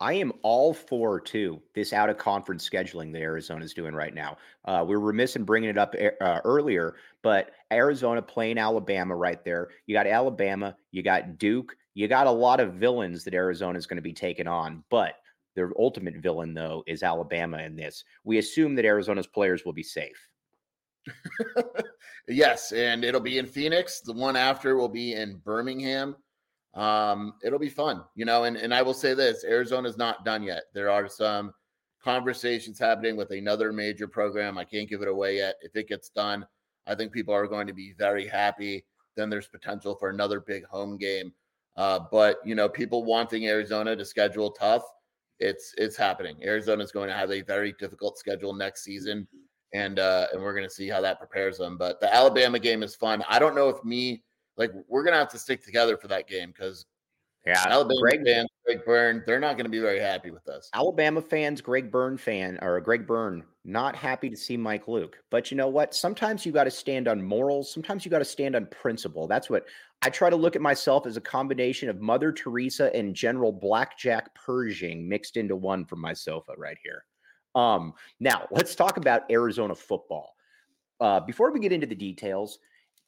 I 0.00 0.14
am 0.14 0.32
all 0.42 0.74
for 0.74 1.20
too 1.20 1.62
this 1.76 1.92
out 1.92 2.10
of 2.10 2.18
conference 2.18 2.68
scheduling 2.68 3.12
that 3.12 3.22
Arizona 3.22 3.64
is 3.64 3.72
doing 3.72 3.94
right 3.94 4.12
now. 4.12 4.36
Uh, 4.64 4.84
we 4.86 4.96
are 4.96 5.00
remiss 5.00 5.36
in 5.36 5.44
bringing 5.44 5.70
it 5.70 5.78
up 5.78 5.94
uh, 6.20 6.40
earlier, 6.44 6.96
but 7.22 7.52
Arizona 7.72 8.20
playing 8.20 8.58
Alabama 8.58 9.14
right 9.14 9.44
there. 9.44 9.68
You 9.86 9.94
got 9.94 10.08
Alabama, 10.08 10.76
you 10.90 11.04
got 11.04 11.38
Duke, 11.38 11.76
you 11.94 12.08
got 12.08 12.26
a 12.26 12.32
lot 12.32 12.58
of 12.58 12.74
villains 12.74 13.22
that 13.22 13.34
Arizona 13.34 13.78
is 13.78 13.86
going 13.86 13.96
to 13.96 14.02
be 14.02 14.12
taking 14.12 14.48
on. 14.48 14.82
But 14.90 15.14
their 15.54 15.70
ultimate 15.78 16.16
villain, 16.16 16.52
though, 16.54 16.82
is 16.86 17.02
Alabama 17.02 17.58
in 17.58 17.76
this. 17.76 18.04
We 18.24 18.38
assume 18.38 18.74
that 18.76 18.84
Arizona's 18.84 19.26
players 19.26 19.64
will 19.64 19.72
be 19.72 19.82
safe. 19.82 20.28
yes, 22.28 22.72
and 22.72 23.04
it'll 23.04 23.20
be 23.20 23.38
in 23.38 23.46
Phoenix. 23.46 24.00
The 24.00 24.12
one 24.12 24.36
after 24.36 24.76
will 24.76 24.88
be 24.88 25.14
in 25.14 25.36
Birmingham. 25.44 26.16
Um, 26.74 27.34
it'll 27.44 27.58
be 27.58 27.68
fun, 27.68 28.02
you 28.14 28.24
know. 28.24 28.44
And 28.44 28.56
and 28.56 28.72
I 28.72 28.82
will 28.82 28.94
say 28.94 29.14
this: 29.14 29.44
Arizona's 29.44 29.98
not 29.98 30.24
done 30.24 30.42
yet. 30.42 30.64
There 30.74 30.90
are 30.90 31.08
some 31.08 31.52
conversations 32.02 32.78
happening 32.78 33.16
with 33.16 33.30
another 33.30 33.72
major 33.72 34.08
program. 34.08 34.58
I 34.58 34.64
can't 34.64 34.88
give 34.88 35.02
it 35.02 35.08
away 35.08 35.36
yet. 35.36 35.56
If 35.62 35.76
it 35.76 35.88
gets 35.88 36.08
done, 36.08 36.46
I 36.86 36.94
think 36.94 37.12
people 37.12 37.34
are 37.34 37.46
going 37.46 37.66
to 37.66 37.74
be 37.74 37.94
very 37.98 38.26
happy. 38.26 38.84
Then 39.16 39.28
there's 39.28 39.48
potential 39.48 39.94
for 39.94 40.08
another 40.08 40.40
big 40.40 40.64
home 40.64 40.96
game. 40.96 41.32
Uh, 41.76 42.00
but 42.10 42.38
you 42.44 42.54
know, 42.54 42.68
people 42.68 43.04
wanting 43.04 43.46
Arizona 43.46 43.96
to 43.96 44.04
schedule 44.04 44.50
tough, 44.52 44.82
it's 45.38 45.74
it's 45.76 45.96
happening. 45.96 46.36
Arizona 46.42 46.82
is 46.82 46.92
going 46.92 47.08
to 47.08 47.14
have 47.16 47.30
a 47.30 47.42
very 47.42 47.74
difficult 47.78 48.18
schedule 48.18 48.54
next 48.54 48.84
season 48.84 49.26
and 49.74 49.98
uh, 49.98 50.26
and 50.32 50.42
we're 50.42 50.54
gonna 50.54 50.70
see 50.70 50.88
how 50.88 51.00
that 51.00 51.18
prepares 51.18 51.58
them. 51.58 51.76
But 51.76 52.00
the 52.00 52.12
Alabama 52.14 52.58
game 52.58 52.82
is 52.82 52.94
fun. 52.94 53.24
I 53.28 53.38
don't 53.38 53.54
know 53.54 53.68
if 53.68 53.82
me 53.84 54.22
like 54.56 54.70
we're 54.88 55.04
gonna 55.04 55.18
have 55.18 55.30
to 55.30 55.38
stick 55.38 55.64
together 55.64 55.96
for 55.96 56.08
that 56.08 56.28
game 56.28 56.50
because 56.50 56.86
yeah, 57.46 57.64
Alabama 57.66 58.00
Greg, 58.00 58.24
fans, 58.24 58.48
Greg 58.64 58.84
Byrne, 58.84 59.24
they're 59.26 59.40
not 59.40 59.56
going 59.56 59.64
to 59.64 59.70
be 59.70 59.80
very 59.80 59.98
happy 59.98 60.30
with 60.30 60.48
us. 60.48 60.70
Alabama 60.74 61.20
fans, 61.20 61.60
Greg 61.60 61.90
Byrne 61.90 62.16
fan 62.16 62.56
or 62.62 62.80
Greg 62.80 63.04
Byrne, 63.04 63.42
not 63.64 63.96
happy 63.96 64.30
to 64.30 64.36
see 64.36 64.56
Mike 64.56 64.86
Luke. 64.86 65.16
But 65.28 65.50
you 65.50 65.56
know 65.56 65.66
what? 65.66 65.92
Sometimes 65.92 66.46
you 66.46 66.52
got 66.52 66.64
to 66.64 66.70
stand 66.70 67.08
on 67.08 67.20
morals. 67.20 67.72
Sometimes 67.72 68.04
you 68.04 68.12
got 68.12 68.20
to 68.20 68.24
stand 68.24 68.54
on 68.54 68.66
principle. 68.66 69.26
That's 69.26 69.50
what 69.50 69.64
I 70.02 70.10
try 70.10 70.30
to 70.30 70.36
look 70.36 70.54
at 70.54 70.62
myself 70.62 71.04
as 71.04 71.16
a 71.16 71.20
combination 71.20 71.88
of 71.88 72.00
Mother 72.00 72.30
Teresa 72.30 72.94
and 72.94 73.12
General 73.12 73.50
Blackjack 73.50 74.32
Pershing 74.36 75.08
mixed 75.08 75.36
into 75.36 75.56
one 75.56 75.84
from 75.84 76.00
my 76.00 76.12
sofa 76.12 76.52
right 76.56 76.78
here. 76.84 77.04
Um, 77.54 77.94
now 78.20 78.46
let's 78.50 78.74
talk 78.74 78.96
about 78.96 79.22
Arizona 79.30 79.74
football. 79.74 80.34
Uh, 81.00 81.20
before 81.20 81.52
we 81.52 81.60
get 81.60 81.72
into 81.72 81.86
the 81.86 81.94
details, 81.94 82.58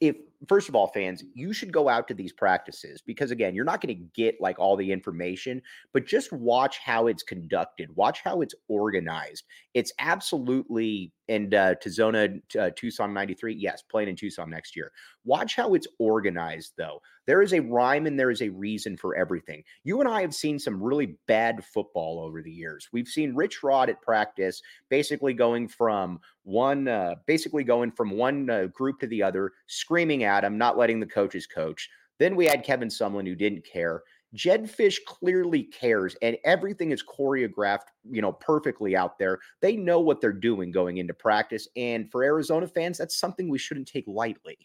if 0.00 0.16
first 0.48 0.68
of 0.68 0.74
all, 0.74 0.88
fans, 0.88 1.22
you 1.34 1.52
should 1.52 1.72
go 1.72 1.88
out 1.88 2.08
to 2.08 2.14
these 2.14 2.32
practices 2.32 3.02
because 3.04 3.30
again, 3.30 3.54
you're 3.54 3.64
not 3.64 3.80
going 3.80 3.96
to 3.96 4.04
get 4.14 4.40
like 4.40 4.58
all 4.58 4.76
the 4.76 4.90
information, 4.90 5.62
but 5.92 6.06
just 6.06 6.32
watch 6.32 6.78
how 6.78 7.06
it's 7.06 7.22
conducted, 7.22 7.94
watch 7.94 8.20
how 8.22 8.40
it's 8.40 8.54
organized. 8.68 9.44
It's 9.74 9.92
absolutely 9.98 11.12
and 11.28 11.54
uh, 11.54 11.74
to 11.76 11.90
Zona 11.90 12.28
uh, 12.58 12.70
Tucson 12.76 13.14
93, 13.14 13.54
yes, 13.54 13.82
playing 13.82 14.08
in 14.08 14.16
Tucson 14.16 14.50
next 14.50 14.76
year. 14.76 14.92
Watch 15.24 15.56
how 15.56 15.74
it's 15.74 15.86
organized, 15.98 16.74
though. 16.76 17.00
There 17.26 17.40
is 17.40 17.54
a 17.54 17.60
rhyme 17.60 18.06
and 18.06 18.18
there 18.18 18.30
is 18.30 18.42
a 18.42 18.50
reason 18.50 18.98
for 18.98 19.16
everything. 19.16 19.64
You 19.82 20.00
and 20.00 20.08
I 20.08 20.20
have 20.20 20.34
seen 20.34 20.58
some 20.58 20.82
really 20.82 21.16
bad 21.26 21.64
football 21.64 22.20
over 22.20 22.42
the 22.42 22.50
years. 22.50 22.88
We've 22.92 23.08
seen 23.08 23.34
Rich 23.34 23.62
Rod 23.62 23.88
at 23.88 24.02
practice 24.02 24.60
basically 24.90 25.32
going 25.32 25.68
from 25.68 26.20
one, 26.42 26.86
uh, 26.86 27.14
basically 27.26 27.64
going 27.64 27.92
from 27.92 28.10
one 28.10 28.50
uh, 28.50 28.66
group 28.66 29.00
to 29.00 29.06
the 29.06 29.22
other, 29.22 29.52
screaming 29.66 30.24
him, 30.42 30.58
not 30.58 30.76
letting 30.78 30.98
the 30.98 31.06
coaches 31.06 31.46
coach. 31.46 31.88
Then 32.18 32.34
we 32.34 32.46
had 32.46 32.64
Kevin 32.64 32.88
Sumlin 32.88 33.26
who 33.26 33.34
didn't 33.34 33.64
care. 33.64 34.02
Jedd 34.34 34.64
Fisch 34.64 34.98
clearly 35.06 35.62
cares 35.64 36.16
and 36.20 36.36
everything 36.44 36.90
is 36.90 37.04
choreographed, 37.04 37.86
you 38.10 38.20
know, 38.20 38.32
perfectly 38.32 38.96
out 38.96 39.18
there. 39.18 39.38
They 39.60 39.76
know 39.76 40.00
what 40.00 40.20
they're 40.20 40.32
doing 40.32 40.72
going 40.72 40.96
into 40.96 41.14
practice. 41.14 41.68
And 41.76 42.10
for 42.10 42.24
Arizona 42.24 42.66
fans, 42.66 42.98
that's 42.98 43.16
something 43.16 43.48
we 43.48 43.58
shouldn't 43.58 43.86
take 43.86 44.06
lightly. 44.08 44.58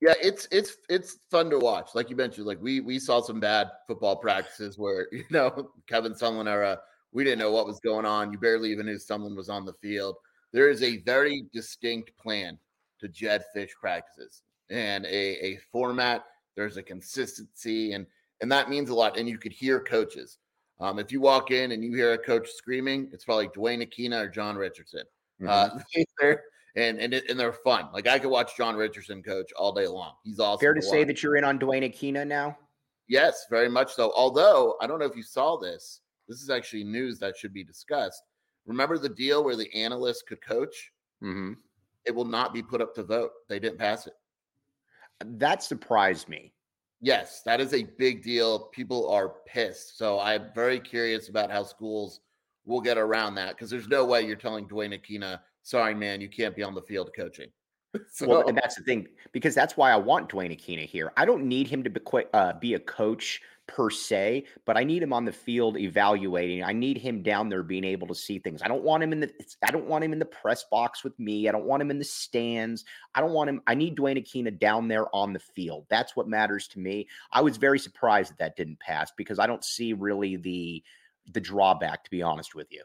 Yeah, 0.00 0.14
it's 0.20 0.48
it's 0.50 0.78
it's 0.88 1.18
fun 1.30 1.48
to 1.50 1.60
watch. 1.60 1.90
Like 1.94 2.10
you 2.10 2.16
mentioned, 2.16 2.44
like 2.44 2.60
we 2.60 2.80
we 2.80 2.98
saw 2.98 3.20
some 3.20 3.38
bad 3.38 3.70
football 3.86 4.16
practices 4.16 4.76
where, 4.76 5.06
you 5.12 5.24
know, 5.30 5.70
Kevin 5.86 6.12
Sumlin 6.12 6.48
era, 6.48 6.80
we 7.12 7.22
didn't 7.22 7.38
know 7.38 7.52
what 7.52 7.66
was 7.66 7.78
going 7.78 8.04
on. 8.04 8.32
You 8.32 8.38
barely 8.38 8.72
even 8.72 8.86
knew 8.86 8.96
Sumlin 8.96 9.36
was 9.36 9.48
on 9.48 9.64
the 9.64 9.74
field. 9.74 10.16
There 10.52 10.68
is 10.68 10.82
a 10.82 10.98
very 11.02 11.44
distinct 11.52 12.10
plan 12.18 12.58
to 13.02 13.08
Jedd 13.08 13.44
Fisch 13.54 13.72
practices 13.78 14.42
and 14.70 15.04
a, 15.04 15.44
a 15.46 15.58
format. 15.70 16.24
There's 16.56 16.76
a 16.78 16.82
consistency 16.82 17.92
and 17.92 18.06
and 18.40 18.50
that 18.50 18.68
means 18.68 18.90
a 18.90 18.94
lot. 18.94 19.18
And 19.18 19.28
you 19.28 19.38
could 19.38 19.52
hear 19.52 19.78
coaches. 19.80 20.38
Um, 20.80 20.98
if 20.98 21.12
you 21.12 21.20
walk 21.20 21.52
in 21.52 21.72
and 21.72 21.84
you 21.84 21.94
hear 21.94 22.12
a 22.12 22.18
coach 22.18 22.50
screaming, 22.50 23.08
it's 23.12 23.24
probably 23.24 23.48
Duane 23.54 23.82
Akina 23.82 24.24
or 24.24 24.28
John 24.28 24.56
Richardson. 24.56 25.04
Mm-hmm. 25.40 25.78
Uh, 26.22 26.34
and 26.74 26.98
and 26.98 27.12
it, 27.12 27.28
and 27.28 27.38
they're 27.38 27.52
fun. 27.52 27.88
Like 27.92 28.06
I 28.06 28.18
could 28.18 28.30
watch 28.30 28.56
John 28.56 28.76
Richardson 28.76 29.22
coach 29.22 29.52
all 29.58 29.72
day 29.72 29.86
long. 29.86 30.14
He's 30.24 30.40
awesome. 30.40 30.60
Fair 30.60 30.72
to, 30.72 30.80
to 30.80 30.86
say 30.86 31.04
that 31.04 31.22
you're 31.22 31.36
in 31.36 31.44
on 31.44 31.58
Duane 31.58 31.82
Akina 31.82 32.26
now. 32.26 32.56
Yes, 33.08 33.44
very 33.50 33.68
much 33.68 33.92
so. 33.92 34.10
Although 34.16 34.76
I 34.80 34.86
don't 34.86 34.98
know 34.98 35.04
if 35.04 35.16
you 35.16 35.22
saw 35.22 35.58
this. 35.58 36.00
This 36.28 36.40
is 36.40 36.48
actually 36.48 36.84
news 36.84 37.18
that 37.18 37.36
should 37.36 37.52
be 37.52 37.62
discussed. 37.62 38.22
Remember 38.64 38.96
the 38.96 39.08
deal 39.08 39.44
where 39.44 39.56
the 39.56 39.72
analysts 39.74 40.22
could 40.22 40.40
coach? 40.40 40.92
Mm-hmm. 41.22 41.52
It 42.04 42.14
will 42.14 42.24
not 42.24 42.52
be 42.52 42.62
put 42.62 42.80
up 42.80 42.94
to 42.96 43.02
vote. 43.02 43.30
They 43.48 43.58
didn't 43.58 43.78
pass 43.78 44.06
it. 44.06 44.14
That 45.24 45.62
surprised 45.62 46.28
me. 46.28 46.52
Yes, 47.00 47.42
that 47.44 47.60
is 47.60 47.74
a 47.74 47.84
big 47.98 48.22
deal. 48.22 48.68
People 48.72 49.08
are 49.08 49.34
pissed. 49.46 49.98
So 49.98 50.20
I'm 50.20 50.50
very 50.54 50.78
curious 50.78 51.28
about 51.28 51.50
how 51.50 51.64
schools 51.64 52.20
will 52.64 52.80
get 52.80 52.98
around 52.98 53.34
that 53.34 53.50
because 53.56 53.70
there's 53.70 53.88
no 53.88 54.04
way 54.04 54.22
you're 54.22 54.36
telling 54.36 54.66
Duane 54.66 54.92
Akina, 54.92 55.40
sorry, 55.62 55.94
man, 55.94 56.20
you 56.20 56.28
can't 56.28 56.54
be 56.54 56.62
on 56.62 56.74
the 56.74 56.82
field 56.82 57.10
coaching. 57.14 57.48
so, 58.10 58.26
well, 58.26 58.48
and 58.48 58.56
that's 58.56 58.76
the 58.76 58.82
thing 58.82 59.06
because 59.32 59.54
that's 59.54 59.76
why 59.76 59.90
I 59.90 59.96
want 59.96 60.28
Duane 60.28 60.50
Akina 60.50 60.86
here. 60.86 61.12
I 61.16 61.24
don't 61.24 61.44
need 61.44 61.66
him 61.66 61.82
to 61.84 61.90
be, 61.90 62.00
uh, 62.32 62.52
be 62.54 62.74
a 62.74 62.78
coach 62.78 63.40
per 63.66 63.90
se, 63.90 64.44
but 64.66 64.76
I 64.76 64.84
need 64.84 65.02
him 65.02 65.12
on 65.12 65.24
the 65.24 65.32
field 65.32 65.78
evaluating. 65.78 66.64
I 66.64 66.72
need 66.72 66.98
him 66.98 67.22
down 67.22 67.48
there 67.48 67.62
being 67.62 67.84
able 67.84 68.06
to 68.08 68.14
see 68.14 68.38
things. 68.38 68.62
I 68.62 68.68
don't 68.68 68.82
want 68.82 69.02
him 69.02 69.12
in 69.12 69.20
the 69.20 69.32
I 69.62 69.70
don't 69.70 69.86
want 69.86 70.04
him 70.04 70.12
in 70.12 70.18
the 70.18 70.24
press 70.24 70.64
box 70.70 71.04
with 71.04 71.18
me. 71.18 71.48
I 71.48 71.52
don't 71.52 71.64
want 71.64 71.82
him 71.82 71.90
in 71.90 71.98
the 71.98 72.04
stands. 72.04 72.84
I 73.14 73.20
don't 73.20 73.32
want 73.32 73.50
him 73.50 73.62
I 73.66 73.74
need 73.74 73.94
Duane 73.94 74.16
Akina 74.16 74.58
down 74.58 74.88
there 74.88 75.14
on 75.14 75.32
the 75.32 75.38
field. 75.38 75.86
That's 75.88 76.16
what 76.16 76.28
matters 76.28 76.68
to 76.68 76.78
me. 76.78 77.08
I 77.30 77.40
was 77.40 77.56
very 77.56 77.78
surprised 77.78 78.32
that 78.32 78.38
that 78.38 78.56
didn't 78.56 78.80
pass 78.80 79.12
because 79.16 79.38
I 79.38 79.46
don't 79.46 79.64
see 79.64 79.92
really 79.92 80.36
the 80.36 80.82
the 81.32 81.40
drawback 81.40 82.04
to 82.04 82.10
be 82.10 82.22
honest 82.22 82.54
with 82.54 82.70
you. 82.70 82.82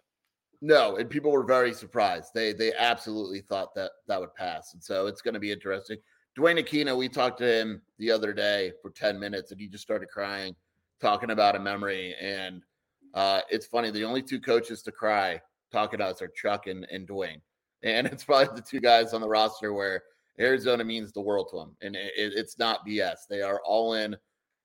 No, 0.62 0.98
and 0.98 1.10
people 1.10 1.32
were 1.32 1.44
very 1.44 1.74
surprised. 1.74 2.32
They 2.34 2.54
they 2.54 2.74
absolutely 2.74 3.42
thought 3.42 3.74
that 3.76 3.92
that 4.08 4.20
would 4.20 4.36
pass. 4.36 4.74
And 4.74 4.84
so 4.84 5.08
it's 5.08 5.22
going 5.22 5.34
to 5.34 5.40
be 5.40 5.52
interesting. 5.52 5.98
Duane 6.36 6.58
Akina, 6.58 6.96
we 6.96 7.10
talked 7.10 7.40
to 7.40 7.62
him 7.62 7.82
the 7.98 8.12
other 8.12 8.32
day 8.32 8.72
for 8.84 8.92
10 8.92 9.20
minutes 9.20 9.52
and 9.52 9.60
he 9.60 9.68
just 9.68 9.84
started 9.84 10.08
crying 10.08 10.56
talking 11.02 11.32
about 11.32 11.56
a 11.56 11.60
memory. 11.60 12.16
And 12.22 12.62
uh, 13.14 13.42
it's 13.50 13.66
funny, 13.66 13.92
the 13.92 14.04
only 14.04 14.22
two 14.22 14.40
coaches 14.40 14.82
to 14.84 14.92
cry 14.92 15.42
talking 15.72 16.00
to 16.00 16.06
us 16.06 16.22
are 16.22 16.28
Chuck 16.30 16.68
and, 16.68 16.86
and 16.92 17.08
Duane. 17.08 17.42
And 17.84 18.08
it's 18.08 18.24
probably 18.24 18.56
the 18.56 18.68
two 18.68 18.80
guys 18.80 19.14
on 19.14 19.22
the 19.22 19.28
roster 19.28 19.74
where 19.74 20.04
Arizona 20.40 20.84
means 20.84 21.12
the 21.12 21.22
world 21.22 21.48
to 21.52 21.58
them, 21.58 21.76
and 21.82 21.96
it, 21.96 22.12
it's 22.16 22.60
not 22.60 22.86
BS. 22.86 23.28
They 23.30 23.42
are 23.42 23.62
all 23.66 23.94
in 23.94 24.16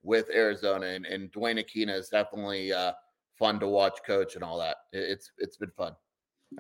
with 0.03 0.29
Arizona, 0.31 0.87
and, 0.87 1.07
and 1.07 1.31
Duane 1.33 1.57
Akina 1.57 1.97
is 1.97 2.09
definitely 2.09 2.73
uh, 2.73 2.93
fun 3.39 3.59
to 3.61 3.69
watch, 3.69 3.99
coach, 4.07 4.35
and 4.35 4.45
all 4.45 4.59
that. 4.59 4.77
It, 4.93 5.11
it's 5.11 5.31
it's 5.39 5.57
been 5.57 5.71
fun. 5.71 5.95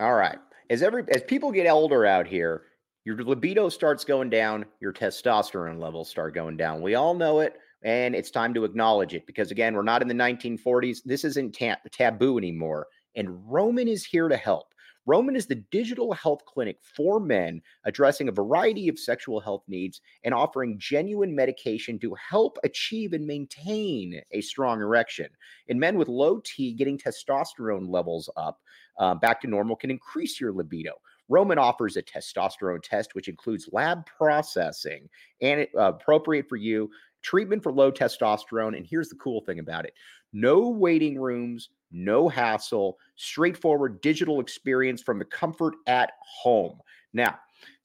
All 0.01 0.15
right, 0.15 0.39
as 0.71 0.83
every 0.83 1.05
as 1.15 1.23
people 1.23 1.53
get 1.53 1.69
older 1.69 2.07
out 2.07 2.27
here, 2.27 2.63
your 3.05 3.23
libido 3.23 3.69
starts 3.69 4.05
going 4.05 4.31
down, 4.31 4.65
your 4.81 4.93
testosterone 4.95 5.79
levels 5.79 6.09
start 6.09 6.35
going 6.35 6.57
down. 6.57 6.81
We 6.81 6.95
all 6.95 7.13
know 7.13 7.41
it, 7.41 7.59
and 7.85 8.15
it's 8.15 8.31
time 8.31 8.55
to 8.55 8.65
acknowledge 8.65 9.15
it 9.15 9.27
because 9.27 9.51
again, 9.51 9.75
we're 9.75 9.83
not 9.83 10.03
in 10.03 10.09
the 10.09 10.15
1940s. 10.15 10.99
This 11.05 11.25
isn't 11.25 11.59
ta- 11.59 11.79
taboo 11.91 12.39
anymore, 12.39 12.87
and 13.17 13.51
Roman 13.51 13.89
is 13.89 14.05
here 14.05 14.29
to 14.29 14.37
help. 14.37 14.73
Roman 15.05 15.35
is 15.35 15.47
the 15.47 15.57
digital 15.57 16.13
health 16.13 16.45
clinic 16.45 16.79
for 16.81 17.19
men 17.19 17.61
addressing 17.85 18.29
a 18.29 18.33
variety 18.33 18.89
of 18.89 18.99
sexual 18.99 19.41
health 19.41 19.65
needs 19.67 20.01
and 20.23 20.33
offering 20.33 20.79
genuine 20.79 21.35
medication 21.35 21.99
to 21.99 22.15
help 22.15 22.57
achieve 22.63 23.13
and 23.13 23.27
maintain 23.27 24.21
a 24.31 24.41
strong 24.41 24.81
erection. 24.81 25.27
In 25.67 25.81
men 25.81 25.99
with 25.99 26.09
low 26.09 26.41
T, 26.45 26.73
getting 26.73 26.99
testosterone 26.99 27.91
levels 27.91 28.31
up 28.37 28.61
uh, 28.99 29.15
back 29.17 29.41
to 29.41 29.49
normal 29.49 29.75
can 29.75 29.91
increase 29.91 30.41
your 30.41 30.53
libido. 30.53 30.93
Roman 31.29 31.59
offers 31.59 31.97
a 31.97 32.03
testosterone 32.03 32.83
test, 32.83 33.15
which 33.15 33.29
includes 33.29 33.69
lab 33.73 34.05
processing 34.07 35.09
and 35.41 35.67
uh, 35.77 35.95
appropriate 35.95 36.49
for 36.49 36.57
you, 36.57 36.91
treatment 37.23 37.63
for 37.63 37.73
low 37.73 37.91
testosterone. 37.91 38.77
And 38.77 38.87
here's 38.87 39.09
the 39.09 39.17
cool 39.17 39.41
thing 39.41 39.59
about 39.59 39.85
it 39.85 39.95
no 40.33 40.69
waiting 40.69 41.21
rooms, 41.21 41.71
no 41.91 42.29
hassle, 42.29 42.99
straightforward 43.17 44.01
digital 44.01 44.41
experience 44.41 45.03
from 45.03 45.19
the 45.19 45.25
comfort 45.25 45.75
at 45.87 46.13
home. 46.21 46.81
Now, 47.13 47.39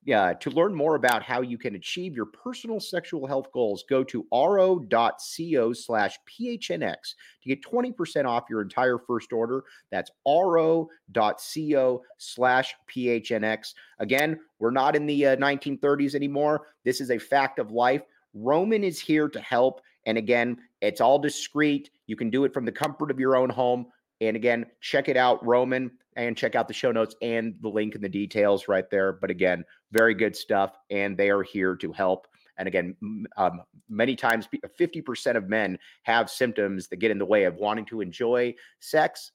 yeah, 0.08 0.32
to 0.32 0.50
learn 0.52 0.74
more 0.74 0.96
about 0.96 1.22
how 1.22 1.42
you 1.42 1.58
can 1.58 1.76
achieve 1.76 2.16
your 2.16 2.28
personal 2.28 2.80
sexual 2.80 3.28
health 3.28 3.52
goals, 3.52 3.84
go 3.90 4.06
to 4.06 4.26
ro.co 4.32 5.74
slash 5.74 6.18
PHNX 6.26 6.96
to 7.44 7.50
get 7.50 7.62
20% 7.62 8.24
off 8.24 8.46
your 8.50 8.62
entire 8.62 9.00
first 9.00 9.34
order. 9.34 9.66
That's 9.92 10.10
ro.co 10.26 12.02
slash 12.18 12.76
PHNX. 12.90 13.74
Again, 14.00 14.40
we're 14.60 14.72
not 14.72 14.96
in 14.96 15.08
the 15.08 15.26
uh, 15.26 15.36
1930s 15.36 16.16
anymore. 16.16 16.68
This 16.86 17.02
is 17.02 17.12
a 17.12 17.20
fact 17.20 17.60
of 17.60 17.72
life. 17.72 18.04
Roman 18.44 18.84
is 18.84 19.00
here 19.00 19.28
to 19.30 19.40
help. 19.42 19.82
And 20.06 20.18
again, 20.18 20.58
it's 20.82 21.02
all 21.02 21.20
discreet. 21.20 21.90
You 22.08 22.16
can 22.16 22.30
do 22.30 22.46
it 22.46 22.54
from 22.54 22.66
the 22.66 22.72
comfort 22.72 23.12
of 23.12 23.20
your 23.20 23.36
own 23.36 23.50
home. 23.50 23.88
And 24.22 24.36
again, 24.36 24.66
check 24.82 25.10
it 25.10 25.18
out, 25.18 25.46
Roman, 25.46 25.92
and 26.16 26.36
check 26.36 26.56
out 26.56 26.68
the 26.68 26.74
show 26.74 26.92
notes 26.92 27.16
and 27.22 27.56
the 27.62 27.70
link 27.70 27.94
and 27.94 28.04
the 28.04 28.10
details 28.10 28.68
right 28.68 28.90
there. 28.90 29.14
But 29.14 29.30
again, 29.30 29.64
very 29.92 30.14
good 30.14 30.36
stuff. 30.36 30.78
And 30.90 31.18
they 31.18 31.30
are 31.30 31.44
here 31.44 31.76
to 31.76 31.92
help. 31.92 32.28
And 32.58 32.68
again, 32.68 32.96
um, 33.38 33.62
many 33.90 34.16
times 34.16 34.48
50% 34.80 35.36
of 35.36 35.48
men 35.48 35.78
have 36.04 36.30
symptoms 36.30 36.88
that 36.88 36.98
get 36.98 37.12
in 37.12 37.20
the 37.20 37.26
way 37.26 37.44
of 37.44 37.56
wanting 37.56 37.86
to 37.86 38.02
enjoy 38.02 38.56
sex. 38.80 39.32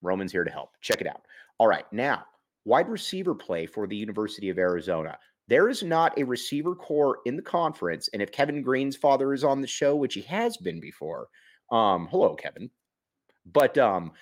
Roman's 0.00 0.30
here 0.30 0.44
to 0.44 0.50
help. 0.50 0.70
Check 0.80 1.00
it 1.00 1.06
out. 1.08 1.22
All 1.58 1.66
right. 1.66 1.84
Now, 1.92 2.24
wide 2.64 2.88
receiver 2.88 3.34
play 3.34 3.66
for 3.66 3.88
the 3.88 3.96
University 3.96 4.48
of 4.48 4.58
Arizona. 4.58 5.18
There 5.52 5.68
is 5.68 5.82
not 5.82 6.18
a 6.18 6.24
receiver 6.24 6.74
corps 6.74 7.18
in 7.26 7.36
the 7.36 7.42
conference. 7.42 8.08
And 8.14 8.22
if 8.22 8.32
Kevin 8.32 8.62
Green's 8.62 8.96
father 8.96 9.34
is 9.34 9.44
on 9.44 9.60
the 9.60 9.66
show, 9.66 9.94
which 9.94 10.14
he 10.14 10.22
has 10.22 10.56
been 10.56 10.80
before, 10.80 11.28
um, 11.70 12.08
hello, 12.10 12.34
Kevin. 12.34 12.70
But 13.44 13.76
um, 13.76 14.12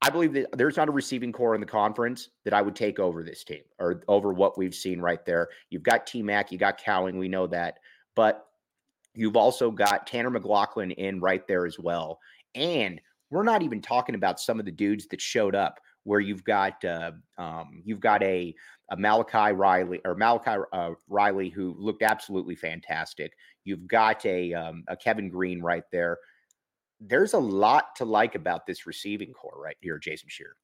I 0.00 0.08
believe 0.08 0.32
that 0.32 0.56
there's 0.56 0.78
not 0.78 0.88
a 0.88 0.92
receiving 0.92 1.32
corps 1.32 1.54
in 1.54 1.60
the 1.60 1.66
conference 1.66 2.30
that 2.46 2.54
I 2.54 2.62
would 2.62 2.74
take 2.74 2.98
over 2.98 3.22
this 3.22 3.44
team 3.44 3.60
or 3.78 4.04
over 4.08 4.32
what 4.32 4.56
we've 4.56 4.74
seen 4.74 5.02
right 5.02 5.22
there. 5.26 5.50
You've 5.68 5.82
got 5.82 6.06
T 6.06 6.22
Mac, 6.22 6.50
you 6.50 6.56
got 6.56 6.82
Cowing, 6.82 7.18
we 7.18 7.28
know 7.28 7.46
that, 7.48 7.80
but 8.16 8.46
you've 9.12 9.36
also 9.36 9.70
got 9.70 10.06
Tanner 10.06 10.30
McLachlan 10.30 10.94
in 10.94 11.20
right 11.20 11.46
there 11.46 11.66
as 11.66 11.78
well. 11.78 12.20
And 12.54 13.02
we're 13.28 13.42
not 13.42 13.62
even 13.62 13.82
talking 13.82 14.14
about 14.14 14.40
some 14.40 14.58
of 14.58 14.64
the 14.64 14.72
dudes 14.72 15.08
that 15.08 15.20
showed 15.20 15.54
up 15.54 15.78
where 16.04 16.20
you've 16.20 16.44
got 16.44 16.82
uh, 16.84 17.12
um, 17.36 17.82
you've 17.84 18.00
got 18.00 18.22
a, 18.22 18.54
a 18.90 18.96
Malachi 18.96 19.52
Riley 19.52 20.00
or 20.04 20.14
Malachi 20.14 20.62
uh, 20.72 20.90
Riley 21.08 21.48
who 21.48 21.74
looked 21.78 22.02
absolutely 22.02 22.54
fantastic. 22.54 23.32
You've 23.64 23.86
got 23.86 24.24
a 24.26 24.52
um, 24.52 24.84
a 24.88 24.96
Kevin 24.96 25.28
Green 25.28 25.60
right 25.60 25.84
there 25.90 26.18
there's 27.00 27.34
a 27.34 27.38
lot 27.38 27.94
to 27.96 28.04
like 28.04 28.34
about 28.34 28.66
this 28.66 28.86
receiving 28.86 29.32
corps 29.32 29.60
right 29.60 29.76
here, 29.80 29.98
Jason 29.98 30.28
Scheer. 30.28 30.56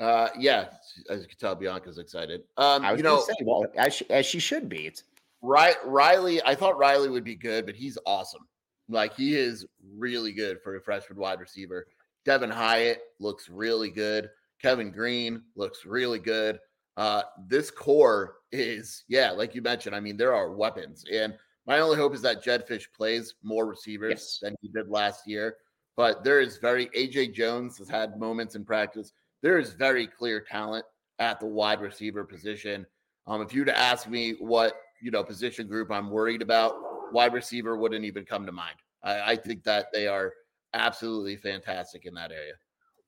Uh, 0.00 0.28
yeah, 0.38 0.68
as 1.08 1.22
you 1.22 1.28
can 1.28 1.38
tell, 1.38 1.54
Bianca's 1.54 1.98
excited. 1.98 2.42
Um, 2.56 2.84
I 2.84 2.92
was 2.92 2.98
you 2.98 3.04
know, 3.04 3.20
say, 3.20 3.34
well, 3.44 3.64
as 3.76 3.94
she, 3.94 4.10
as 4.10 4.26
she 4.26 4.40
should 4.40 4.68
be. 4.68 4.86
It's 4.86 5.04
right. 5.42 5.76
Riley, 5.84 6.42
I 6.44 6.54
thought 6.54 6.76
Riley 6.78 7.08
would 7.08 7.24
be 7.24 7.36
good, 7.36 7.66
but 7.66 7.76
he's 7.76 7.98
awesome. 8.04 8.42
Like 8.88 9.14
he 9.14 9.36
is 9.36 9.64
really 9.96 10.32
good 10.32 10.60
for 10.62 10.76
a 10.76 10.80
freshman 10.80 11.18
wide 11.18 11.40
receiver. 11.40 11.86
Devin 12.24 12.50
Hyatt 12.50 13.00
looks 13.20 13.48
really 13.48 13.90
good. 13.90 14.28
Kevin 14.60 14.90
Green 14.90 15.42
looks 15.54 15.84
really 15.84 16.18
good. 16.18 16.58
Uh, 16.96 17.22
this 17.48 17.70
core 17.70 18.36
is, 18.50 19.04
yeah, 19.08 19.30
like 19.30 19.54
you 19.54 19.62
mentioned. 19.62 19.94
I 19.96 20.00
mean, 20.00 20.16
there 20.16 20.34
are 20.34 20.52
weapons, 20.52 21.04
and 21.12 21.34
my 21.66 21.78
only 21.78 21.96
hope 21.96 22.14
is 22.14 22.22
that 22.22 22.42
Jedd 22.42 22.66
Fisch 22.66 22.86
plays 22.94 23.34
more 23.42 23.66
receivers 23.66 24.10
yes. 24.10 24.38
than 24.42 24.54
he 24.60 24.68
did 24.68 24.88
last 24.88 25.26
year. 25.26 25.56
But 25.96 26.24
there 26.24 26.40
is 26.40 26.58
very 26.58 26.86
AJ 26.88 27.34
Jones 27.34 27.78
has 27.78 27.88
had 27.88 28.18
moments 28.18 28.54
in 28.54 28.64
practice. 28.64 29.12
There 29.42 29.58
is 29.58 29.72
very 29.72 30.06
clear 30.06 30.40
talent 30.40 30.84
at 31.18 31.38
the 31.38 31.46
wide 31.46 31.80
receiver 31.80 32.24
position. 32.24 32.86
Um, 33.26 33.42
if 33.42 33.54
you 33.54 33.60
were 33.60 33.66
to 33.66 33.78
ask 33.78 34.08
me 34.08 34.32
what 34.38 34.74
you 35.00 35.10
know 35.10 35.22
position 35.22 35.68
group 35.68 35.90
I'm 35.90 36.10
worried 36.10 36.42
about, 36.42 36.74
wide 37.12 37.32
receiver 37.32 37.76
wouldn't 37.76 38.04
even 38.04 38.24
come 38.24 38.46
to 38.46 38.52
mind. 38.52 38.76
I, 39.02 39.32
I 39.32 39.36
think 39.36 39.62
that 39.64 39.86
they 39.92 40.06
are 40.06 40.32
absolutely 40.74 41.36
fantastic 41.36 42.06
in 42.06 42.14
that 42.14 42.32
area. 42.32 42.54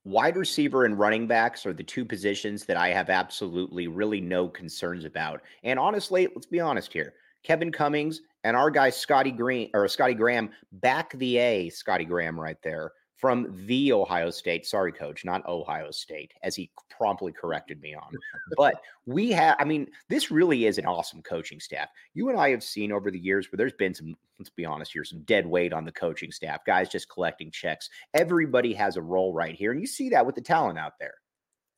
Wide 0.04 0.36
receiver 0.36 0.84
and 0.84 0.98
running 0.98 1.26
backs 1.26 1.64
are 1.64 1.72
the 1.72 1.82
two 1.82 2.04
positions 2.04 2.66
that 2.66 2.76
I 2.76 2.88
have 2.88 3.08
absolutely 3.08 3.88
really 3.88 4.20
no 4.20 4.48
concerns 4.48 5.06
about. 5.06 5.40
And 5.62 5.78
honestly, 5.78 6.28
let's 6.34 6.46
be 6.46 6.60
honest 6.60 6.92
here. 6.92 7.14
Kevin 7.42 7.72
Cummings 7.72 8.20
and 8.44 8.54
our 8.54 8.70
guy 8.70 8.90
Scotty 8.90 9.30
Green 9.30 9.70
or 9.72 9.88
Scotty 9.88 10.12
Graham 10.12 10.50
back 10.72 11.12
the 11.14 11.38
A, 11.38 11.70
Scotty 11.70 12.04
Graham 12.04 12.38
right 12.38 12.58
there 12.62 12.92
from 13.16 13.66
the 13.66 13.92
Ohio 13.92 14.30
State. 14.30 14.66
Sorry, 14.66 14.92
coach, 14.92 15.24
not 15.24 15.46
Ohio 15.46 15.90
State, 15.90 16.32
as 16.42 16.56
he 16.56 16.70
promptly 16.90 17.32
corrected 17.32 17.80
me 17.80 17.94
on. 17.94 18.10
but 18.56 18.74
we 19.06 19.30
have, 19.30 19.56
I 19.58 19.64
mean, 19.64 19.88
this 20.08 20.30
really 20.30 20.66
is 20.66 20.78
an 20.78 20.86
awesome 20.86 21.22
coaching 21.22 21.60
staff. 21.60 21.88
You 22.14 22.28
and 22.28 22.38
I 22.38 22.50
have 22.50 22.62
seen 22.62 22.92
over 22.92 23.10
the 23.10 23.18
years 23.18 23.50
where 23.50 23.56
there's 23.56 23.72
been 23.72 23.94
some, 23.94 24.16
let's 24.38 24.50
be 24.50 24.64
honest 24.64 24.92
here, 24.92 25.04
some 25.04 25.20
dead 25.22 25.46
weight 25.46 25.72
on 25.72 25.84
the 25.84 25.92
coaching 25.92 26.32
staff, 26.32 26.64
guys 26.64 26.88
just 26.88 27.08
collecting 27.08 27.50
checks. 27.50 27.88
Everybody 28.14 28.74
has 28.74 28.96
a 28.96 29.02
role 29.02 29.32
right 29.32 29.54
here. 29.54 29.72
And 29.72 29.80
you 29.80 29.86
see 29.86 30.08
that 30.10 30.26
with 30.26 30.34
the 30.34 30.40
talent 30.40 30.78
out 30.78 30.98
there. 30.98 31.14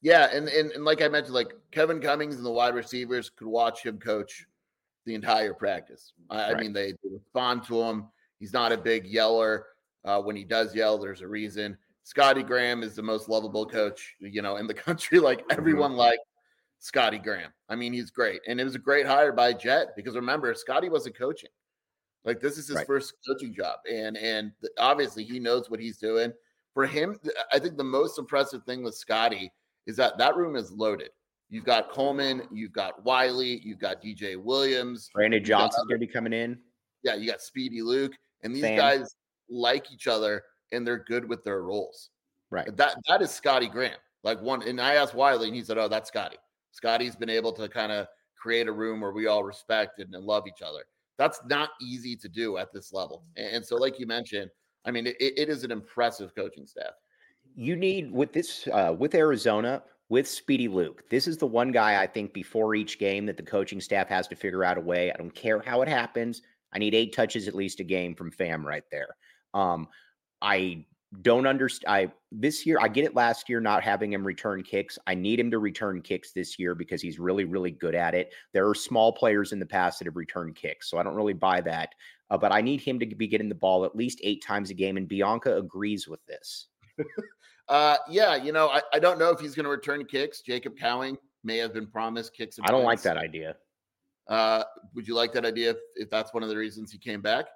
Yeah. 0.02 0.28
And, 0.32 0.48
and, 0.48 0.70
and 0.72 0.84
like 0.84 1.02
I 1.02 1.08
mentioned, 1.08 1.34
like 1.34 1.54
Kevin 1.70 2.00
Cummings 2.00 2.36
and 2.36 2.44
the 2.44 2.50
wide 2.50 2.74
receivers 2.74 3.30
could 3.30 3.48
watch 3.48 3.84
him 3.84 3.98
coach 3.98 4.46
the 5.04 5.14
entire 5.14 5.54
practice. 5.54 6.12
I, 6.30 6.36
right. 6.36 6.56
I 6.56 6.60
mean, 6.60 6.72
they, 6.72 6.92
they, 6.92 7.10
respond 7.10 7.64
to 7.64 7.82
him. 7.82 8.08
He's 8.38 8.52
not 8.52 8.72
a 8.72 8.76
big 8.76 9.06
yeller. 9.06 9.66
Uh, 10.06 10.22
when 10.22 10.36
he 10.36 10.44
does 10.44 10.74
yell, 10.74 10.96
there's 10.96 11.20
a 11.20 11.28
reason. 11.28 11.76
Scotty 12.04 12.44
Graham 12.44 12.84
is 12.84 12.94
the 12.94 13.02
most 13.02 13.28
lovable 13.28 13.66
coach, 13.66 14.14
you 14.20 14.40
know, 14.40 14.56
in 14.56 14.68
the 14.68 14.74
country. 14.86 15.18
Like 15.18 15.40
mm-hmm. 15.40 15.58
everyone 15.58 15.90
mm-hmm. 15.90 16.00
like 16.00 16.20
Scotty 16.78 17.18
Graham. 17.18 17.52
I 17.68 17.74
mean, 17.74 17.92
he's 17.92 18.10
great, 18.10 18.40
and 18.46 18.60
it 18.60 18.64
was 18.64 18.76
a 18.76 18.80
great 18.80 19.06
hire 19.06 19.32
by 19.32 19.52
Jedd 19.52 19.88
because 19.96 20.14
remember, 20.14 20.54
Scotty 20.54 20.88
wasn't 20.88 21.18
coaching. 21.18 21.50
Like 22.24 22.40
this 22.40 22.58
is 22.58 22.68
his 22.68 22.76
right. 22.76 22.86
first 22.86 23.14
coaching 23.26 23.52
job, 23.52 23.78
and 23.90 24.16
and 24.16 24.52
obviously 24.78 25.24
he 25.24 25.40
knows 25.40 25.68
what 25.68 25.80
he's 25.80 25.98
doing. 25.98 26.32
For 26.74 26.86
him, 26.86 27.18
I 27.52 27.58
think 27.58 27.76
the 27.76 27.84
most 27.84 28.18
impressive 28.18 28.62
thing 28.64 28.84
with 28.84 28.94
Scotty 28.94 29.50
is 29.86 29.96
that 29.96 30.18
that 30.18 30.36
room 30.36 30.56
is 30.56 30.70
loaded. 30.70 31.10
You've 31.48 31.64
got 31.64 31.90
Coleman, 31.90 32.42
you've 32.52 32.72
got 32.72 33.04
Wiley, 33.04 33.60
you've 33.64 33.78
got 33.78 34.02
DJ 34.02 34.36
Williams. 34.36 35.08
Brandon 35.14 35.42
Johnson's 35.42 35.86
going 35.86 36.00
to 36.00 36.06
be 36.06 36.12
coming 36.12 36.32
in. 36.32 36.58
Yeah, 37.02 37.14
you 37.14 37.30
got 37.30 37.40
Speedy 37.40 37.82
Luke, 37.82 38.12
and 38.42 38.54
these 38.54 38.62
Sam. 38.62 38.76
guys 38.76 39.16
like 39.48 39.92
each 39.92 40.06
other 40.06 40.42
and 40.72 40.86
they're 40.86 41.04
good 41.04 41.28
with 41.28 41.44
their 41.44 41.62
roles. 41.62 42.10
Right. 42.50 42.74
That 42.76 42.96
that 43.08 43.22
is 43.22 43.30
Scotty 43.30 43.68
Graham. 43.68 43.98
Like 44.22 44.40
one, 44.40 44.62
and 44.62 44.80
I 44.80 44.94
asked 44.94 45.14
Wiley, 45.14 45.46
and 45.46 45.54
he 45.56 45.62
said, 45.62 45.78
"Oh, 45.78 45.88
that's 45.88 46.08
Scotty. 46.08 46.36
Scotty's 46.72 47.16
been 47.16 47.30
able 47.30 47.52
to 47.52 47.68
kind 47.68 47.92
of 47.92 48.06
create 48.36 48.68
a 48.68 48.72
room 48.72 49.00
where 49.00 49.12
we 49.12 49.26
all 49.26 49.42
respect 49.42 49.98
and, 49.98 50.14
and, 50.14 50.24
love 50.24 50.44
each 50.46 50.62
other. 50.62 50.84
That's 51.18 51.40
not 51.48 51.70
easy 51.80 52.14
to 52.16 52.28
do 52.28 52.58
at 52.58 52.72
this 52.72 52.92
level. 52.92 53.24
And, 53.36 53.56
and 53.56 53.66
so, 53.66 53.76
like 53.76 53.98
you 53.98 54.06
mentioned, 54.06 54.50
I 54.84 54.90
mean, 54.90 55.06
it, 55.06 55.16
it 55.18 55.48
is 55.48 55.64
an 55.64 55.72
impressive 55.72 56.34
coaching 56.34 56.66
staff. 56.66 56.92
You 57.54 57.76
need 57.76 58.12
with 58.12 58.32
this 58.32 58.68
uh, 58.72 58.94
with 58.96 59.14
Arizona 59.14 59.82
with 60.08 60.28
Speedy 60.28 60.68
Luke. 60.68 61.02
This 61.10 61.26
is 61.26 61.36
the 61.36 61.46
one 61.46 61.72
guy 61.72 62.00
I 62.00 62.06
think 62.06 62.32
before 62.32 62.74
each 62.74 62.98
game 62.98 63.26
that 63.26 63.36
the 63.36 63.42
coaching 63.42 63.80
staff 63.80 64.08
has 64.08 64.28
to 64.28 64.36
figure 64.36 64.62
out 64.62 64.78
a 64.78 64.80
way. 64.80 65.10
I 65.10 65.16
don't 65.16 65.34
care 65.34 65.62
how 65.64 65.82
it 65.82 65.88
happens. 65.88 66.42
I 66.72 66.78
need 66.78 66.94
eight 66.94 67.14
touches 67.14 67.48
at 67.48 67.54
least 67.54 67.80
a 67.80 67.84
game 67.84 68.14
from 68.14 68.30
Fam 68.30 68.66
right 68.66 68.84
there. 68.90 69.16
Um, 69.56 69.88
I 70.42 70.84
don't 71.22 71.46
understand. 71.46 71.92
I 71.92 72.12
this 72.30 72.66
year 72.66 72.78
I 72.80 72.88
get 72.88 73.04
it. 73.04 73.14
Last 73.14 73.48
year, 73.48 73.60
not 73.60 73.82
having 73.82 74.12
him 74.12 74.26
return 74.26 74.62
kicks, 74.62 74.98
I 75.06 75.14
need 75.14 75.40
him 75.40 75.50
to 75.50 75.58
return 75.58 76.02
kicks 76.02 76.32
this 76.32 76.58
year 76.58 76.74
because 76.74 77.00
he's 77.00 77.18
really, 77.18 77.44
really 77.44 77.70
good 77.70 77.94
at 77.94 78.14
it. 78.14 78.32
There 78.52 78.68
are 78.68 78.74
small 78.74 79.12
players 79.12 79.52
in 79.52 79.58
the 79.58 79.66
past 79.66 79.98
that 79.98 80.06
have 80.06 80.16
returned 80.16 80.56
kicks, 80.56 80.90
so 80.90 80.98
I 80.98 81.02
don't 81.02 81.14
really 81.14 81.32
buy 81.32 81.60
that. 81.62 81.94
Uh, 82.30 82.36
but 82.36 82.52
I 82.52 82.60
need 82.60 82.80
him 82.80 82.98
to 82.98 83.06
be 83.06 83.28
getting 83.28 83.48
the 83.48 83.54
ball 83.54 83.84
at 83.84 83.96
least 83.96 84.20
eight 84.22 84.44
times 84.44 84.70
a 84.70 84.74
game, 84.74 84.96
and 84.96 85.08
Bianca 85.08 85.56
agrees 85.56 86.06
with 86.06 86.24
this. 86.26 86.66
uh, 87.68 87.96
yeah, 88.10 88.34
you 88.36 88.52
know, 88.52 88.68
I, 88.68 88.82
I 88.92 88.98
don't 88.98 89.18
know 89.18 89.30
if 89.30 89.40
he's 89.40 89.54
going 89.54 89.64
to 89.64 89.70
return 89.70 90.04
kicks. 90.04 90.42
Jacob 90.42 90.76
Cowing 90.76 91.16
may 91.44 91.56
have 91.58 91.72
been 91.72 91.86
promised 91.86 92.34
kicks. 92.34 92.58
I 92.62 92.70
don't 92.70 92.82
points. 92.82 93.04
like 93.04 93.14
that 93.14 93.22
idea. 93.22 93.56
Uh, 94.28 94.64
would 94.94 95.06
you 95.06 95.14
like 95.14 95.32
that 95.32 95.46
idea 95.46 95.70
if, 95.70 95.76
if 95.94 96.10
that's 96.10 96.34
one 96.34 96.42
of 96.42 96.48
the 96.48 96.56
reasons 96.56 96.90
he 96.90 96.98
came 96.98 97.22
back? 97.22 97.46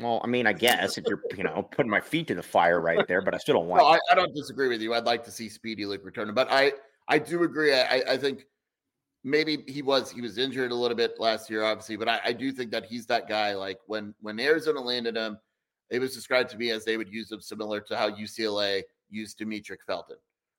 Well, 0.00 0.20
I 0.24 0.26
mean, 0.26 0.46
I 0.46 0.52
guess 0.52 0.98
if 0.98 1.04
you're, 1.06 1.22
you 1.36 1.44
know, 1.44 1.68
putting 1.70 1.90
my 1.90 2.00
feet 2.00 2.26
to 2.28 2.34
the 2.34 2.42
fire 2.42 2.80
right 2.80 3.06
there, 3.06 3.22
but 3.22 3.32
I 3.32 3.38
still 3.38 3.54
don't 3.54 3.68
want. 3.68 3.80
No, 3.80 3.88
I, 3.88 3.98
I, 4.10 4.14
don't 4.16 4.34
disagree 4.34 4.68
with 4.68 4.80
you. 4.80 4.92
I'd 4.92 5.04
like 5.04 5.22
to 5.24 5.30
see 5.30 5.48
Speedy 5.48 5.86
Luke 5.86 6.04
return, 6.04 6.34
but 6.34 6.50
I, 6.50 6.72
I 7.06 7.18
do 7.18 7.44
agree. 7.44 7.72
I, 7.72 8.02
I 8.08 8.16
think 8.16 8.46
maybe 9.22 9.64
he 9.68 9.82
was 9.82 10.10
he 10.10 10.20
was 10.20 10.36
injured 10.36 10.72
a 10.72 10.74
little 10.74 10.96
bit 10.96 11.20
last 11.20 11.48
year, 11.48 11.62
obviously, 11.62 11.96
but 11.96 12.08
I, 12.08 12.20
I 12.24 12.32
do 12.32 12.50
think 12.50 12.72
that 12.72 12.86
he's 12.86 13.06
that 13.06 13.28
guy. 13.28 13.54
Like 13.54 13.78
when 13.86 14.14
when 14.20 14.40
Arizona 14.40 14.80
landed 14.80 15.16
him, 15.16 15.38
it 15.90 16.00
was 16.00 16.12
described 16.12 16.50
to 16.50 16.56
me 16.56 16.70
as 16.70 16.84
they 16.84 16.96
would 16.96 17.12
use 17.12 17.30
him 17.30 17.40
similar 17.40 17.80
to 17.82 17.96
how 17.96 18.10
UCLA 18.10 18.82
used 19.10 19.38
Demetric 19.38 19.82
Felton, 19.86 20.16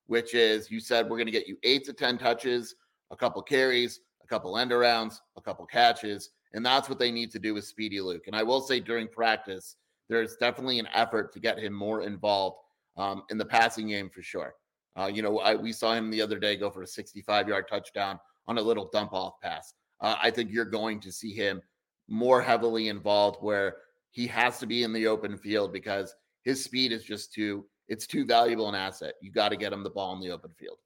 which 0.07 0.33
is 0.33 0.71
you 0.71 0.79
said 0.79 1.09
we're 1.09 1.17
going 1.17 1.25
to 1.25 1.31
get 1.31 1.47
you 1.47 1.57
eight 1.63 1.83
to 1.86 1.93
ten 1.93 2.17
touches, 2.17 2.75
a 3.11 3.17
couple 3.17 3.41
carries, 3.41 3.99
a 4.23 4.27
couple 4.27 4.57
end 4.57 4.71
arounds, 4.71 5.19
a 5.36 5.41
couple 5.41 5.65
catches 5.65 6.29
and 6.56 6.66
that's 6.66 6.89
what 6.89 6.97
they 6.97 7.12
need 7.12 7.32
to 7.32 7.39
do 7.39 7.53
with 7.53 7.66
Speedy 7.66 7.99
Luke. 7.99 8.24
And 8.28 8.36
I 8.36 8.41
will 8.41 8.62
say 8.62 8.80
during 8.80 9.08
practice, 9.08 9.76
there's 10.08 10.38
definitely 10.38 10.80
an 10.80 10.88
effort 10.93 11.34
to 11.34 11.39
get 11.39 11.60
him 11.60 11.74
more 11.74 12.01
involved 12.01 12.58
um, 12.97 13.24
in 13.30 13.38
the 13.38 13.45
passing 13.45 13.89
game 13.89 14.10
for 14.10 14.22
sure. 14.22 14.56
Uh, 14.97 15.08
you 15.14 15.22
know, 15.22 15.39
I, 15.39 15.56
we 15.56 15.74
saw 15.74 15.93
him 15.93 16.10
the 16.10 16.22
other 16.22 16.39
day 16.39 16.56
go 16.56 16.72
for 16.72 16.82
a 16.82 16.88
65 16.88 17.49
yard 17.49 17.68
touchdown 17.70 18.20
on 18.47 18.58
a 18.58 18.62
little 18.62 18.89
dump 18.91 19.12
off 19.14 19.34
pass. 19.43 19.74
Uh, 19.99 20.16
I 20.22 20.32
think 20.32 20.51
you're 20.51 20.66
going 20.66 21.01
to 21.01 21.12
see 21.12 21.34
him 21.34 21.62
more 22.08 22.41
heavily 22.41 22.88
involved 22.88 23.38
where 23.41 23.78
he 24.12 24.26
has 24.28 24.60
to 24.60 24.66
be 24.66 24.84
in 24.84 24.93
the 24.93 25.08
open 25.08 25.38
field 25.38 25.74
because 25.74 26.16
his 26.43 26.64
speed 26.64 26.93
is 26.93 27.03
just 27.03 27.34
too 27.34 27.66
it's 27.88 28.08
too 28.08 28.26
valuable 28.26 28.68
an 28.70 28.76
asset. 28.76 29.14
You 29.22 29.32
got 29.32 29.49
to 29.49 29.58
get 29.58 29.74
him 29.74 29.84
the 29.84 29.89
ball 29.91 30.14
in 30.14 30.20
the 30.20 30.32
open 30.32 30.51
field. 30.58 30.78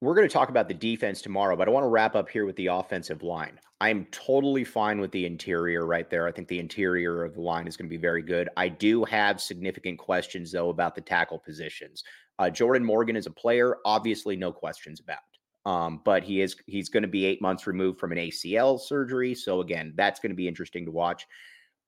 We're 0.00 0.14
going 0.14 0.28
to 0.28 0.32
talk 0.32 0.48
about 0.48 0.68
the 0.68 0.74
defense 0.74 1.20
tomorrow, 1.20 1.56
but 1.56 1.66
I 1.66 1.72
want 1.72 1.82
to 1.82 1.88
wrap 1.88 2.14
up 2.14 2.28
here 2.28 2.46
with 2.46 2.54
the 2.54 2.68
offensive 2.68 3.24
line. 3.24 3.58
I'm 3.80 4.06
totally 4.12 4.62
fine 4.62 5.00
with 5.00 5.10
the 5.10 5.26
interior 5.26 5.86
right 5.86 6.08
there. 6.08 6.28
I 6.28 6.30
think 6.30 6.46
the 6.46 6.60
interior 6.60 7.24
of 7.24 7.34
the 7.34 7.40
line 7.40 7.66
is 7.66 7.76
going 7.76 7.88
to 7.88 7.96
be 7.96 8.00
very 8.00 8.22
good. 8.22 8.48
I 8.56 8.68
do 8.68 9.04
have 9.06 9.40
significant 9.40 9.98
questions, 9.98 10.52
though, 10.52 10.68
about 10.68 10.94
the 10.94 11.00
tackle 11.00 11.40
positions. 11.40 12.04
Uh, 12.38 12.48
Jordan 12.48 12.84
Morgan 12.84 13.16
is 13.16 13.26
a 13.26 13.30
player, 13.30 13.78
obviously, 13.84 14.36
no 14.36 14.52
questions 14.52 15.00
about. 15.00 15.18
Um, 15.66 16.00
but 16.04 16.22
he 16.22 16.42
is 16.42 16.54
he's 16.66 16.88
going 16.88 17.02
to 17.02 17.08
be 17.08 17.26
eight 17.26 17.42
months 17.42 17.66
removed 17.66 17.98
from 17.98 18.12
an 18.12 18.18
ACL 18.18 18.80
surgery, 18.80 19.34
so 19.34 19.60
again, 19.60 19.92
that's 19.96 20.20
going 20.20 20.30
to 20.30 20.36
be 20.36 20.46
interesting 20.46 20.84
to 20.84 20.92
watch. 20.92 21.26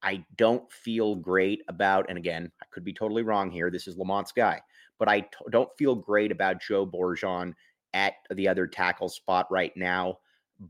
I 0.02 0.24
don't 0.36 0.70
feel 0.72 1.14
great 1.14 1.62
about, 1.68 2.06
and 2.08 2.18
again, 2.18 2.50
I 2.60 2.66
could 2.72 2.84
be 2.84 2.92
totally 2.92 3.22
wrong 3.22 3.50
here. 3.52 3.70
This 3.70 3.86
is 3.86 3.96
Lamont's 3.96 4.32
guy, 4.32 4.60
but 4.98 5.08
I 5.08 5.20
t- 5.20 5.28
don't 5.50 5.70
feel 5.78 5.94
great 5.94 6.32
about 6.32 6.60
Joe 6.60 6.84
Borjon 6.84 7.54
at 7.94 8.14
the 8.34 8.48
other 8.48 8.66
tackle 8.66 9.08
spot 9.08 9.46
right 9.50 9.76
now. 9.76 10.18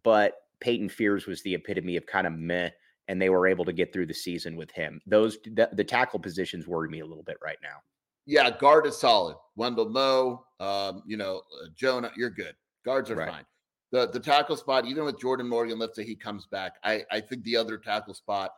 But 0.02 0.34
Peyton 0.60 0.88
Fears 0.88 1.26
was 1.26 1.42
the 1.42 1.54
epitome 1.54 1.96
of 1.96 2.06
kind 2.06 2.26
of 2.26 2.32
meh, 2.34 2.70
and 3.08 3.20
they 3.20 3.30
were 3.30 3.46
able 3.46 3.64
to 3.64 3.72
get 3.72 3.92
through 3.92 4.06
the 4.06 4.14
season 4.14 4.56
with 4.56 4.70
him. 4.70 5.00
Those 5.06 5.38
the, 5.42 5.68
the 5.72 5.84
tackle 5.84 6.20
positions 6.20 6.66
worry 6.66 6.88
me 6.88 7.00
a 7.00 7.06
little 7.06 7.24
bit 7.24 7.38
right 7.42 7.58
now. 7.62 7.76
Yeah, 8.26 8.50
guard 8.50 8.86
is 8.86 8.96
solid. 8.96 9.36
Wendell 9.56 9.88
Moe, 9.88 10.44
um, 10.60 11.02
you 11.06 11.16
know, 11.16 11.42
uh, 11.62 11.68
Jonah, 11.74 12.12
you're 12.16 12.30
good. 12.30 12.54
Guards 12.84 13.10
are 13.10 13.16
right. 13.16 13.28
fine. 13.28 13.44
The 13.92 14.08
the 14.08 14.20
tackle 14.20 14.56
spot, 14.56 14.86
even 14.86 15.04
with 15.04 15.18
Jordan 15.18 15.48
Morgan, 15.48 15.78
let's 15.78 15.96
say 15.96 16.04
he 16.04 16.14
comes 16.14 16.46
back. 16.46 16.74
I 16.84 17.02
I 17.10 17.20
think 17.20 17.42
the 17.42 17.56
other 17.56 17.76
tackle 17.78 18.14
spot, 18.14 18.52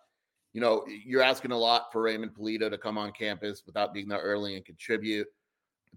you 0.53 0.61
know, 0.61 0.85
you're 1.07 1.23
asking 1.23 1.53
a 1.53 1.57
lot 1.57 1.91
for 1.91 2.03
Raymond 2.03 2.33
Polito 2.35 2.69
to 2.69 2.77
come 2.77 2.99
on 2.99 3.13
campus 3.13 3.63
without 3.65 3.95
being 3.95 4.09
there 4.09 4.19
early 4.19 4.57
and 4.57 4.65
contribute 4.65 5.27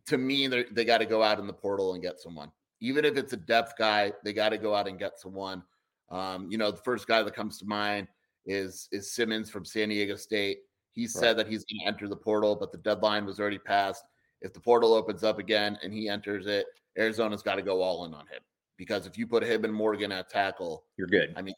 to 0.07 0.17
me, 0.17 0.47
they 0.47 0.85
got 0.85 0.99
to 0.99 1.05
go 1.05 1.23
out 1.23 1.39
in 1.39 1.47
the 1.47 1.53
portal 1.53 1.93
and 1.93 2.01
get 2.01 2.19
someone. 2.19 2.51
Even 2.81 3.05
if 3.05 3.17
it's 3.17 3.33
a 3.33 3.37
depth 3.37 3.73
guy, 3.77 4.11
they 4.23 4.33
got 4.33 4.49
to 4.49 4.57
go 4.57 4.75
out 4.75 4.87
and 4.87 4.99
get 4.99 5.19
someone. 5.19 5.63
Um, 6.09 6.49
you 6.51 6.57
know, 6.57 6.71
the 6.71 6.81
first 6.81 7.07
guy 7.07 7.23
that 7.23 7.33
comes 7.33 7.57
to 7.59 7.65
mind 7.65 8.07
is 8.45 8.87
is 8.91 9.13
Simmons 9.13 9.49
from 9.49 9.65
San 9.65 9.89
Diego 9.89 10.15
State. 10.15 10.59
He 10.91 11.03
right. 11.03 11.09
said 11.09 11.37
that 11.37 11.47
he's 11.47 11.65
going 11.65 11.79
to 11.81 11.87
enter 11.87 12.07
the 12.07 12.15
portal, 12.15 12.55
but 12.55 12.71
the 12.71 12.77
deadline 12.77 13.25
was 13.25 13.39
already 13.39 13.57
passed. 13.57 14.03
If 14.41 14.53
the 14.53 14.59
portal 14.59 14.93
opens 14.93 15.23
up 15.23 15.39
again 15.39 15.79
and 15.81 15.91
he 15.91 16.07
enters 16.07 16.45
it, 16.45 16.67
Arizona's 16.97 17.41
got 17.41 17.55
to 17.55 17.61
go 17.61 17.81
all 17.81 18.05
in 18.05 18.13
on 18.13 18.27
him 18.27 18.41
because 18.77 19.05
if 19.05 19.17
you 19.17 19.27
put 19.27 19.43
him 19.43 19.63
and 19.65 19.73
Morgan 19.73 20.11
at 20.11 20.29
tackle, 20.29 20.83
you're 20.97 21.07
good. 21.07 21.33
I 21.35 21.41
mean, 21.41 21.55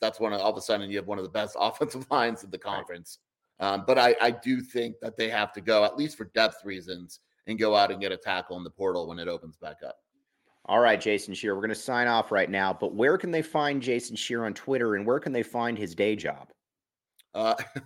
that's 0.00 0.18
one 0.18 0.32
of 0.32 0.40
all 0.40 0.50
of 0.50 0.56
a 0.56 0.62
sudden 0.62 0.90
you 0.90 0.96
have 0.96 1.06
one 1.06 1.18
of 1.18 1.24
the 1.24 1.30
best 1.30 1.56
offensive 1.60 2.06
lines 2.10 2.44
in 2.44 2.50
the 2.50 2.58
conference. 2.58 3.18
Right. 3.60 3.74
Um, 3.74 3.84
but 3.86 3.98
I, 3.98 4.16
I 4.20 4.30
do 4.30 4.62
think 4.62 4.96
that 5.02 5.16
they 5.16 5.28
have 5.28 5.52
to 5.52 5.60
go 5.60 5.84
at 5.84 5.96
least 5.96 6.16
for 6.16 6.24
depth 6.24 6.64
reasons 6.64 7.20
and 7.50 7.58
go 7.58 7.76
out 7.76 7.90
and 7.90 8.00
get 8.00 8.12
a 8.12 8.16
tackle 8.16 8.56
in 8.56 8.64
the 8.64 8.70
portal 8.70 9.08
when 9.08 9.18
it 9.18 9.28
opens 9.28 9.56
back 9.56 9.78
up. 9.86 9.96
All 10.66 10.80
right, 10.80 11.00
Jason 11.00 11.34
Scheer, 11.34 11.54
we're 11.54 11.62
going 11.62 11.70
to 11.70 11.74
sign 11.74 12.06
off 12.06 12.30
right 12.30 12.50
now, 12.50 12.72
but 12.72 12.94
where 12.94 13.18
can 13.18 13.30
they 13.30 13.42
find 13.42 13.82
Jason 13.82 14.16
Scheer 14.16 14.44
on 14.44 14.54
Twitter 14.54 14.94
and 14.94 15.06
where 15.06 15.18
can 15.18 15.32
they 15.32 15.42
find 15.42 15.76
his 15.76 15.94
day 15.94 16.16
job? 16.16 16.48
Uh, 17.34 17.54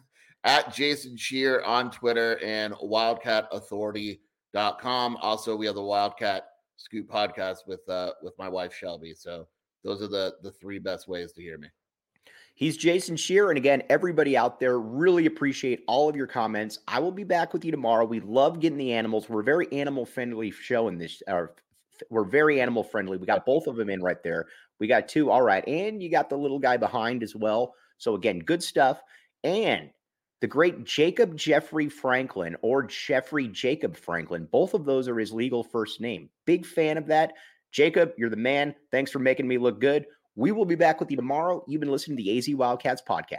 at 0.45 0.75
Jason 0.75 1.17
Scheer 1.17 1.63
on 1.63 1.91
Twitter 1.91 2.39
and 2.45 2.75
wildcatauthority.com. 2.75 5.17
Also, 5.23 5.57
we 5.57 5.67
have 5.67 5.75
the 5.75 5.83
Wildcat 5.83 6.45
Scoop 6.77 7.09
podcast 7.09 7.67
with 7.67 7.89
uh, 7.89 8.13
with 8.23 8.35
my 8.39 8.49
wife 8.49 8.73
Shelby. 8.75 9.15
So 9.15 9.49
those 9.83 10.03
are 10.03 10.09
the 10.09 10.35
the 10.43 10.53
three 10.53 10.79
best 10.79 11.09
ways 11.09 11.33
to 11.33 11.43
hear 11.43 11.59
me. 11.59 11.69
He's 12.57 12.77
Jason 12.77 13.17
Scheer. 13.17 13.51
And 13.51 13.59
again, 13.59 13.83
everybody 13.91 14.37
out 14.37 14.61
there, 14.61 14.79
really 14.79 15.27
appreciate 15.27 15.83
all 15.89 16.09
of 16.09 16.15
your 16.15 16.29
comments. 16.29 16.79
I 16.87 17.01
will 17.01 17.11
be 17.11 17.25
back 17.25 17.53
with 17.53 17.65
you 17.65 17.73
tomorrow. 17.73 18.05
We 18.05 18.21
love 18.21 18.61
getting 18.61 18.79
the 18.79 18.93
animals. 18.93 19.29
We're 19.29 19.41
a 19.41 19.45
very 19.45 19.71
animal 19.73 20.07
friendly 20.07 20.53
show 20.53 20.87
in 20.87 20.97
this. 20.97 21.21
Uh, 21.27 21.47
we're 22.11 22.25
very 22.25 22.61
animal 22.61 22.85
friendly. 22.85 23.17
We 23.17 23.27
got 23.27 23.45
both 23.45 23.67
of 23.67 23.75
them 23.75 23.91
in 23.91 24.01
right 24.01 24.23
there. 24.23 24.47
We 24.79 24.87
got 24.87 25.09
two. 25.09 25.31
All 25.31 25.43
right. 25.43 25.67
And 25.67 26.01
you 26.01 26.11
got 26.11 26.31
the 26.31 26.37
little 26.37 26.61
guy 26.61 26.77
behind 26.77 27.25
as 27.25 27.35
well. 27.35 27.75
So, 27.99 28.15
again, 28.15 28.39
good 28.39 28.63
stuff. 28.63 29.03
And 29.43 29.91
the 30.41 30.47
great 30.47 30.85
Jacob 30.85 31.37
Jeffrey 31.37 31.89
Franklin 31.89 32.57
or 32.63 32.85
Jeffrey 32.85 33.49
Jacob 33.49 33.97
Franklin, 33.97 34.49
both 34.51 34.75
of 34.75 34.85
those 34.85 35.09
are 35.09 35.19
his 35.19 35.33
legal 35.33 35.65
first 35.65 36.01
name. 36.01 36.29
Big 36.45 36.67
fan 36.67 36.99
of 36.99 37.07
that. 37.09 37.35
Jacob, 37.73 38.13
you're 38.17 38.31
the 38.31 38.37
man. 38.37 38.77
Thanks 38.93 39.11
for 39.11 39.19
making 39.19 39.49
me 39.49 39.59
look 39.59 39.81
good. 39.81 40.07
We 40.37 40.51
will 40.51 40.65
be 40.65 40.75
back 40.75 40.99
with 40.99 41.11
you 41.11 41.17
tomorrow. 41.17 41.65
You've 41.69 41.81
been 41.81 41.93
listening 41.93 42.17
to 42.17 42.23
the 42.25 42.37
AZ 42.37 42.49
Wildcats 42.49 43.03
podcast. 43.09 43.33